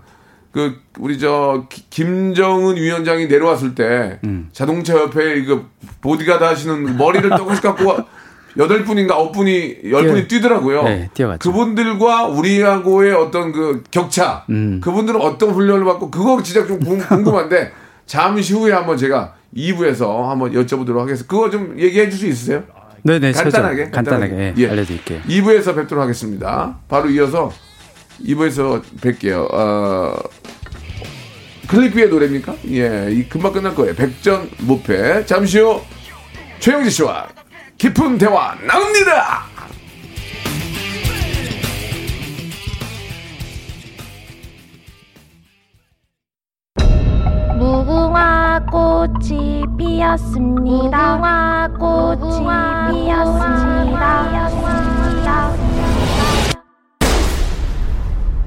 그 0.55 0.77
우리 1.01 1.19
저 1.19 1.67
기- 1.69 1.85
김정은 1.91 2.77
위원장이 2.77 3.27
내려왔을 3.27 3.75
때 3.75 4.21
음. 4.23 4.49
자동차 4.53 4.95
옆에 4.95 5.37
이거 5.39 5.63
보디가드 6.01 6.45
하시는 6.45 6.97
머리를 6.97 7.29
똑같이 7.31 7.61
갖고 7.61 7.97
여덟 8.57 8.85
분인가 8.85 9.17
아홉 9.17 9.33
분이 9.33 9.79
열 9.91 10.07
분이 10.07 10.29
뛰더라고요. 10.29 10.85
네, 10.85 11.11
뛰어갔죠. 11.13 11.51
그분들과 11.51 12.27
우리하고의 12.29 13.13
어떤 13.15 13.51
그 13.51 13.83
격차, 13.91 14.45
음. 14.49 14.81
그분들은 14.81 15.21
어떤 15.21 15.51
훈련을 15.51 15.85
받고 15.85 16.13
그거 16.13 16.41
진짜 16.41 16.65
좀 16.65 16.79
궁- 16.79 16.99
궁금한데 17.05 17.73
잠시 18.07 18.55
후에 18.55 18.73
한번 18.73 18.97
제가 18.97 19.35
2부에서 19.57 20.29
한번 20.29 20.53
여쭤보도록 20.53 20.99
하겠습니다. 20.99 21.27
그거 21.29 21.51
좀 21.51 21.75
얘기해 21.81 22.09
줄 22.11 22.21
수 22.21 22.27
있으세요? 22.29 22.63
네네 23.03 23.33
간단하게, 23.33 23.91
간단하게 23.91 24.29
간단하게 24.31 24.55
예. 24.57 24.71
알려드릴게요. 24.71 25.21
2부에서 25.23 25.75
뵙도록 25.75 26.01
하겠습니다. 26.01 26.79
바로 26.89 27.11
이어서 27.11 27.51
2부에서 28.25 28.81
뵐게요. 29.01 29.49
어, 29.53 30.15
클리피의 31.67 32.09
노래입니까? 32.09 32.55
예, 32.71 33.09
이 33.11 33.29
금방 33.29 33.53
끝날 33.53 33.75
거예요. 33.75 33.95
백전 33.95 34.51
무패. 34.59 35.27
잠시 35.27 35.59
후 35.61 35.81
최영지 36.59 36.91
씨와 36.91 37.29
깊은 37.79 38.19
대화 38.19 38.55
나눕니다. 38.67 39.45
무궁화 47.59 48.61
꽃이 48.71 49.65
피었습니다. 49.79 51.17
무궁화 51.17 51.69
꽃이 51.79 52.47
피었습니다. 52.93 53.65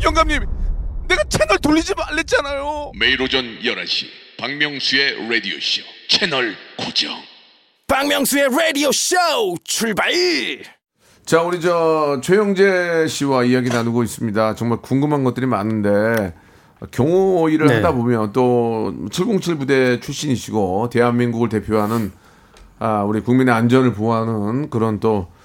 영감님, 0.04 0.46
내가 1.08 1.24
채널 1.26 1.58
돌리지 1.60 1.94
말랬잖아요. 1.96 2.92
매일 3.00 3.22
오전 3.22 3.44
11시 3.60 4.06
박명수의 4.40 5.30
라디오 5.30 5.58
쇼 5.60 5.82
채널 6.10 6.56
고정 6.78 7.12
박명수의 7.88 8.50
라디오 8.52 8.92
쇼 8.92 9.16
출발 9.64 10.12
자, 11.26 11.42
우리 11.42 11.60
저 11.60 12.22
최영재 12.24 13.08
씨와 13.10 13.44
이야기 13.44 13.68
나누고 13.68 14.02
있습니다. 14.04 14.56
정말 14.56 14.78
궁금한 14.82 15.26
것들이 15.26 15.46
많은데 15.46 16.34
경호 16.92 17.50
일을 17.50 17.68
네. 17.68 17.76
하다 17.76 17.92
보면 17.92 18.32
또 18.32 18.94
707 19.12 19.56
부대 19.56 20.00
출신이시고 20.00 20.90
대한민국을 20.90 21.50
대표하는 21.50 22.14
아, 22.80 23.04
우리 23.04 23.20
국민의 23.20 23.54
안전을 23.54 23.94
보호하는 23.94 24.70
그런 24.70 25.02
또 25.02 25.28
아, 25.34 25.37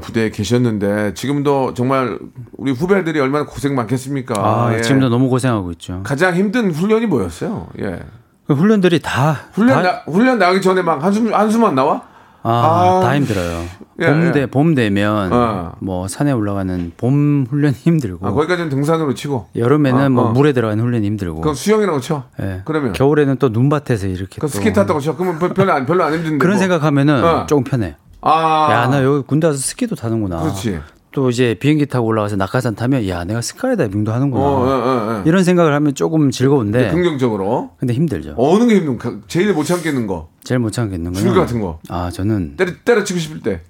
부대에 0.00 0.30
계셨는데 0.30 1.14
지금도 1.14 1.74
정말 1.74 2.18
우리 2.56 2.72
후배들이 2.72 3.18
얼마나 3.20 3.46
고생 3.46 3.74
많겠습니까? 3.74 4.34
아 4.36 4.74
예. 4.76 4.82
지금도 4.82 5.08
너무 5.08 5.28
고생하고 5.28 5.70
있죠. 5.72 6.00
가장 6.04 6.34
힘든 6.34 6.70
훈련이 6.70 7.06
뭐였어요? 7.06 7.68
예. 7.80 8.00
그 8.46 8.54
훈련들이 8.54 9.00
다 9.00 9.36
훈련 9.52 9.82
다, 9.82 9.92
나, 10.04 10.12
훈련 10.12 10.38
나기 10.38 10.60
전에 10.60 10.82
막 10.82 11.02
한숨 11.04 11.32
한숨만 11.32 11.74
나와? 11.74 12.02
아, 12.42 12.50
아. 12.50 13.00
다 13.02 13.14
힘들어요. 13.16 13.64
예, 14.00 14.06
봄, 14.06 14.32
돼, 14.32 14.40
예. 14.40 14.46
봄 14.46 14.74
되면 14.74 15.30
어. 15.30 15.72
뭐 15.80 16.08
산에 16.08 16.32
올라가는 16.32 16.90
봄 16.96 17.46
훈련 17.48 17.72
힘들고 17.74 18.26
아, 18.26 18.30
거기까지는 18.32 18.70
등산으로 18.70 19.12
치고. 19.14 19.48
여름에는 19.56 20.06
어, 20.06 20.08
뭐 20.08 20.24
어. 20.24 20.32
물에 20.32 20.52
들어가는 20.54 20.82
훈련 20.82 21.04
힘들고 21.04 21.42
그럼 21.42 21.54
수영이라고 21.54 22.00
쳐. 22.00 22.24
예. 22.40 22.62
그러면 22.64 22.92
겨울에는 22.92 23.36
또 23.36 23.50
눈밭에서 23.50 24.06
이렇게 24.06 24.36
그또 24.36 24.48
스키 24.48 24.72
탔다고 24.72 25.00
쳐. 25.00 25.16
그러면 25.16 25.38
별- 25.38 25.52
별로 25.52 25.72
안 25.72 25.84
별로 25.86 26.02
안 26.02 26.14
힘든데. 26.14 26.38
그런 26.38 26.54
뭐. 26.54 26.60
생각하면은 26.60 27.24
어. 27.24 27.46
조금 27.46 27.62
편해. 27.62 27.96
아. 28.22 28.68
야, 28.70 28.86
나 28.88 29.02
여기 29.04 29.24
군대 29.26 29.46
와서 29.46 29.58
스키도 29.58 29.94
타는구나. 29.96 30.40
그렇지. 30.40 30.80
또 31.12 31.28
이제 31.30 31.56
비행기 31.58 31.86
타고 31.86 32.06
올라가서 32.06 32.36
낙하산 32.36 32.76
타면 32.76 33.08
야, 33.08 33.24
내가 33.24 33.40
스카이다이빙도 33.40 34.12
하는구나. 34.12 34.44
어, 34.44 34.48
어, 34.48 34.68
어, 34.68 35.12
어. 35.18 35.22
이런 35.26 35.42
생각을 35.42 35.74
하면 35.74 35.94
조금 35.94 36.30
즐거운데 36.30 36.90
긍정적으로 36.92 37.70
근데 37.78 37.94
힘들죠. 37.94 38.34
어느 38.36 38.66
게 38.68 38.76
힘든? 38.76 38.96
가- 38.98 39.14
제일 39.26 39.52
못 39.52 39.64
참겠는 39.64 40.06
거. 40.06 40.28
제일 40.44 40.60
못 40.60 40.70
참겠는 40.70 41.12
거는 41.12 41.26
줄 41.28 41.34
같은 41.38 41.60
거. 41.60 41.80
아, 41.88 42.10
저는 42.12 42.56
때려 42.56 42.72
때려치고 42.84 43.18
싶을 43.18 43.40
때. 43.40 43.62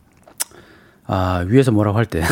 아, 1.06 1.42
위에서 1.46 1.72
뭐라고 1.72 1.96
할 1.96 2.04
때. 2.04 2.22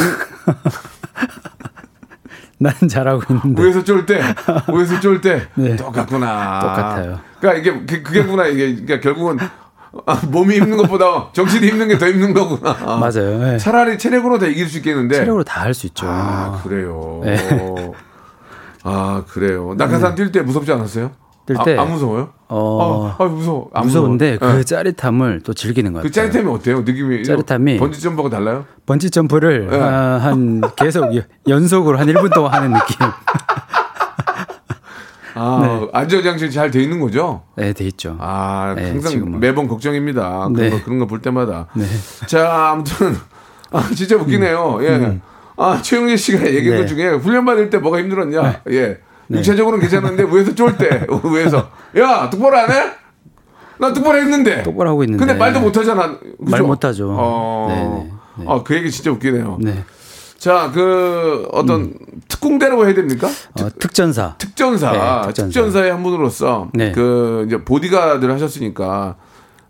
난 2.60 2.74
잘하고 2.90 3.22
있는데. 3.32 3.62
위에서 3.62 3.84
쫄 3.84 4.04
때, 4.04 4.20
위에서 4.74 4.98
쫄 5.00 5.20
때 5.20 5.46
네. 5.54 5.76
똑같구나. 5.76 6.60
똑같아요. 6.60 7.20
그러니까 7.40 7.60
이게 7.70 7.78
그- 7.86 8.02
그게구나 8.02 8.46
이게 8.48 8.72
그러니까 8.74 9.00
결국은 9.00 9.38
아, 10.06 10.20
몸이 10.28 10.56
힘든 10.56 10.76
것보다 10.76 11.28
정신이 11.32 11.66
힘든 11.68 11.88
게 11.88 11.98
더 11.98 12.06
힘든 12.08 12.34
거구나. 12.34 12.74
맞아요. 12.98 13.38
네. 13.38 13.58
차라리 13.58 13.98
체력으로 13.98 14.38
다 14.38 14.46
이길 14.46 14.68
수 14.68 14.78
있겠는데. 14.78 15.16
체력으로 15.16 15.44
다 15.44 15.62
할 15.62 15.74
수 15.74 15.86
있죠. 15.86 16.06
아 16.08 16.60
그래요. 16.62 17.20
네. 17.24 17.36
아 18.84 19.22
그래요. 19.28 19.74
낙하산 19.76 20.14
뛸때 20.14 20.42
무섭지 20.42 20.72
않았어요? 20.72 21.10
뛸 21.46 21.58
아, 21.58 21.64
때? 21.64 21.76
안 21.78 21.90
무서워요? 21.90 22.28
어, 22.48 23.14
아, 23.18 23.24
아, 23.24 23.26
무서워. 23.26 23.70
안 23.72 23.84
무서운데 23.86 24.32
무서워. 24.34 24.52
그 24.52 24.58
예. 24.58 24.64
짜릿함을 24.64 25.40
또 25.44 25.54
즐기는 25.54 25.92
것 25.94 26.02
그. 26.02 26.10
짜릿함이 26.10 26.46
어때요? 26.50 26.80
느낌이 26.82 27.22
짜릿함이- 27.22 27.78
번지 27.78 28.00
점프하고 28.02 28.28
달라요? 28.28 28.66
번지 28.86 29.10
점프를 29.10 29.68
예. 29.72 29.76
아, 29.80 30.18
한 30.22 30.60
계속 30.76 31.14
여- 31.16 31.22
연속으로 31.48 31.98
한 31.98 32.06
1분 32.06 32.32
동안 32.34 32.52
하는 32.52 32.72
느낌. 32.74 32.96
아 35.38 35.86
안전 35.92 36.22
장치 36.22 36.50
잘 36.50 36.70
돼 36.70 36.82
있는 36.82 36.98
거죠? 37.00 37.42
네, 37.56 37.72
돼 37.72 37.84
있죠. 37.86 38.16
아 38.18 38.74
네, 38.76 38.88
항상 38.90 39.12
지금은. 39.12 39.40
매번 39.40 39.68
걱정입니다. 39.68 40.48
그런 40.48 40.52
네. 40.54 40.70
거 40.70 40.82
그런 40.84 40.98
거 40.98 41.06
볼 41.06 41.22
때마다. 41.22 41.66
네. 41.74 41.84
자 42.26 42.70
아무튼 42.72 43.16
아 43.70 43.88
진짜 43.94 44.16
웃기네요. 44.16 44.78
예. 44.82 45.20
아 45.56 45.80
최영재 45.82 46.16
씨가 46.16 46.46
얘기한 46.46 46.76
네. 46.76 46.82
것 46.82 46.86
중에 46.88 47.08
훈련 47.08 47.44
받을 47.44 47.70
때 47.70 47.78
뭐가 47.78 47.98
힘들었냐? 47.98 48.62
예. 48.70 48.98
육체적으로는 49.30 49.80
괜찮은데 49.80 50.24
위에서 50.24 50.54
쫄 50.54 50.76
때 50.78 51.06
위에서 51.24 51.68
야 51.98 52.28
똑바로 52.30 52.56
안 52.58 52.70
해? 52.70 52.74
나 53.78 53.92
똑바로 53.92 54.18
했는데. 54.18 54.62
똑바로 54.64 54.90
하고 54.90 55.04
있는데. 55.04 55.24
근데 55.24 55.38
말도 55.38 55.60
못 55.60 55.76
하잖아. 55.76 56.18
말 56.38 56.62
못 56.62 56.84
하죠. 56.84 57.14
어. 57.16 58.08
네, 58.38 58.44
네, 58.44 58.50
아, 58.50 58.62
그 58.64 58.74
얘기 58.74 58.90
진짜 58.90 59.12
웃기네요. 59.12 59.58
네. 59.60 59.84
자, 60.38 60.70
그 60.72 61.48
어떤 61.50 61.94
특공대라고 62.28 62.86
해야 62.86 62.94
됩니까? 62.94 63.26
어, 63.60 63.68
특전사. 63.78 64.36
특전사, 64.38 64.92
네, 64.92 65.26
특전사. 65.28 65.44
특전사의 65.60 65.90
한 65.90 66.02
분으로서 66.04 66.68
네. 66.74 66.92
그 66.92 67.44
이제 67.48 67.56
보디가드를 67.64 68.32
하셨으니까 68.34 69.16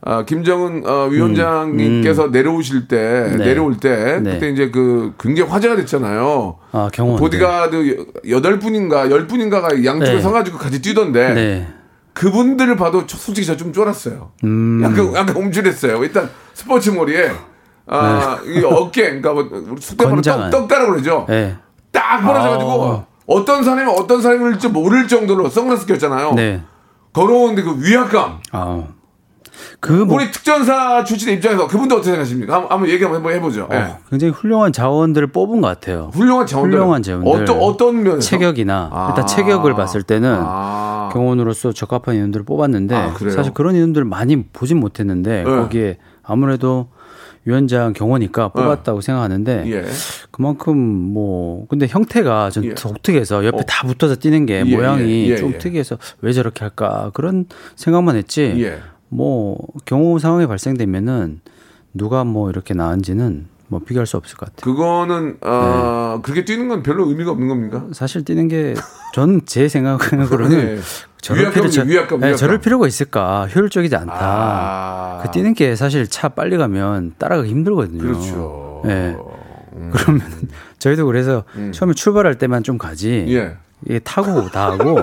아, 0.02 0.24
김정은 0.26 0.84
어, 0.86 1.06
위원장님께서 1.10 2.28
내려오실 2.28 2.86
때 2.86 2.96
음, 3.32 3.38
네. 3.38 3.46
내려올 3.46 3.78
때 3.78 4.20
네. 4.22 4.34
그때 4.34 4.50
이제 4.50 4.70
그 4.70 5.14
굉장히 5.18 5.50
화제가 5.50 5.74
됐잖아요. 5.76 6.58
아, 6.72 6.90
경호원. 6.92 7.18
보디가드 7.18 8.06
여덟 8.28 8.58
분인가 8.58 9.10
열 9.10 9.26
분인가가 9.26 9.84
양쪽에 9.84 10.16
네. 10.16 10.20
서가지고 10.20 10.58
같이 10.58 10.82
뛰던데 10.82 11.34
네. 11.34 11.68
그분들을 12.12 12.76
봐도 12.76 13.06
저- 13.06 13.16
솔직히 13.16 13.46
저 13.46 13.56
좀 13.56 13.72
쫄았어요. 13.72 14.32
음. 14.44 14.82
약간 14.84 15.14
약간 15.14 15.34
움찔했어요. 15.36 16.02
일단 16.04 16.28
스포츠 16.52 16.90
머리에 16.90 17.30
아, 17.88 18.38
이 18.44 18.62
어깨, 18.64 19.20
그러니까 19.20 19.32
뭐 19.32 19.48
우리 19.50 19.80
떡, 19.80 19.96
네. 19.96 20.04
건장한. 20.04 20.50
떡다라고 20.50 20.92
그러죠. 20.92 21.26
네. 21.28 21.56
딱 21.90 22.22
벌어져가지고 22.22 22.84
아. 22.84 23.04
어떤 23.26 23.62
사람이 23.62 23.90
어떤 23.90 24.22
사람일지 24.22 24.68
모를 24.68 25.08
정도로 25.08 25.48
선글라스 25.48 25.86
꼈잖아요. 25.86 26.34
네. 26.34 26.62
걸어오는데 27.12 27.62
그 27.62 27.76
위압감. 27.82 28.38
아. 28.52 28.84
그 29.80 29.92
뭐, 29.92 30.16
우리 30.16 30.30
특전사 30.30 31.04
출신 31.04 31.34
입장에서 31.34 31.66
그분도 31.66 31.96
어떻게 31.96 32.10
생각하십니까? 32.10 32.54
한번, 32.54 32.72
한번 32.72 32.90
얘기 32.90 33.04
한번 33.04 33.32
해보죠. 33.32 33.68
예. 33.72 33.76
어, 33.76 33.98
굉장히 34.10 34.32
훌륭한 34.32 34.72
자원들을 34.72 35.28
뽑은 35.28 35.60
것 35.60 35.68
같아요. 35.68 36.10
훌륭한 36.12 36.46
자원들. 36.46 36.78
훌륭한 36.78 37.02
자원들. 37.02 37.32
어떤 37.32 37.58
어떤 37.58 38.02
면에서? 38.02 38.20
체격이나 38.20 38.90
아. 38.92 39.08
일단 39.10 39.26
체격을 39.26 39.74
봤을 39.74 40.02
때는 40.02 40.36
아. 40.38 41.10
경호원으로서 41.12 41.72
적합한 41.72 42.14
인원들을 42.16 42.44
뽑았는데 42.44 42.94
아? 42.94 43.14
사실 43.30 43.52
그런 43.52 43.74
인원들을 43.76 44.04
많이 44.04 44.44
보진 44.44 44.78
못했는데 44.78 45.44
네. 45.44 45.44
거기에 45.44 45.98
아무래도 46.22 46.88
위원장 47.48 47.94
경호니까 47.94 48.48
뽑았다고 48.48 49.00
생각하는데 49.00 49.64
예. 49.72 49.84
그만큼 50.30 50.76
뭐 50.76 51.66
근데 51.68 51.86
형태가 51.86 52.50
좀 52.50 52.66
예. 52.66 52.74
독특해서 52.74 53.46
옆에 53.46 53.56
어. 53.56 53.62
다 53.66 53.86
붙어서 53.86 54.16
뛰는 54.16 54.44
게 54.44 54.58
예, 54.58 54.64
모양이 54.64 55.26
예, 55.28 55.30
예, 55.30 55.36
좀 55.36 55.54
예. 55.54 55.58
특이해서 55.58 55.96
왜 56.20 56.34
저렇게 56.34 56.60
할까 56.60 57.10
그런 57.14 57.46
생각만 57.74 58.16
했지 58.16 58.52
예. 58.58 58.80
뭐 59.08 59.56
경호 59.86 60.18
상황이 60.18 60.46
발생되면은 60.46 61.40
누가 61.94 62.22
뭐 62.22 62.50
이렇게 62.50 62.74
나은지는 62.74 63.46
뭐 63.68 63.80
비교할 63.80 64.06
수 64.06 64.16
없을 64.16 64.36
것 64.36 64.46
같아요. 64.54 64.72
그거는 64.74 65.36
어, 65.42 66.14
네. 66.16 66.22
그렇게 66.22 66.44
뛰는 66.44 66.68
건 66.68 66.82
별로 66.82 67.06
의미가 67.08 67.30
없는 67.30 67.48
겁니까? 67.48 67.84
사실 67.92 68.24
뛰는 68.24 68.48
게 68.48 68.74
전 69.14 69.40
제 69.46 69.68
생각으로는 69.68 70.50
네. 70.76 70.78
저럴 71.20 71.50
필요, 71.52 71.68
저- 71.68 71.84
네. 71.84 72.34
저럴 72.36 72.58
필요가 72.58 72.86
있을까 72.86 73.46
효율적이지 73.46 73.96
않다. 73.96 74.14
아. 74.20 75.20
그 75.22 75.30
뛰는 75.32 75.54
게 75.54 75.74
사실 75.76 76.06
차 76.08 76.28
빨리 76.28 76.56
가면 76.56 77.14
따라가기 77.18 77.48
힘들거든요. 77.50 77.98
그렇죠. 78.02 78.82
네. 78.84 79.16
그러면 79.92 80.22
저희도 80.78 81.06
그래서 81.06 81.44
처음에 81.72 81.94
출발할 81.94 82.36
때만 82.36 82.62
좀 82.62 82.78
가지. 82.78 83.24
음. 83.26 83.32
예. 83.32 83.56
이게 83.86 83.98
타고 84.00 84.48
다 84.50 84.72
하고 84.72 84.98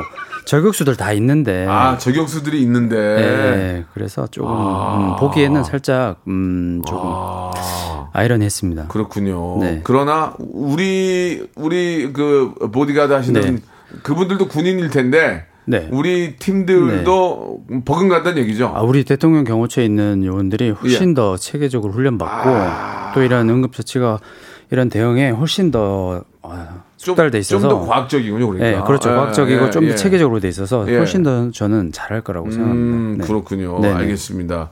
저격수들 0.45 0.95
다 0.95 1.11
있는데. 1.13 1.65
아 1.67 1.97
저격수들이 1.97 2.61
있는데. 2.61 2.95
네. 2.95 3.85
그래서 3.93 4.27
조금 4.27 4.51
음, 4.51 5.15
보기에는 5.17 5.63
살짝 5.63 6.21
음, 6.27 6.81
조금 6.85 7.09
아. 7.11 8.09
아이러니했습니다. 8.13 8.87
그렇군요. 8.87 9.57
네. 9.59 9.81
그러나 9.83 10.33
우리 10.39 11.49
우리 11.55 12.13
그 12.13 12.53
보디가드 12.71 13.11
하시는 13.11 13.41
네. 13.41 13.61
그분들도 14.03 14.47
군인일 14.47 14.89
텐데 14.89 15.45
네. 15.65 15.89
우리 15.91 16.35
팀들도 16.37 17.65
버금간다는 17.85 18.37
얘기죠. 18.43 18.71
아, 18.75 18.81
우리 18.81 19.03
대통령 19.03 19.43
경호처에 19.43 19.83
있는 19.83 20.23
요원들이 20.23 20.71
훨씬 20.71 21.09
예. 21.09 21.13
더 21.13 21.37
체계적으로 21.37 21.91
훈련받고 21.93 22.49
아. 22.49 23.11
또 23.13 23.21
이런 23.23 23.49
응급처치가 23.49 24.19
이런 24.71 24.89
대응에 24.89 25.31
훨씬 25.31 25.71
더 25.71 26.23
아, 26.41 26.83
숙달돼 26.97 27.39
있어서 27.39 27.67
좀 27.67 27.79
더 27.79 27.85
과학적이군요, 27.85 28.47
그러니까. 28.47 28.79
네, 28.79 28.85
그렇죠. 28.87 29.09
예, 29.11 29.15
과학적이고 29.15 29.65
예, 29.65 29.69
좀더 29.69 29.89
예. 29.91 29.95
체계적으로 29.95 30.39
돼 30.39 30.47
있어서 30.47 30.85
예. 30.89 30.97
훨씬 30.97 31.23
더 31.23 31.51
저는 31.51 31.91
잘할 31.91 32.21
거라고 32.21 32.47
음, 32.47 32.51
생각합니다. 32.51 33.23
네. 33.23 33.27
그렇군요. 33.27 33.79
네네. 33.81 33.93
알겠습니다. 33.95 34.69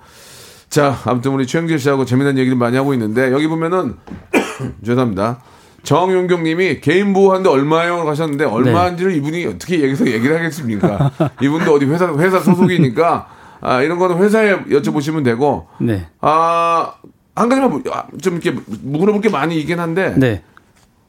자, 0.70 0.98
아무튼 1.06 1.32
우리 1.34 1.46
최영재 1.46 1.78
씨하고 1.78 2.06
재미난 2.06 2.38
얘기를 2.38 2.58
많이 2.58 2.76
하고 2.78 2.94
있는데 2.94 3.32
여기 3.32 3.48
보면은 3.48 3.96
죄송합니다. 4.86 5.40
정용경 5.84 6.44
님이 6.44 6.80
개인 6.80 7.12
보호하는데 7.14 7.50
얼마요? 7.50 8.08
하셨는데 8.08 8.46
얼마인지를 8.46 9.14
이분이 9.18 9.46
어떻게 9.48 9.84
여기서 9.84 10.08
얘기를 10.08 10.36
하겠습니까? 10.38 11.12
이분도 11.42 11.74
어디 11.74 11.86
회사 11.86 12.08
회사 12.16 12.40
소속이니까 12.40 13.28
아, 13.60 13.82
이런 13.82 14.00
거는 14.00 14.18
회사에 14.18 14.64
여쭤보시면 14.64 15.26
되고 15.26 15.68
네. 15.82 16.08
아, 16.22 16.94
한 17.36 17.50
가지만 17.50 17.70
뭐- 17.70 17.82
아, 17.92 18.06
좀 18.22 18.40
이렇게 18.42 18.58
물어볼 18.82 19.22
게 19.22 19.30
많이 19.30 19.60
있긴 19.60 19.80
한데 19.80 20.14
네. 20.18 20.42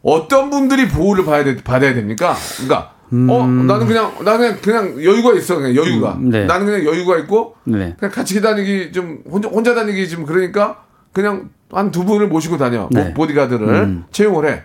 어떤 0.05 0.51
분들이 0.51 0.87
보호를 0.87 1.25
받아야, 1.25 1.45
돼- 1.45 1.57
받아야 1.57 1.95
됩니까? 1.95 2.35
그러니까 2.57 2.93
어 3.31 3.47
나는 3.47 3.87
그냥 3.87 4.13
나는 4.25 4.61
그냥 4.61 5.03
여유가 5.03 5.33
있어 5.35 5.57
그냥 5.57 5.75
여유가 5.75 6.15
음, 6.15 6.31
네. 6.31 6.45
나는 6.47 6.67
그냥 6.67 6.85
여유가 6.85 7.17
있고 7.19 7.55
네. 7.65 7.95
그냥 7.99 8.13
같이 8.13 8.41
다니기 8.41 8.93
좀 8.93 9.21
혼자 9.31 9.49
혼자 9.49 9.75
다니기 9.75 10.09
좀 10.09 10.25
그러니까 10.27 10.83
그냥 11.13 11.51
한 11.71 11.91
두 11.91 12.05
분을 12.05 12.29
모시고 12.29 12.59
다녀 12.59 12.89
네. 12.93 13.09
보- 13.15 13.23
보디가드를 13.23 14.03
채용을 14.13 14.49
해 14.49 14.63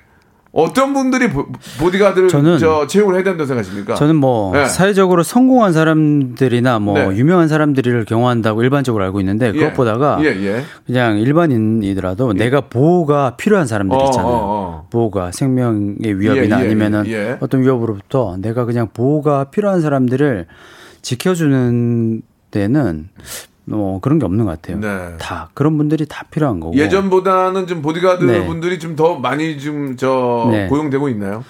어떤 0.52 0.94
분들이 0.96 1.30
보, 1.30 1.46
보디가드를 1.80 2.28
저는- 2.30 2.60
저 2.60 2.88
채용을 2.88 3.14
해야 3.16 3.24
된다고 3.24 3.46
생각하십니까? 3.46 3.94
저는 3.96 4.16
뭐 4.16 4.52
네. 4.54 4.66
사회적으로 4.66 5.22
성공한 5.22 5.74
사람들이나 5.74 6.80
뭐 6.80 6.98
네. 6.98 7.18
유명한 7.18 7.48
사람들을 7.48 8.06
경호한다고 8.06 8.64
일반적으로 8.64 9.04
알고 9.04 9.20
있는데 9.20 9.48
예. 9.48 9.52
그것보다가 9.52 10.18
예, 10.22 10.26
예. 10.28 10.64
그냥 10.88 11.20
일반인이더라도 11.20 12.34
내가 12.34 12.62
보호가 12.62 13.36
필요한 13.38 13.68
사람들 13.68 13.96
어, 13.96 14.06
있잖아요. 14.06 14.32
어, 14.32 14.40
어. 14.42 14.88
보호가 14.90 15.32
생명의 15.32 16.20
위협이나 16.20 16.60
예, 16.60 16.64
예, 16.64 16.66
아니면은 16.66 17.04
예, 17.06 17.12
예. 17.12 17.38
어떤 17.42 17.62
위협으로부터 17.62 18.38
내가 18.40 18.66
그냥 18.66 18.88
보호가 18.92 19.46
필요한 19.52 19.82
사람들을 19.82 20.48
지켜주는 21.04 22.22
데는 22.52 23.10
뭐 23.70 24.00
그런 24.00 24.20
게 24.20 24.26
없는 24.26 24.46
것 24.46 24.52
같아요. 24.62 24.80
네. 24.80 25.18
다 25.20 25.50
그런 25.54 25.78
분들이 25.78 26.06
다 26.08 26.26
필요한 26.32 26.60
거고. 26.60 26.76
예전보다는 26.76 27.68
좀 27.68 27.82
보디가드 27.82 28.24
네. 28.24 28.46
분들이 28.46 28.80
좀 28.80 28.96
더 28.96 29.16
많이 29.16 29.60
좀저 29.60 30.48
네. 30.52 30.68
고용되고 30.68 31.08
있나요? 31.10 31.44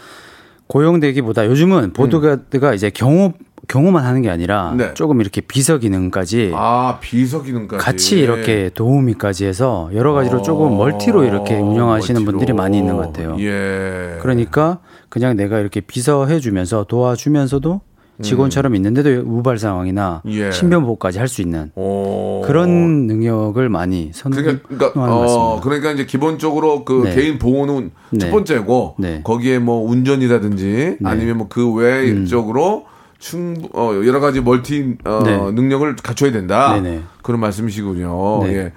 고용되기보다 0.67 1.47
요즘은 1.47 1.93
보드가드가 1.93 2.73
이제 2.73 2.89
경호 2.89 3.33
경호만 3.67 4.03
하는 4.03 4.21
게 4.21 4.29
아니라 4.29 4.71
음. 4.71 4.77
네. 4.77 4.93
조금 4.93 5.21
이렇게 5.21 5.41
비서 5.41 5.77
기능까지 5.77 6.51
아 6.55 6.97
비서 7.01 7.41
기능까지 7.43 7.83
같이 7.83 8.19
이렇게 8.19 8.69
도우미까지 8.73 9.45
해서 9.45 9.89
여러 9.93 10.13
가지로 10.13 10.41
조금 10.41 10.75
멀티로 10.77 11.23
이렇게 11.23 11.55
운영하시는 11.55 12.21
어, 12.21 12.23
멀티로. 12.23 12.37
분들이 12.37 12.53
많이 12.53 12.77
있는 12.77 12.97
것 12.97 13.07
같아요. 13.07 13.35
예. 13.39 14.17
그러니까 14.21 14.79
그냥 15.09 15.35
내가 15.37 15.59
이렇게 15.59 15.81
비서 15.81 16.25
해주면서 16.27 16.85
도와주면서도 16.85 17.81
직원처럼 18.21 18.75
있는데도 18.75 19.23
우발 19.25 19.57
상황이나 19.57 20.21
음. 20.25 20.31
예. 20.31 20.51
신변보호까지 20.51 21.19
할 21.19 21.27
수 21.29 21.41
있는 21.41 21.71
오. 21.75 22.41
그런 22.45 23.07
능력을 23.07 23.69
많이 23.69 24.09
선호하는 24.13 24.61
그러니까, 24.63 24.91
그러니까, 24.93 24.93
것 24.93 25.11
어, 25.11 25.19
같습니다. 25.21 25.61
그러니까 25.61 25.91
이제 25.91 26.05
기본적으로 26.05 26.83
그 26.85 27.03
네. 27.05 27.15
개인 27.15 27.37
보호는 27.39 27.91
첫 28.19 28.25
네. 28.25 28.31
번째고 28.31 28.95
네. 28.97 29.21
거기에 29.23 29.59
뭐 29.59 29.87
운전이라든지 29.89 30.97
네. 30.99 31.09
아니면 31.09 31.37
뭐 31.37 31.47
그 31.49 31.71
외적으로 31.73 32.85
충 33.19 33.55
어, 33.73 33.91
여러 34.05 34.19
가지 34.19 34.41
멀티 34.41 34.95
어, 35.05 35.21
네. 35.23 35.37
능력을 35.51 35.95
갖춰야 35.97 36.31
된다. 36.31 36.73
네네. 36.79 37.01
그런 37.21 37.39
말씀이시군요. 37.41 38.43
네. 38.43 38.55
예. 38.55 38.73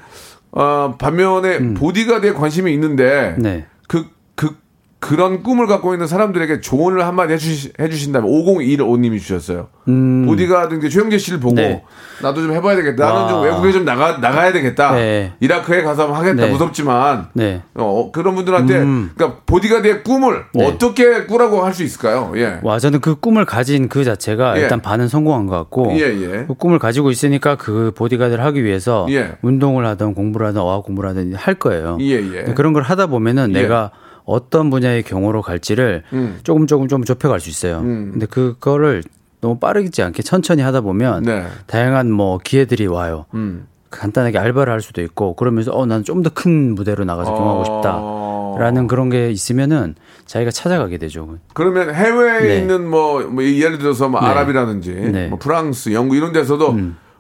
어, 0.51 0.95
반면에 0.99 1.75
보디가드에 1.75 2.33
관심이 2.35 2.73
있는데 2.75 3.37
네. 3.39 3.65
그, 3.89 4.07
그, 4.35 4.57
그런 5.03 5.43
꿈을 5.43 5.67
갖고 5.67 5.95
있는 5.95 6.07
사람들에게 6.07 6.61
조언을 6.61 7.05
한마디 7.05 7.33
해주시, 7.33 7.73
해주신다면 7.81 8.31
5015님이 8.31 9.19
주셨어요. 9.19 9.67
음, 9.89 10.25
보디가드 10.27 10.77
이제 10.77 10.89
최영재 10.89 11.19
씨를 11.19 11.41
보고 11.41 11.57
네. 11.57 11.83
나도 12.23 12.41
좀 12.41 12.53
해봐야 12.53 12.77
되겠다. 12.77 13.05
나는 13.07 13.23
와. 13.23 13.29
좀 13.29 13.43
외국에 13.43 13.73
좀 13.73 13.85
나가 13.85 14.19
나가야 14.19 14.53
되겠다. 14.53 14.95
네. 14.95 15.33
이라크에 15.41 15.83
가서 15.83 16.03
한번 16.05 16.21
하겠다. 16.21 16.47
네. 16.47 16.53
무섭지만 16.53 17.27
네. 17.33 17.63
어, 17.75 18.13
그런 18.13 18.37
분들한테 18.37 18.79
음. 18.79 19.11
그러니까 19.17 19.41
보디가드의 19.45 20.05
꿈을 20.05 20.45
네. 20.55 20.67
어떻게 20.69 21.25
꾸라고 21.27 21.65
할 21.65 21.73
수 21.73 21.83
있을까요? 21.83 22.33
예. 22.37 22.61
와 22.63 22.79
저는 22.79 23.01
그 23.01 23.17
꿈을 23.17 23.45
가진 23.47 23.89
그 23.89 24.05
자체가 24.05 24.57
예. 24.59 24.61
일단 24.61 24.81
반은 24.81 25.09
성공한 25.09 25.47
것 25.47 25.57
같고 25.57 25.95
예, 25.95 26.01
예. 26.03 26.45
그 26.47 26.55
꿈을 26.55 26.79
가지고 26.79 27.11
있으니까 27.11 27.57
그 27.57 27.93
보디가드를 27.97 28.45
하기 28.45 28.63
위해서 28.63 29.07
예. 29.11 29.33
운동을 29.41 29.85
하든 29.87 30.15
공부를 30.15 30.47
하든 30.49 30.61
어학 30.61 30.85
공부를 30.85 31.09
하든 31.11 31.35
할 31.35 31.55
거예요. 31.55 31.97
예, 32.01 32.17
예. 32.17 32.43
그런 32.55 32.73
걸 32.75 32.83
하다 32.83 33.07
보면은 33.07 33.55
예. 33.57 33.63
내가 33.63 33.91
어떤 34.25 34.71
분야의 34.71 35.03
경우로 35.03 35.43
갈지를 35.43 36.03
음. 36.13 36.39
조금 36.45 36.67
조금 36.67 36.89
좀 36.89 37.05
좁혀갈 37.05 37.41
수 37.41 37.51
있어요. 37.51 37.81
근데 37.83 38.27
그거를 38.27 39.03
너무 39.41 39.59
빠르지 39.59 40.03
않게 40.03 40.23
천천히 40.23 40.63
하다 40.63 40.83
보면 40.83 41.25
네. 41.25 41.47
다양한 41.67 42.11
뭐 42.13 42.39
기회들이 42.39 42.87
와요. 42.87 43.27
음. 43.35 43.67
간단하게 43.91 44.39
알바를 44.39 44.73
할 44.73 44.81
수도 44.81 45.03
있고 45.03 45.35
그러면서 45.35 45.71
어 45.73 45.85
난 45.85 46.03
좀 46.05 46.23
더 46.23 46.31
큰 46.31 46.75
무대로 46.75 47.05
나가서 47.05 47.31
경험하고 47.35 47.61
어. 47.61 48.55
싶다라는 48.57 48.87
그런 48.87 49.11
게 49.11 49.31
있으면은 49.31 49.97
자기가 50.25 50.51
찾아가게 50.51 50.97
되죠. 50.97 51.37
그러면 51.53 51.93
해외에 51.95 52.41
네. 52.41 52.59
있는 52.59 52.89
뭐, 52.89 53.21
뭐 53.25 53.45
예를 53.45 53.77
들어서 53.79 54.09
뭐 54.09 54.21
네. 54.21 54.27
아랍이라든지 54.29 54.95
네. 54.95 55.25
음. 55.27 55.31
뭐 55.31 55.39
프랑스, 55.39 55.93
영국 55.93 56.17
이런 56.17 56.33
데서도 56.33 56.73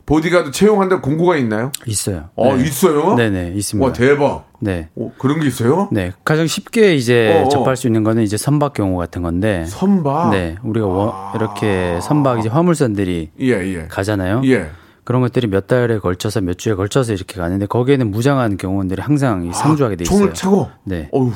보디가드 0.06 0.50
채용한다 0.50 1.00
공고가 1.00 1.36
있나요? 1.36 1.70
있어요. 1.86 2.30
어, 2.34 2.56
네. 2.56 2.64
있어요? 2.64 3.14
네네 3.14 3.52
있습니다. 3.54 3.86
와, 3.86 3.92
대박. 3.92 4.50
네. 4.60 4.88
어, 4.96 5.12
그런 5.18 5.40
게 5.40 5.46
있어요? 5.46 5.88
네. 5.92 6.12
가장 6.24 6.46
쉽게 6.46 6.94
이제 6.94 7.40
어, 7.42 7.46
어. 7.46 7.48
접할 7.48 7.76
수 7.76 7.86
있는 7.86 8.02
거는 8.04 8.22
이제 8.22 8.36
선박 8.36 8.74
경우 8.74 8.96
같은 8.98 9.22
건데. 9.22 9.64
선박. 9.66 10.30
네. 10.30 10.56
우리가 10.62 10.86
워- 10.86 11.32
이렇게 11.34 11.98
선박 12.02 12.40
이제 12.40 12.48
화물선들이 12.48 13.30
예, 13.40 13.46
예. 13.46 13.86
가잖아요. 13.88 14.42
예. 14.46 14.70
그런 15.04 15.20
것들이 15.22 15.46
몇 15.48 15.66
달에 15.66 15.98
걸쳐서 15.98 16.40
몇 16.40 16.58
주에 16.58 16.74
걸쳐서 16.74 17.12
이렇게 17.12 17.40
가는데 17.40 17.66
거기에는 17.66 18.10
무장한 18.10 18.56
경호원들이 18.56 19.02
항상 19.02 19.44
이 19.46 19.52
상주하게 19.52 19.96
돼 19.96 20.02
있어요. 20.04 20.14
아, 20.16 20.18
총을 20.18 20.34
차고. 20.34 20.70
네. 20.84 21.08
어휴. 21.12 21.32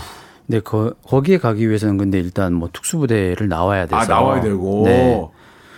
근데 0.47 0.61
거, 0.61 0.93
거기에 1.09 1.39
가기 1.39 1.67
위해서는 1.69 1.99
근데 1.99 2.21
일단 2.21 2.53
뭐 2.53 2.69
특수부대를 2.73 3.49
나와야 3.49 3.87
돼서 3.87 3.97
아, 3.97 4.05
나와야 4.07 4.41
되고. 4.41 4.83
네. 4.85 5.21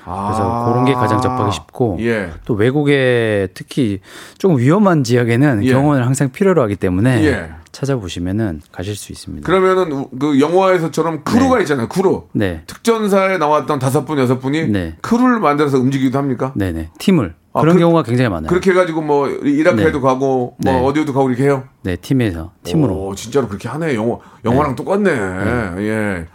아. 0.08 0.26
그래서 0.28 0.64
그런 0.72 0.84
게 0.84 0.94
가장 0.94 1.20
접하기 1.20 1.52
쉽고 1.52 1.98
예. 2.00 2.30
또 2.44 2.54
외국에 2.54 3.48
특히 3.54 4.00
조금 4.38 4.58
위험한 4.58 5.04
지역에는 5.04 5.64
예. 5.64 5.72
경호원을 5.72 6.06
항상 6.06 6.30
필요로 6.30 6.62
하기 6.62 6.76
때문에 6.76 7.24
예. 7.24 7.50
찾아보시면은 7.72 8.62
가실 8.72 8.96
수 8.96 9.12
있습니다. 9.12 9.46
그러면은 9.46 9.92
우- 9.92 10.08
그 10.18 10.40
영화에서처럼 10.40 11.22
crew가 11.24 11.60
있잖아요. 11.60 11.88
크루. 11.88 12.24
네. 12.32 12.62
특전사에 12.66 13.38
나왔던 13.38 13.78
다섯 13.78 14.04
분, 14.04 14.18
여섯 14.18 14.38
분이 14.40 14.68
네. 14.68 14.96
crew를 15.02 15.38
만들어서 15.40 15.78
움직이기도 15.78 16.18
합니까? 16.18 16.52
네네. 16.56 16.90
팀을. 16.98 17.34
아, 17.52 17.60
그런 17.60 17.74
그- 17.76 17.80
경우가 17.80 18.02
굉장히 18.04 18.30
많아요. 18.30 18.48
그렇게 18.48 18.70
해가지고 18.70 19.02
뭐 19.02 19.28
이라크에도 19.28 19.98
네. 19.98 20.00
가고 20.00 20.56
뭐 20.64 20.72
네. 20.72 20.80
어디에도 20.82 21.12
가고 21.12 21.28
이렇게 21.28 21.44
해요. 21.44 21.64
네, 21.82 21.96
팀에서. 21.96 22.52
팀으로. 22.64 22.94
오, 23.08 23.14
진짜로 23.14 23.48
그렇게 23.48 23.68
하네. 23.68 23.94
영화 23.94 24.16
영화랑 24.44 24.74
똑같네. 24.74 25.10
예. 25.78 26.26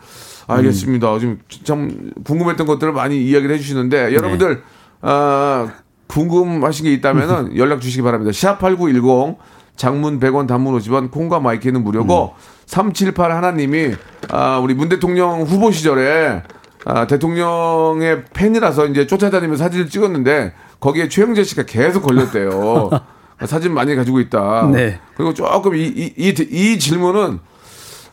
알겠습니다. 0.47 1.19
지금 1.19 1.39
참 1.63 2.12
궁금했던 2.23 2.67
것들을 2.67 2.93
많이 2.93 3.23
이야기를 3.23 3.56
해주시는데 3.56 4.13
여러분들 4.13 4.63
아, 5.01 5.71
궁금하신 6.08 6.86
게 6.86 6.93
있다면은 6.93 7.56
연락 7.58 7.82
주시기 7.82 8.01
바랍니다. 8.01 8.32
샵 8.32 8.60
8910 8.60 9.38
장문 9.75 10.19
100원 10.19 10.47
단문 10.47 10.77
50원 10.77 11.12
콩과 11.12 11.39
마이크는 11.39 11.84
무료고 11.84 12.36
378 12.65 13.32
하나님이 13.32 13.93
아, 14.29 14.60
우리 14.60 14.73
문 14.73 14.89
대통령 14.89 15.41
후보 15.41 15.71
시절에 15.71 16.43
아, 16.86 17.08
대통령의 17.08 18.25
팬이라서 18.34 18.88
이제 18.88 19.08
쫓아다니면서 19.08 19.63
사진을 19.63 19.89
찍었는데 19.89 20.53
거기에 20.79 21.08
최영재 21.08 21.43
씨가 21.43 21.63
계속 21.63 22.03
걸렸대요. 22.03 22.89
사진 23.45 23.73
많이 23.73 23.95
가지고 23.95 24.19
있다. 24.19 24.69
네. 24.71 24.99
그리고 25.15 25.34
조금 25.34 25.75
이, 25.75 25.84
이, 25.84 26.13
이, 26.17 26.29
이 26.29 26.79
질문은 26.79 27.39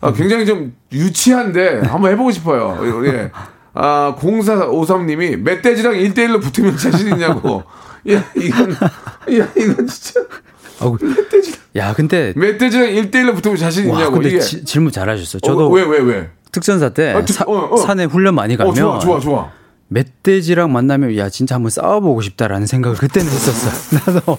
아, 0.00 0.12
굉장히 0.12 0.46
좀 0.46 0.74
유치한데 0.92 1.80
한번 1.86 2.10
해보고 2.12 2.30
싶어요. 2.30 2.78
예. 3.06 3.30
아, 3.74 4.16
0453님이 4.18 5.36
멧돼지랑 5.36 5.94
1대1로 5.94 6.40
붙으면 6.42 6.76
자신 6.76 7.08
있냐고. 7.08 7.62
야, 8.10 8.24
이건, 8.34 8.72
야, 8.72 9.48
이건 9.56 9.86
진짜. 9.86 10.20
아우, 10.80 10.96
야, 11.76 11.92
근데 11.94 12.32
멧돼지랑 12.34 12.88
1대1로 12.88 13.34
붙으면 13.34 13.56
자신 13.58 13.88
와, 13.90 13.98
있냐고. 13.98 14.14
근데 14.14 14.30
이게. 14.30 14.40
지- 14.40 14.64
질문 14.64 14.90
잘하셨어요. 14.90 15.40
어, 15.42 15.46
저도 15.46 15.70
왜, 15.70 15.82
왜, 15.84 15.98
왜? 15.98 16.30
특전사 16.50 16.88
때 16.88 17.12
아, 17.12 17.24
특- 17.24 17.34
사- 17.34 17.44
어, 17.46 17.68
어. 17.72 17.76
산에 17.76 18.04
훈련 18.04 18.34
많이 18.34 18.56
가면 18.56 18.72
어, 18.72 18.74
좋아, 18.74 18.98
좋아, 18.98 19.20
좋아. 19.20 19.50
멧돼지랑 19.88 20.72
만나면 20.72 21.16
야 21.16 21.28
진짜 21.28 21.56
한번 21.56 21.70
싸워보고 21.70 22.22
싶다라는 22.22 22.66
생각을 22.66 22.96
그때는 22.96 23.30
했었어요. 23.30 24.00
나도 24.14 24.38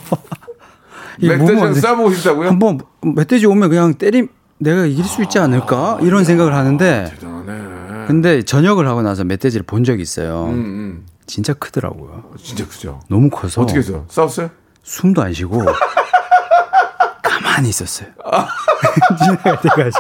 이 1.20 1.28
멧돼지랑 1.28 1.74
싸보고 1.76 2.14
싶다고요? 2.14 2.48
한번 2.50 2.80
멧돼지 3.02 3.46
오면 3.46 3.70
그냥 3.70 3.94
때림 3.94 4.28
내가 4.62 4.86
이길 4.86 5.04
수 5.04 5.24
있지 5.24 5.40
않을까 5.40 5.98
이런 6.02 6.24
생각을 6.24 6.54
하는데 6.54 7.12
대단하네. 7.20 8.06
근데 8.08 8.44
전역을 8.44 8.88
하고 8.88 9.02
나서 9.02 9.24
멧돼지를 9.24 9.66
본 9.66 9.84
적이 9.84 10.04
있어요. 10.04 10.46
음, 10.46 10.54
음. 10.54 11.06
진짜 11.26 11.54
크더라고요. 11.54 12.24
진짜 12.38 12.68
그죠. 12.68 13.00
너무 13.10 13.30
커서 13.30 13.62
어떻게 13.62 13.80
했어요? 13.80 14.06
싸웠어요? 14.08 14.50
숨도 14.84 15.22
안 15.24 15.34
쉬고 15.34 15.64
가만히 17.24 17.70
있었어요. 17.70 18.10
지나갈 19.18 19.62
때까지. 19.62 19.98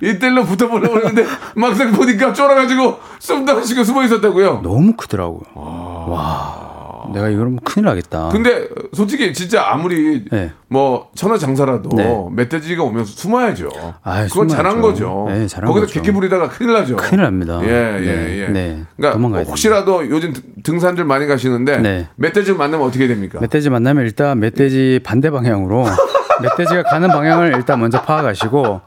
이때로 0.00 0.44
붙어보려고 0.44 0.96
했는데 0.98 1.26
막상 1.56 1.92
보니까 1.92 2.32
쫄아가지고 2.32 2.98
숨도 3.18 3.56
안 3.56 3.64
쉬고 3.64 3.84
숨어 3.84 4.04
있었다고요. 4.04 4.60
너무 4.62 4.94
크더라고요. 4.94 5.42
와. 5.54 6.67
내가 7.12 7.28
이러면 7.28 7.58
큰일 7.64 7.86
나겠다. 7.86 8.28
근데 8.30 8.68
솔직히 8.92 9.32
진짜 9.32 9.66
아무리 9.70 10.24
네. 10.30 10.50
뭐 10.68 11.08
천하 11.14 11.38
장사라도 11.38 11.90
네. 11.96 12.26
멧돼지가 12.32 12.82
오면 12.82 13.04
숨어야죠. 13.04 13.68
아이, 14.02 14.28
그건 14.28 14.48
숨어야죠. 14.48 14.54
잘한 14.56 14.80
거죠. 14.80 15.26
네, 15.28 15.46
잘한 15.46 15.68
거기서 15.68 15.86
거죠. 15.86 16.00
개개 16.00 16.12
부리다가 16.12 16.48
큰일 16.48 16.72
나죠. 16.72 16.96
큰일 16.96 17.22
납니다. 17.22 17.60
예, 17.64 17.68
예, 17.68 18.00
네, 18.00 18.38
예. 18.40 18.48
네. 18.48 18.82
그러니까 18.96 19.12
도망가야 19.16 19.44
혹시라도 19.44 20.08
요즘 20.08 20.32
등- 20.32 20.42
등산들 20.62 21.04
많이 21.04 21.26
가시는데 21.26 21.78
네. 21.78 22.08
멧돼지 22.16 22.52
만나면 22.54 22.86
어떻게 22.86 23.06
됩니까? 23.06 23.38
멧돼지 23.40 23.70
만나면 23.70 24.04
일단 24.04 24.38
멧돼지 24.40 25.00
반대 25.04 25.30
방향으로 25.30 25.84
멧돼지가 26.42 26.84
가는 26.84 27.08
방향을 27.08 27.54
일단 27.56 27.80
먼저 27.80 28.00
파악하시고 28.02 28.80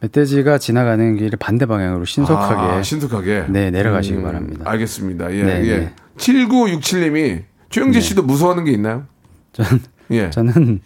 멧돼지가 0.00 0.58
지나가는 0.58 1.16
길 1.16 1.30
반대 1.40 1.66
방향으로 1.66 2.04
신속하게 2.04 2.60
아, 2.78 2.82
신속하게. 2.82 3.44
네, 3.48 3.70
내려가시기 3.72 4.18
음, 4.18 4.22
바랍니다. 4.22 4.62
알겠습니다. 4.70 5.32
예, 5.34 5.42
네, 5.42 5.64
예. 5.66 5.76
네. 5.78 5.92
7967님이 6.18 7.42
최영재 7.70 8.00
씨도 8.00 8.22
무서워하는 8.22 8.64
게 8.64 8.72
있나요? 8.72 9.04
전 9.52 9.66
예. 10.10 10.30
저는 10.30 10.80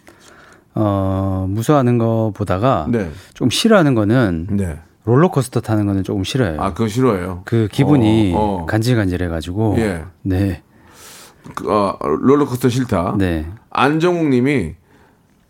어 0.74 1.46
무서워하는 1.48 1.98
거 1.98 2.32
보다가 2.34 2.86
네. 2.90 3.10
좀 3.34 3.50
싫어하는 3.50 3.94
거는 3.94 4.48
네. 4.52 4.78
롤러코스터 5.04 5.60
타는 5.60 5.86
거는 5.86 6.04
조금 6.04 6.24
싫어요. 6.24 6.60
아, 6.60 6.72
그거 6.72 6.88
싫어해요. 6.88 7.42
그 7.44 7.68
기분이 7.70 8.32
어, 8.34 8.38
어. 8.62 8.66
간질간질해가지고 8.66 9.74
예. 9.78 10.04
네, 10.22 10.62
그, 11.54 11.70
어, 11.72 11.98
롤러코스터 12.00 12.68
싫다. 12.68 13.16
네, 13.18 13.46
안정욱 13.70 14.28
님이 14.28 14.74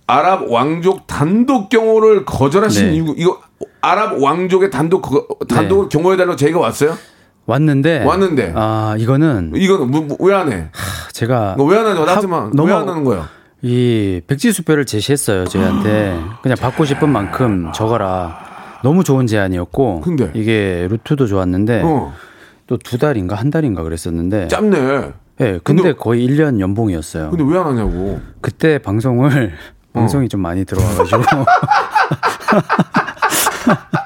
아랍 0.07 0.51
왕족 0.51 1.07
단독 1.07 1.69
경호를 1.69 2.25
거절하신 2.25 2.87
네. 2.89 2.95
이유 2.97 3.15
이거 3.17 3.41
아랍 3.81 4.21
왕족의 4.21 4.71
단독 4.71 5.03
거- 5.03 5.27
단독 5.49 5.89
경호해 5.89 6.17
달라고 6.17 6.37
저희가 6.37 6.59
왔어요? 6.59 6.97
왔는데 7.47 8.05
왔는데. 8.05 8.53
아 8.55 8.95
이거는 8.99 9.53
이거는 9.57 9.91
뭐, 9.91 10.07
왜안 10.21 10.53
해? 10.53 10.69
제가 11.13 11.57
왜안 11.59 11.87
하죠? 11.87 12.05
나한테만 12.05 12.53
너무 12.55 12.69
왜안 12.69 12.89
하는 12.89 13.05
거야? 13.05 13.29
이 13.63 14.21
백지수표를 14.27 14.85
제시했어요 14.87 15.45
저희한테 15.47 16.21
그냥 16.43 16.57
받고 16.61 16.85
싶은 16.85 17.09
만큼 17.09 17.71
적어라 17.73 18.39
너무 18.83 19.05
좋은 19.05 19.27
제안이었고 19.27 20.01
근데? 20.01 20.31
이게 20.35 20.87
루트도 20.91 21.27
좋았는데 21.27 21.83
어. 21.85 22.13
또두 22.67 22.99
달인가 22.99 23.37
한 23.37 23.51
달인가 23.51 23.83
그랬었는데 23.83 24.49
짧네. 24.49 25.13
예, 25.41 25.59
근데, 25.65 25.83
근데- 25.83 25.93
거의 25.95 26.27
1년 26.29 26.61
연봉이었어요. 26.61 27.31
근데 27.31 27.43
왜 27.45 27.59
안 27.59 27.67
하냐고. 27.67 28.21
그때 28.41 28.79
방송을 28.79 29.53
어. 29.95 29.99
방송이 30.01 30.29
좀 30.29 30.41
많이 30.41 30.65
들어와가지고 30.65 31.23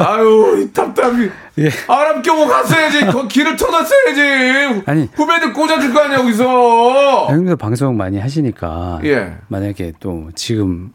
아유, 0.00 0.62
이 0.62 0.72
답답이. 0.72 1.30
예. 1.58 1.68
아랍 1.88 2.22
경호 2.22 2.46
갔어야지. 2.46 3.06
거 3.12 3.26
길을 3.28 3.56
터놨어야지. 3.56 4.82
아니. 4.86 5.08
후배들 5.14 5.52
꽂아줄 5.52 5.92
거 5.92 6.00
아니야, 6.00 6.18
여기서. 6.18 7.26
형님도 7.28 7.56
방송 7.56 7.96
많이 7.96 8.18
하시니까 8.18 9.00
예. 9.04 9.36
만약에 9.48 9.92
또 10.00 10.28
지금 10.34 10.92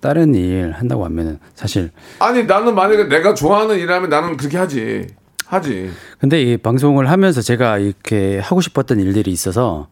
다른 0.00 0.34
일 0.34 0.72
한다고 0.72 1.04
하면은 1.04 1.38
사실 1.54 1.90
아니, 2.18 2.44
나는 2.44 2.74
만약에 2.74 3.04
내가 3.04 3.34
좋아하는 3.34 3.78
일하면 3.78 4.10
나는 4.10 4.36
그렇게 4.36 4.58
하지. 4.58 5.06
하지. 5.46 5.90
근데 6.18 6.40
이 6.42 6.56
방송을 6.56 7.10
하면서 7.10 7.42
제가 7.42 7.78
이렇게 7.78 8.38
하고 8.38 8.60
싶었던 8.60 8.98
일들이 9.00 9.30
있어서 9.30 9.88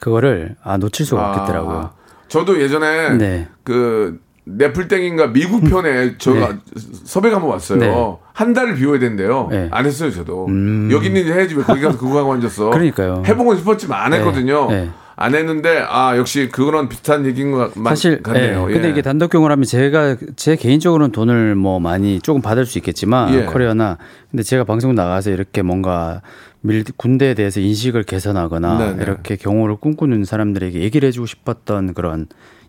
그거를 0.00 0.56
아 0.62 0.76
놓칠 0.76 1.06
수가 1.06 1.30
없겠더라고요. 1.30 1.76
아, 1.78 1.92
저도 2.28 2.60
예전에 2.60 3.10
네. 3.16 3.48
그 3.62 4.20
네플땡인가 4.44 5.28
미국 5.28 5.64
편에 5.64 6.18
저가 6.18 6.58
섭외가 7.04 7.36
한번 7.36 7.52
왔어요. 7.52 7.78
네. 7.78 8.16
한 8.34 8.52
달을 8.52 8.74
비워야 8.74 8.98
된대요. 8.98 9.48
네. 9.50 9.56
음. 9.64 9.68
안 9.70 9.86
했어요, 9.86 10.10
저도. 10.10 10.48
여기 10.90 11.06
있는 11.06 11.22
일 11.24 11.32
해야지 11.32 11.54
왜 11.54 11.62
거기 11.62 11.80
가서 11.80 11.96
그거 11.98 12.18
하고 12.18 12.32
앉았어. 12.34 12.70
그러니까요. 12.70 13.22
해보고 13.26 13.56
싶었지만 13.56 13.98
안 14.00 14.10
네. 14.10 14.18
했거든요. 14.18 14.68
네. 14.70 14.90
안 15.16 15.32
했는데 15.34 15.78
아 15.88 16.16
역시 16.18 16.48
그거랑 16.50 16.88
비슷한 16.88 17.24
얘기인 17.24 17.52
것 17.52 17.72
같- 17.72 17.84
사실 17.84 18.20
같네요. 18.20 18.66
예, 18.68 18.72
근데 18.72 18.88
예. 18.88 18.90
이게 18.90 19.00
단독 19.00 19.30
경우를 19.30 19.52
하면 19.52 19.64
제가 19.64 20.16
제 20.34 20.56
개인적으로는 20.56 21.12
돈을 21.12 21.54
뭐 21.54 21.78
많이 21.78 22.18
조금 22.20 22.42
받을 22.42 22.66
수 22.66 22.78
있겠지만 22.78 23.32
예. 23.32 23.44
커리어나 23.44 23.96
근데 24.32 24.42
제가 24.42 24.64
방송 24.64 24.92
나가서 24.96 25.30
이렇게 25.30 25.62
뭔가 25.62 26.20
밀, 26.62 26.82
군대에 26.96 27.34
대해서 27.34 27.60
인식을 27.60 28.02
개선하거나 28.02 28.78
네네. 28.78 29.02
이렇게 29.04 29.36
경호를 29.36 29.76
꿈꾸는 29.76 30.24
사람들에게 30.24 30.80
얘기를 30.80 31.06
해주고 31.06 31.26
싶었던 31.26 31.94
그런 31.94 32.26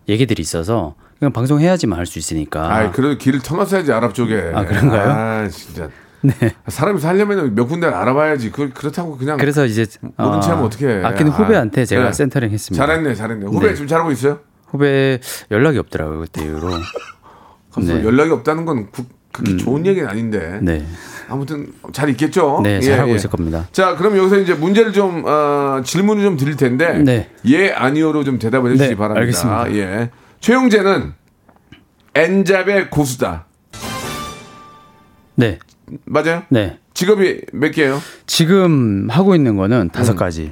얘기들이 0.07 0.39
있어서 0.39 0.93
그냥 1.19 1.31
방송해야지만 1.31 1.97
할수 1.97 2.19
있으니까 2.19 2.73
아, 2.75 2.91
그래도 2.91 3.17
길을 3.17 3.39
터놨어야지 3.41 3.91
아랍 3.91 4.13
쪽에. 4.13 4.51
아, 4.53 4.65
그런가요? 4.65 5.09
아, 5.09 5.47
진짜. 5.49 5.89
네. 6.21 6.33
사람이 6.67 6.99
살려면 6.99 7.53
몇 7.55 7.65
군데를 7.67 7.93
알아봐야지. 7.93 8.51
그 8.51 8.71
그렇다고 8.73 9.15
그냥 9.17 9.37
그래서 9.37 9.65
이제 9.65 9.85
모른 10.17 10.41
체 10.41 10.49
하면 10.49 10.65
어떡해. 10.65 11.03
아끼는 11.03 11.31
아, 11.31 11.35
후배한테 11.35 11.85
제가 11.85 12.05
네. 12.05 12.11
센터링 12.11 12.49
했습니다. 12.49 12.85
잘했네, 12.85 13.13
잘했네. 13.15 13.45
후배 13.45 13.67
네. 13.67 13.73
지금 13.75 13.87
잘하고 13.87 14.11
있어요? 14.11 14.39
후배 14.67 15.19
연락이 15.51 15.77
없더라고요 15.77 16.19
그때 16.21 16.43
이후로. 16.43 16.69
네. 17.77 18.03
연락이 18.03 18.31
없다는 18.31 18.65
건 18.65 18.89
구- 18.91 19.05
그렇게 19.31 19.57
좋은 19.57 19.85
얘기는 19.85 20.07
아닌데. 20.09 20.59
네, 20.61 20.85
아무튼 21.29 21.67
잘 21.91 22.09
있겠죠. 22.09 22.61
네 22.63 22.77
예, 22.77 22.81
잘하고 22.81 23.11
예. 23.11 23.15
있을 23.15 23.29
겁니다. 23.29 23.67
자, 23.73 23.95
그럼 23.97 24.17
여기서 24.17 24.37
이제 24.39 24.53
문제를 24.53 24.93
좀 24.93 25.23
어, 25.27 25.81
질문을 25.83 26.23
좀 26.23 26.37
드릴 26.37 26.55
텐데 26.55 26.97
네. 26.99 27.29
예 27.47 27.71
아니오로 27.71 28.23
좀 28.23 28.39
대답을 28.39 28.71
해주시기 28.71 28.95
네, 28.95 28.97
바랍니다. 28.97 29.19
알겠습니다. 29.21 29.73
예. 29.73 30.09
최용재는 30.45 31.13
엔잡의 32.13 32.91
고수다. 32.91 33.45
네, 35.33 35.57
맞아요? 36.05 36.43
네. 36.49 36.77
직업이 36.93 37.41
몇 37.51 37.71
개예요? 37.71 37.97
지금 38.27 39.07
하고 39.09 39.33
있는 39.33 39.55
거는 39.55 39.89
다섯 39.89 40.11
음. 40.11 40.17
가지. 40.17 40.51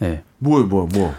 네. 0.00 0.24
뭐요, 0.38 0.64
뭐, 0.64 0.88
뭐. 0.92 1.14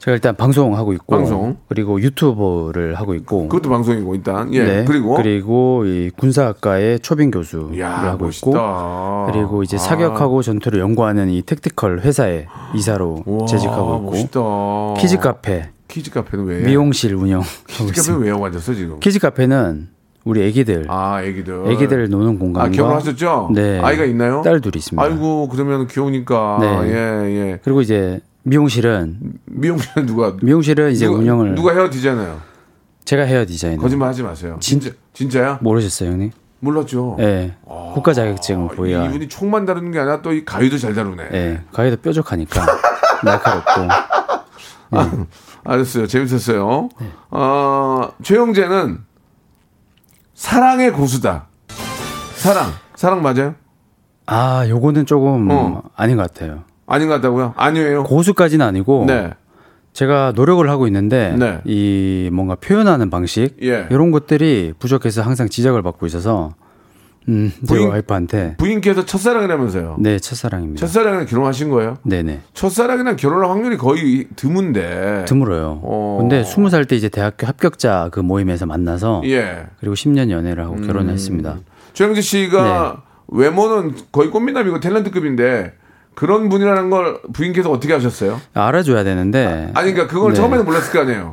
제가 0.00 0.16
일단 0.16 0.34
방송 0.34 0.76
하고 0.76 0.92
있고 0.94 1.16
방송. 1.16 1.56
그리고 1.68 2.00
유튜버를 2.00 2.96
하고 2.96 3.14
있고 3.14 3.46
그것도 3.46 3.70
방송이고 3.70 4.16
일단 4.16 4.52
예 4.52 4.64
네, 4.64 4.84
그리고 4.84 5.14
그리고 5.14 5.84
이 5.84 6.10
군사학과의 6.16 6.98
초빙 7.00 7.30
교수를 7.30 7.78
야, 7.78 7.88
하고 7.88 8.24
멋있다. 8.24 8.50
있고 8.50 9.26
그리고 9.30 9.62
이제 9.62 9.76
아. 9.76 9.78
사격하고 9.78 10.42
전투를 10.42 10.80
연구하는 10.80 11.28
이 11.30 11.42
택티컬 11.42 12.00
회사의 12.00 12.48
이사로 12.74 13.22
와, 13.26 13.46
재직하고 13.46 14.12
있고. 14.16 14.94
kids 14.98 15.18
카페 15.18 15.70
kids 15.96 16.10
카페는 16.10 16.44
왜? 16.44 16.60
미용실 16.60 17.14
운영하고 17.14 17.48
kids 17.68 18.02
카페는. 18.12 18.20
왜 18.26 18.30
앉았어 18.30 18.74
지금? 18.74 19.00
kids 19.00 19.18
카페는 19.18 19.88
우리 20.24 20.42
애기들 20.42 20.84
아, 20.88 21.22
애기들. 21.22 21.70
애기들 21.70 22.10
노는 22.10 22.38
공간과 22.38 22.68
아, 22.68 22.70
결혼하셨죠? 22.70 23.48
네. 23.54 23.80
아이가 23.80 24.04
있나요? 24.04 24.42
딸 24.42 24.60
둘이 24.60 24.72
있습니다. 24.76 25.02
아이고, 25.02 25.48
그러면 25.48 25.86
귀여우니까. 25.86 26.58
네. 26.60 26.66
예, 26.92 26.92
예. 27.52 27.60
그리고 27.64 27.80
이제 27.80 28.20
미용실은 28.42 29.16
미용실은 29.46 30.04
누가 30.04 30.36
미용실은 30.42 30.90
이제 30.92 31.06
누가, 31.06 31.18
운영을 31.18 31.54
누가 31.54 31.72
헤어 31.72 31.88
디자이너요? 31.88 32.42
제가 33.06 33.22
헤어 33.22 33.46
디자이너 33.46 33.80
거짓말 33.80 34.10
하지 34.10 34.22
마세요. 34.22 34.58
진짜 34.60 34.90
진짜야? 35.14 35.60
모르셨어요 35.62 36.10
형님? 36.10 36.30
몰랐죠. 36.60 37.16
예. 37.20 37.24
네. 37.24 37.56
국가 37.94 38.12
자격증 38.12 38.66
아, 38.66 38.68
보유한 38.68 39.06
이분이 39.08 39.28
총만 39.28 39.64
다루는 39.64 39.92
게 39.92 39.98
아니라 39.98 40.20
또 40.20 40.32
이 40.34 40.44
가위도 40.44 40.76
잘 40.76 40.92
다루네. 40.92 41.28
예, 41.32 41.60
가위도 41.72 41.96
뾰족하니까 42.02 42.66
날카롭고. 43.24 43.70
아, 44.90 45.26
알았어요. 45.66 46.06
재밌었어요. 46.06 46.88
네. 47.00 47.06
어, 47.30 48.10
최영재는 48.22 48.98
사랑의 50.34 50.92
고수다. 50.92 51.46
사랑. 52.36 52.70
사랑 52.94 53.22
맞아요? 53.22 53.54
아, 54.26 54.66
요거는 54.68 55.06
조금 55.06 55.48
어. 55.50 55.82
아닌 55.96 56.16
것 56.16 56.22
같아요. 56.32 56.64
아닌 56.86 57.08
것 57.08 57.14
같다고요? 57.14 57.54
아니에요. 57.56 58.04
고수까지는 58.04 58.64
아니고 58.64 59.04
네. 59.06 59.30
제가 59.92 60.32
노력을 60.36 60.68
하고 60.68 60.86
있는데 60.86 61.34
네. 61.38 61.60
이 61.64 62.28
뭔가 62.32 62.54
표현하는 62.54 63.10
방식 63.10 63.56
예. 63.62 63.86
이런 63.90 64.10
것들이 64.10 64.74
부족해서 64.78 65.22
항상 65.22 65.48
지적을 65.48 65.82
받고 65.82 66.06
있어서 66.06 66.50
음, 67.28 67.52
제 67.66 67.74
부인- 67.74 67.88
와이프한테 67.88 68.54
부인께서 68.58 69.04
첫사랑이라면서요. 69.04 69.96
네, 69.98 70.18
첫사랑입니다. 70.18 70.80
첫사랑이랑 70.86 71.26
결혼하신 71.26 71.70
거예요? 71.70 71.96
네네. 72.04 72.40
첫사랑이랑 72.54 73.16
결혼할 73.16 73.50
확률이 73.50 73.76
거의 73.76 74.26
드문데. 74.36 75.24
드물어요. 75.26 75.80
어. 75.82 76.18
근데 76.20 76.44
스무 76.44 76.70
살 76.70 76.84
때 76.86 76.94
이제 76.96 77.08
대학교 77.08 77.46
합격자 77.46 78.10
그 78.12 78.20
모임에서 78.20 78.66
만나서 78.66 79.22
예. 79.24 79.66
그리고 79.80 79.94
10년 79.96 80.30
연애를 80.30 80.62
하고 80.64 80.74
음. 80.76 80.86
결혼을 80.86 81.12
했습니다. 81.12 81.56
최영재 81.94 82.20
씨가 82.20 82.96
네. 82.96 83.02
외모는 83.28 83.94
거의 84.12 84.30
꽃미남이고 84.30 84.78
탤런트급인데 84.80 85.72
그런 86.14 86.48
분이라는 86.48 86.90
걸 86.90 87.18
부인께서 87.32 87.70
어떻게 87.70 87.92
하셨어요? 87.92 88.40
알아줘야 88.54 89.02
되는데 89.04 89.70
아 89.74 89.82
니 89.82 89.92
그러니까 89.92 90.06
그걸 90.14 90.30
네. 90.32 90.36
처음에는 90.36 90.64
몰랐을 90.64 90.92
거 90.92 91.00
아니에요. 91.00 91.32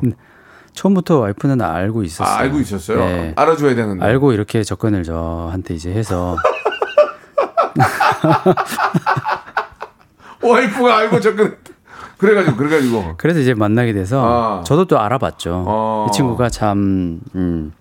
처음부터 0.74 1.20
와이프는 1.20 1.62
알고 1.62 2.02
있었어요. 2.02 2.34
아, 2.34 2.38
알고 2.40 2.60
있었어요. 2.60 2.98
네. 2.98 3.32
알아줘야 3.36 3.74
되는데. 3.74 4.04
알고 4.04 4.32
이렇게 4.32 4.62
접근을 4.62 5.04
저한테 5.04 5.74
이제 5.74 5.92
해서 5.92 6.36
와이프가 10.42 10.98
알고 10.98 11.20
접근. 11.20 11.56
그래가지고 12.18 12.56
그래가지고. 12.56 13.14
그래서 13.16 13.40
이제 13.40 13.54
만나게 13.54 13.92
돼서 13.92 14.60
아. 14.60 14.64
저도 14.64 14.84
또 14.86 14.98
알아봤죠. 14.98 15.64
어. 15.66 16.06
이 16.08 16.12
친구가 16.12 16.50
참 16.50 17.20
음, 17.34 17.72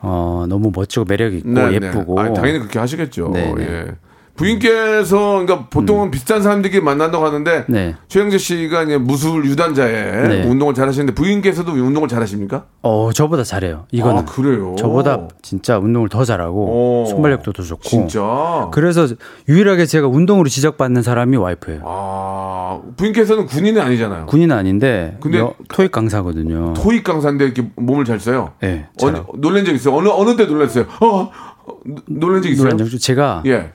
어, 0.00 0.44
너무 0.48 0.70
멋지고 0.74 1.06
매력 1.08 1.32
있고 1.34 1.48
네, 1.48 1.78
네. 1.78 1.86
예쁘고 1.88 2.20
아, 2.20 2.32
당연히 2.32 2.58
그렇게 2.58 2.78
하시겠죠. 2.78 3.30
네, 3.32 3.52
네. 3.54 3.64
예. 3.64 3.86
부인께서 4.34 5.44
그러니까 5.44 5.68
보통은 5.68 6.10
비슷한 6.10 6.42
사람들끼리 6.42 6.82
만난다고 6.82 7.24
하는데 7.24 7.64
네. 7.68 7.94
최영재 8.08 8.38
씨가 8.38 8.84
이제 8.84 8.98
무술 8.98 9.44
유단자에 9.44 10.28
네. 10.28 10.44
운동을 10.46 10.74
잘하시는데 10.74 11.14
부인께서도 11.14 11.72
운동을 11.72 12.08
잘하십니까? 12.08 12.64
어, 12.82 13.10
저보다 13.12 13.44
잘해요. 13.44 13.86
이거는 13.92 14.22
아, 14.22 14.24
그래요. 14.24 14.74
저보다 14.78 15.28
진짜 15.42 15.78
운동을 15.78 16.08
더 16.08 16.24
잘하고 16.24 17.02
오. 17.02 17.06
순발력도 17.06 17.52
더 17.52 17.62
좋고. 17.62 17.82
진짜. 17.82 18.68
그래서 18.72 19.06
유일하게 19.48 19.86
제가 19.86 20.08
운동으로 20.08 20.48
지적받는 20.48 21.02
사람이 21.02 21.36
와이프예요. 21.36 21.82
아 21.84 22.80
부인께서는 22.96 23.46
군인이 23.46 23.78
아니잖아요. 23.78 24.26
군인은 24.26 24.56
아닌데 24.56 25.16
근데 25.20 25.38
여- 25.38 25.54
토익 25.68 25.92
강사거든요. 25.92 26.72
토익 26.74 27.04
강사인데 27.04 27.44
이렇게 27.44 27.68
몸을 27.76 28.04
잘 28.04 28.18
써요. 28.18 28.52
네, 28.60 28.86
어느, 29.02 29.12
잘하고. 29.12 29.40
놀란 29.40 29.64
적 29.64 29.72
있어요? 29.74 29.94
어느 29.94 30.08
어느 30.08 30.36
때 30.36 30.46
놀랐어요? 30.46 30.86
어, 31.00 31.30
어, 31.66 31.74
노- 31.84 32.02
놀란 32.08 32.42
적 32.42 32.48
있어요? 32.48 32.70
놀란 32.70 32.78
적 32.78 32.98
제가 32.98 33.42
예. 33.46 33.72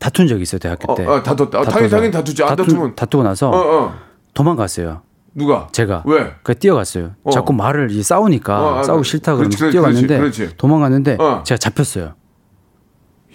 다툰 0.00 0.26
적이 0.26 0.42
있어요 0.42 0.58
대학교 0.58 0.92
어, 0.92 0.96
때. 0.96 1.06
어, 1.06 1.22
다퉜다. 1.22 1.60
어, 1.60 1.62
당연히 1.62 1.64
다투어서. 1.72 1.88
당연히 1.96 2.10
다투지. 2.10 2.42
안 2.42 2.48
다투- 2.56 2.56
다투면 2.56 2.94
다투고 2.96 3.22
나서 3.22 3.50
어, 3.50 3.56
어. 3.84 3.94
도망갔어요. 4.34 5.02
누가? 5.34 5.68
제가. 5.70 6.02
왜? 6.06 6.32
그 6.42 6.58
뛰어갔어요. 6.58 7.12
어. 7.22 7.30
자꾸 7.30 7.52
말을 7.52 7.92
이 7.92 8.02
싸우니까 8.02 8.60
어, 8.60 8.78
아, 8.78 8.82
싸우기 8.82 9.02
그- 9.02 9.08
싫다 9.08 9.34
그러면서 9.36 9.58
그렇지, 9.58 9.72
뛰어갔는데 9.72 10.18
그렇지, 10.18 10.38
그렇지. 10.40 10.56
도망갔는데 10.56 11.16
어. 11.20 11.42
제가 11.44 11.56
잡혔어요. 11.58 12.14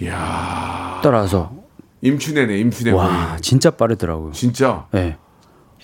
이야. 0.02 1.00
따라서 1.04 1.54
임춘애네, 2.02 2.58
임춘애. 2.60 2.92
와 2.92 3.28
거의. 3.30 3.42
진짜 3.42 3.70
빠르더라고요. 3.72 4.32
진짜. 4.34 4.86
네. 4.92 5.18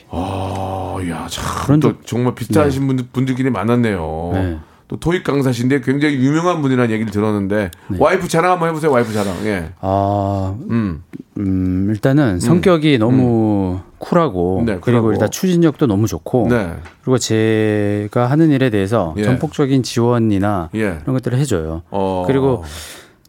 아, 0.10 0.98
야, 1.10 1.28
참. 1.30 1.46
그런 1.66 1.80
또 1.80 1.94
적- 1.94 2.06
정말 2.06 2.36
비슷하신 2.36 2.88
분들, 2.88 3.06
분들끼리 3.14 3.50
만났네요. 3.50 4.30
네. 4.34 4.60
또 4.92 4.98
토익 4.98 5.24
강사신데 5.24 5.80
굉장히 5.82 6.16
유명한 6.16 6.62
분이라는 6.62 6.92
얘기를 6.92 7.14
들었는데 7.14 7.72
네. 7.88 7.98
와이프 7.98 8.28
자랑 8.28 8.52
한번 8.52 8.68
해보세요. 8.68 8.92
와이프 8.92 9.14
자랑. 9.14 9.34
예. 9.46 9.70
아, 9.80 10.54
음. 10.70 11.02
음, 11.38 11.88
일단은 11.90 12.42
성격이 12.42 12.98
너무 12.98 13.80
쿨하고 14.00 14.64
네, 14.66 14.80
그리고. 14.82 15.14
일단 15.14 15.32
추진력도 15.32 15.88
너무 15.88 16.08
좋고 16.08 16.48
네. 16.50 16.76
그리고 17.04 17.18
제가 17.18 18.30
하는 18.30 18.52
일에 18.52 18.70
대해서 18.70 19.16
예. 19.16 19.24
전폭적인 19.24 19.82
지원이나 19.82 20.70
예. 20.76 20.98
그런 21.00 21.14
것들을 21.16 21.38
해줘요. 21.38 21.84
어. 21.90 22.26
그리고 22.28 22.66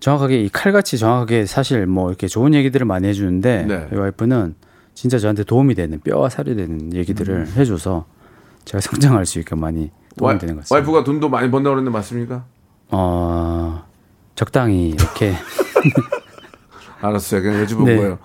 정확하게 0.01 0.43
이 0.43 0.49
칼같이 0.49 0.99
정확하게 0.99 1.47
사실 1.47 1.87
뭐 1.87 2.09
이렇게 2.09 2.27
좋은 2.27 2.55
얘기들을 2.55 2.85
많이 2.87 3.07
해주는데 3.07 3.67
네. 3.69 3.89
이 3.93 3.95
와이프는 3.95 4.57
진짜 4.95 5.17
저한테 5.21 5.45
도움이 5.45 5.77
되는 5.77 6.01
뼈와 6.01 6.29
살이 6.29 6.57
되는 6.57 6.93
얘기들을 6.93 7.35
음. 7.37 7.53
해줘서 7.57 8.07
제가 8.65 8.81
성장할 8.81 9.27
수 9.27 9.39
있게 9.39 9.55
많이 9.55 9.93
도움이 10.17 10.29
와이, 10.33 10.39
되는 10.39 10.55
것 10.55 10.61
같습니다. 10.63 10.75
와이프가 10.75 11.05
돈도 11.05 11.29
많이 11.29 11.51
번다고 11.51 11.75
그랬는데 11.75 11.97
맞습니까? 11.97 12.45
어, 12.91 13.85
적당히 14.35 14.91
이렇게 14.91 15.35
알았어요. 17.01 17.43
그냥 17.43 17.65
여쭤본 17.67 17.85
네. 17.85 17.97
거예요. 17.97 18.19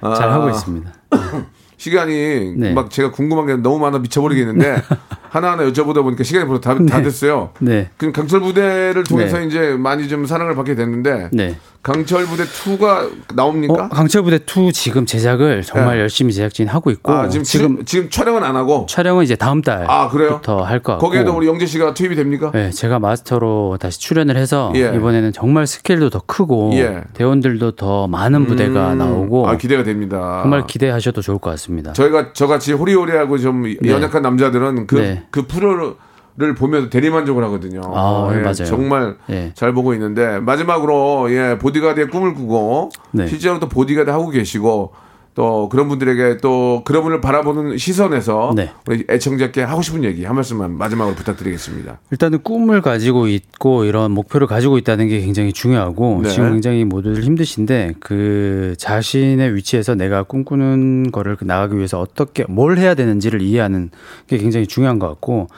아, 0.00 0.14
잘 0.14 0.30
하고 0.30 0.48
있습니다. 0.50 0.92
시간이 1.82 2.54
네. 2.58 2.72
막 2.74 2.90
제가 2.90 3.10
궁금한 3.10 3.46
게 3.46 3.56
너무 3.56 3.80
많아 3.80 3.98
미쳐버리겠는데 3.98 4.82
하나하나 5.30 5.64
여쭤보다 5.64 6.02
보니까 6.04 6.22
시간이 6.22 6.46
벌써 6.46 6.60
다, 6.60 6.74
다 6.74 6.98
네. 6.98 7.02
됐어요. 7.02 7.50
네. 7.58 7.90
그럼 7.96 8.12
강철 8.12 8.38
부대를 8.40 9.02
통해서 9.02 9.38
네. 9.38 9.46
이제 9.46 9.72
많이 9.72 10.08
좀 10.08 10.24
사랑을 10.24 10.54
받게 10.54 10.76
됐는데 10.76 11.30
네. 11.32 11.56
강철 11.82 12.26
부대 12.26 12.44
2가 12.44 13.10
나옵니까? 13.34 13.74
어, 13.74 13.88
강철 13.88 14.22
부대 14.22 14.38
2 14.38 14.72
지금 14.72 15.04
제작을 15.04 15.62
정말 15.62 15.96
네. 15.96 16.02
열심히 16.02 16.32
제작진 16.32 16.68
하고 16.68 16.90
있고 16.90 17.10
아, 17.10 17.28
지금, 17.28 17.42
지금 17.44 17.84
지금 17.84 18.10
촬영은 18.10 18.44
안 18.44 18.54
하고 18.54 18.86
촬영은 18.88 19.24
이제 19.24 19.34
다음 19.34 19.62
아? 19.66 20.08
달부터 20.08 20.62
할것 20.62 20.94
같고 20.94 21.06
거기에도 21.06 21.34
우리 21.34 21.48
영재 21.48 21.66
씨가 21.66 21.94
투입이 21.94 22.14
됩니까? 22.14 22.52
네, 22.52 22.70
제가 22.70 23.00
마스터로 23.00 23.78
다시 23.80 23.98
출연을 23.98 24.36
해서 24.36 24.72
예. 24.76 24.92
이번에는 24.94 25.32
정말 25.32 25.66
스케일도 25.66 26.10
더 26.10 26.20
크고 26.24 26.70
예. 26.74 27.02
대원들도 27.14 27.72
더 27.72 28.06
많은 28.06 28.46
부대가 28.46 28.94
나오고 28.94 29.48
아, 29.48 29.56
기대가 29.56 29.82
됩니다. 29.82 30.40
정말 30.42 30.66
기대하셔도 30.66 31.20
좋을 31.20 31.38
것 31.38 31.50
같습니다. 31.50 31.71
저희가 31.92 32.32
저같이 32.32 32.72
호리호리하고 32.72 33.38
좀 33.38 33.64
연약한 33.84 34.22
남자들은 34.22 34.86
그, 34.86 34.96
네. 34.96 35.22
그 35.30 35.46
프로를 35.46 35.94
보면서 36.56 36.90
대리만족을 36.90 37.42
하거든요. 37.44 37.80
아, 37.94 38.30
예, 38.32 38.40
맞아요. 38.40 38.64
정말 38.64 39.16
예. 39.30 39.52
잘 39.54 39.72
보고 39.72 39.94
있는데 39.94 40.40
마지막으로 40.40 41.32
예, 41.32 41.58
보디가드의 41.58 42.08
꿈을 42.08 42.34
꾸고 42.34 42.90
네. 43.12 43.26
실제로 43.26 43.58
또 43.60 43.68
보디가드 43.68 44.10
하고 44.10 44.30
계시고 44.30 44.92
또 45.34 45.70
그런 45.70 45.88
분들에게 45.88 46.38
또 46.38 46.82
그런 46.84 47.02
분을 47.04 47.22
바라보는 47.22 47.78
시선에서 47.78 48.52
네. 48.54 48.70
우리 48.86 49.04
애청자께 49.08 49.62
하고 49.62 49.80
싶은 49.80 50.04
얘기 50.04 50.24
한 50.24 50.34
말씀만 50.34 50.76
마지막으로 50.76 51.16
부탁드리겠습니다. 51.16 52.00
일단은 52.10 52.42
꿈을 52.42 52.82
가지고 52.82 53.28
있고 53.28 53.84
이런 53.84 54.10
목표를 54.12 54.46
가지고 54.46 54.76
있다는 54.76 55.08
게 55.08 55.20
굉장히 55.20 55.54
중요하고 55.54 56.20
네. 56.22 56.28
지금 56.28 56.52
굉장히 56.52 56.84
모두들 56.84 57.22
힘드신데 57.22 57.94
그 57.98 58.74
자신의 58.76 59.54
위치에서 59.54 59.94
내가 59.94 60.22
꿈꾸는 60.22 61.12
거를 61.12 61.38
나가기 61.40 61.76
위해서 61.76 61.98
어떻게 61.98 62.44
뭘 62.44 62.76
해야 62.76 62.94
되는지를 62.94 63.40
이해하는 63.40 63.90
게 64.26 64.36
굉장히 64.36 64.66
중요한 64.66 64.98
것 64.98 65.08
같고 65.08 65.48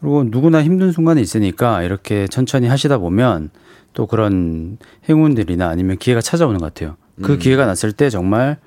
그리고 0.00 0.24
누구나 0.26 0.62
힘든 0.62 0.90
순간이 0.90 1.20
있으니까 1.20 1.82
이렇게 1.82 2.26
천천히 2.26 2.66
하시다 2.66 2.98
보면 2.98 3.50
또 3.92 4.06
그런 4.06 4.78
행운들이나 5.08 5.68
아니면 5.68 5.98
기회가 5.98 6.20
찾아오는 6.20 6.58
것 6.58 6.74
같아요. 6.74 6.96
음. 7.16 7.22
그 7.22 7.38
기회가 7.38 7.66
났을 7.66 7.92
때 7.92 8.10
정말 8.10 8.58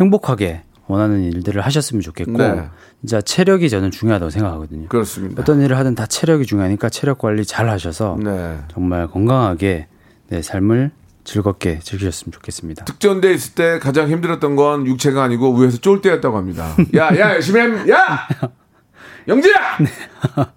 행복하게 0.00 0.62
원하는 0.86 1.22
일들을 1.24 1.60
하셨으면 1.60 2.00
좋겠고 2.00 2.32
네. 2.38 2.68
진짜 3.00 3.20
체력이 3.20 3.68
저는 3.68 3.90
중요하다고 3.90 4.30
생각하거든요. 4.30 4.88
그렇습니다. 4.88 5.42
어떤 5.42 5.60
일을 5.60 5.76
하든 5.76 5.94
다 5.94 6.06
체력이 6.06 6.46
중요하니까 6.46 6.88
체력 6.88 7.18
관리 7.18 7.44
잘 7.44 7.68
하셔서 7.68 8.16
네. 8.22 8.58
정말 8.72 9.06
건강하게 9.06 9.86
네, 10.30 10.42
삶을 10.42 10.90
즐겁게 11.24 11.78
즐기셨으면 11.80 12.32
좋겠습니다. 12.32 12.86
특전대 12.86 13.32
있을 13.34 13.54
때 13.54 13.78
가장 13.78 14.08
힘들었던 14.08 14.56
건 14.56 14.86
육체가 14.86 15.22
아니고 15.22 15.58
위에서 15.58 15.76
쫄 15.76 16.00
때였다고 16.00 16.38
합니다. 16.38 16.74
야, 16.96 17.08
야, 17.18 17.34
열심히 17.34 17.60
해, 17.60 17.90
야! 17.90 18.26
영재야! 19.28 19.76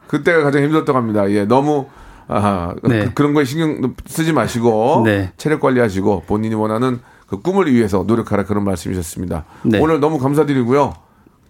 그때가 0.07 0.43
가장 0.43 0.63
힘들었다고 0.63 0.97
합니다. 0.97 1.29
예, 1.29 1.43
너무, 1.43 1.87
아, 2.29 2.73
네. 2.83 3.11
그, 3.13 3.21
런 3.21 3.33
거에 3.33 3.43
신경 3.43 3.93
쓰지 4.05 4.31
마시고, 4.31 5.03
네. 5.05 5.33
체력 5.35 5.59
관리하시고, 5.59 6.23
본인이 6.25 6.55
원하는 6.55 7.01
그 7.31 7.41
꿈을 7.41 7.73
위해서 7.73 8.03
노력하라 8.05 8.43
그런 8.43 8.65
말씀이셨습니다. 8.65 9.45
네. 9.63 9.79
오늘 9.79 10.01
너무 10.01 10.19
감사드리고요. 10.19 10.93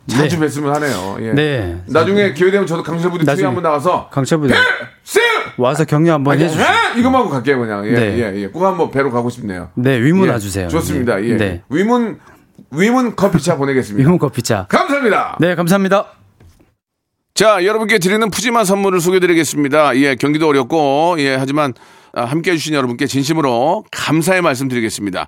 자주 0.06 0.40
네. 0.40 0.46
뵀으면 0.46 0.68
하네요. 0.74 1.18
예. 1.22 1.34
네. 1.34 1.82
나중에 1.88 2.34
기회 2.34 2.52
되면 2.52 2.68
저도 2.68 2.84
강철부대 2.84 3.24
나중에 3.24 3.48
한번 3.48 3.64
나가서, 3.64 4.10
강철부대 4.12 4.54
쓱! 5.04 5.20
와서 5.58 5.84
격려 5.86 6.14
한번 6.14 6.40
해주세요. 6.40 6.64
에? 6.64 7.00
이것만 7.00 7.22
하고 7.22 7.32
갈게요, 7.32 7.58
그냥. 7.60 7.88
예, 7.88 7.94
네. 7.94 8.20
예, 8.20 8.42
예. 8.44 8.48
꼭 8.48 8.64
한번 8.64 8.92
배로 8.92 9.12
가고 9.12 9.32
싶네요. 9.32 9.70
네, 9.74 10.00
위문 10.00 10.28
예, 10.28 10.34
와주세요. 10.34 10.68
좋습니다. 10.68 11.24
예. 11.24 11.36
네. 11.36 11.64
위문 11.70 12.20
위문 12.70 13.16
커피차 13.16 13.58
보내겠습니다. 13.58 14.06
위문 14.06 14.20
커피차. 14.20 14.68
감사합니다. 14.70 15.38
네, 15.40 15.56
감사합니다. 15.56 16.06
자, 17.34 17.66
여러분께 17.66 17.98
드리는 17.98 18.30
푸짐한 18.30 18.66
선물을 18.66 19.02
소개드리겠습니다. 19.02 19.98
예, 19.98 20.14
경기도 20.14 20.48
어렵고 20.48 21.16
예, 21.18 21.36
하지만 21.36 21.74
아, 22.14 22.26
함께 22.26 22.52
해주신 22.52 22.76
여러분께 22.76 23.08
진심으로 23.08 23.86
감사의 23.92 24.44
말씀드리겠습니다. 24.44 25.28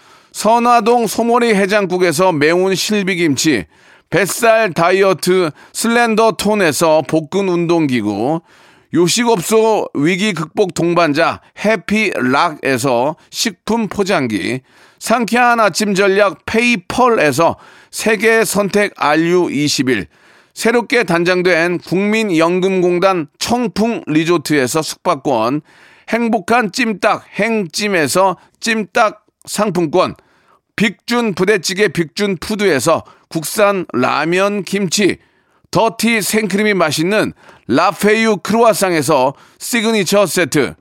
선화동 0.31 1.07
소머리 1.07 1.53
해장국에서 1.53 2.31
매운 2.31 2.73
실비김치, 2.75 3.65
뱃살 4.09 4.73
다이어트 4.73 5.51
슬렌더 5.73 6.33
톤에서 6.33 7.03
복근 7.07 7.49
운동기구, 7.49 8.41
요식업소 8.93 9.87
위기 9.93 10.33
극복 10.33 10.73
동반자 10.73 11.39
해피락에서 11.63 13.15
식품 13.29 13.87
포장기, 13.87 14.61
상쾌한 14.99 15.59
아침 15.59 15.95
전략 15.95 16.45
페이펄에서 16.45 17.57
세계 17.89 18.43
선택 18.43 18.93
RU21, 18.95 20.07
새롭게 20.53 21.03
단장된 21.05 21.79
국민연금공단 21.79 23.27
청풍 23.39 24.03
리조트에서 24.07 24.81
숙박권, 24.81 25.61
행복한 26.09 26.71
찜닭 26.71 27.25
행찜에서 27.35 28.37
찜닭 28.59 29.20
상품권, 29.45 30.15
빅준 30.75 31.33
부대찌개 31.35 31.87
빅준 31.89 32.37
푸드에서 32.37 33.03
국산 33.29 33.85
라면 33.93 34.63
김치, 34.63 35.17
더티 35.71 36.21
생크림이 36.21 36.73
맛있는 36.73 37.33
라페유 37.67 38.37
크루아상에서 38.37 39.33
시그니처 39.57 40.25
세트, 40.25 40.75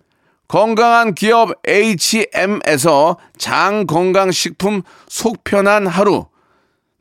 건강한 0.48 1.14
기업 1.14 1.52
H&M에서 1.66 3.16
장건강식품 3.38 4.82
속편한 5.08 5.86
하루, 5.86 6.26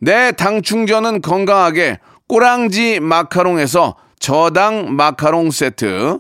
내 0.01 0.31
당 0.31 0.61
충전은 0.61 1.21
건강하게 1.21 1.99
꼬랑지 2.27 2.99
마카롱에서 2.99 3.95
저당 4.19 4.95
마카롱 4.95 5.49
세트, 5.51 6.19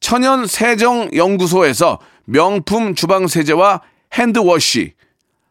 천연 0.00 0.46
세정 0.46 1.08
연구소에서 1.14 1.98
명품 2.24 2.94
주방 2.94 3.28
세제와 3.28 3.80
핸드워시, 4.12 4.94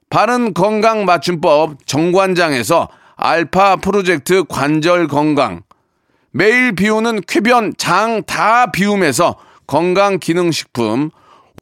바른 0.09 0.53
건강 0.53 1.05
맞춤법 1.05 1.85
정관장에서 1.87 2.89
알파 3.15 3.75
프로젝트 3.77 4.43
관절 4.43 5.07
건강, 5.07 5.63
매일 6.31 6.75
비우는 6.75 7.21
쾌변 7.27 7.73
장 7.77 8.23
다 8.23 8.71
비움에서 8.71 9.35
건강 9.67 10.19
기능 10.19 10.51
식품, 10.51 11.09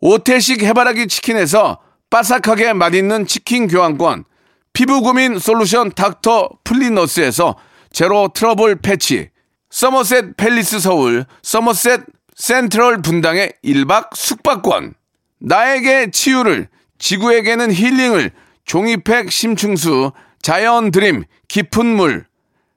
오태식 0.02 0.64
해바라기 0.64 1.08
치킨에서 1.08 1.80
바삭하게 2.10 2.74
맛있는 2.74 3.26
치킨 3.26 3.68
교환권, 3.68 4.26
피부 4.74 5.02
고민 5.02 5.39
솔루션 5.39 5.91
닥터 5.91 6.50
플리너스에서 6.64 7.56
제로 7.91 8.30
트러블 8.34 8.78
패치, 8.78 9.30
서머셋 9.70 10.36
팰리스 10.36 10.80
서울, 10.80 11.26
서머셋 11.44 12.02
센트럴 12.36 13.02
분당의 13.04 13.54
1박 13.64 14.16
숙박권, 14.16 14.96
나에게 15.39 16.10
치유를, 16.12 16.68
지구에게는 17.04 17.74
힐링을, 17.74 18.32
종이팩 18.64 19.30
심층수, 19.30 20.14
자연 20.41 20.89
드림, 20.89 21.26
깊은 21.49 21.86
물, 21.86 22.26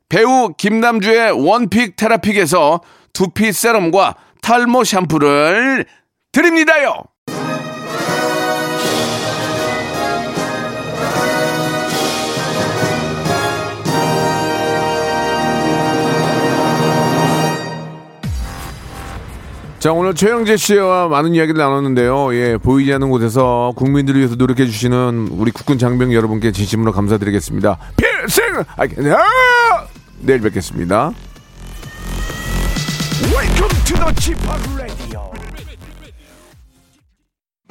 배우 0.08 0.52
김남주의 0.58 1.30
one 1.30 1.58
pick 1.58 1.94
테라픽에서 1.94 2.80
두피 3.12 3.52
세럼과 3.52 4.16
탈모 4.42 4.82
샴푸를 4.82 5.86
드립니다요! 6.32 7.04
자, 19.86 19.92
오늘 19.92 20.14
최영재 20.14 20.56
씨와 20.56 21.06
많은 21.06 21.36
이야기를 21.36 21.60
나눴는데요. 21.60 22.34
예, 22.34 22.56
보이지 22.56 22.92
않는 22.94 23.08
곳에서 23.08 23.72
국민들을 23.76 24.18
위해서 24.18 24.34
노력해 24.34 24.66
주시는 24.66 25.28
우리 25.30 25.52
국군 25.52 25.78
장병 25.78 26.12
여러분께 26.12 26.50
진심으로 26.50 26.90
감사드리겠습니다. 26.90 27.78
필승! 27.96 28.64
아, 28.76 28.84
내일 30.18 30.40
뵙겠습니다. 30.40 31.12
Welcome 33.32 33.84
to 33.84 33.96
the 33.96 35.05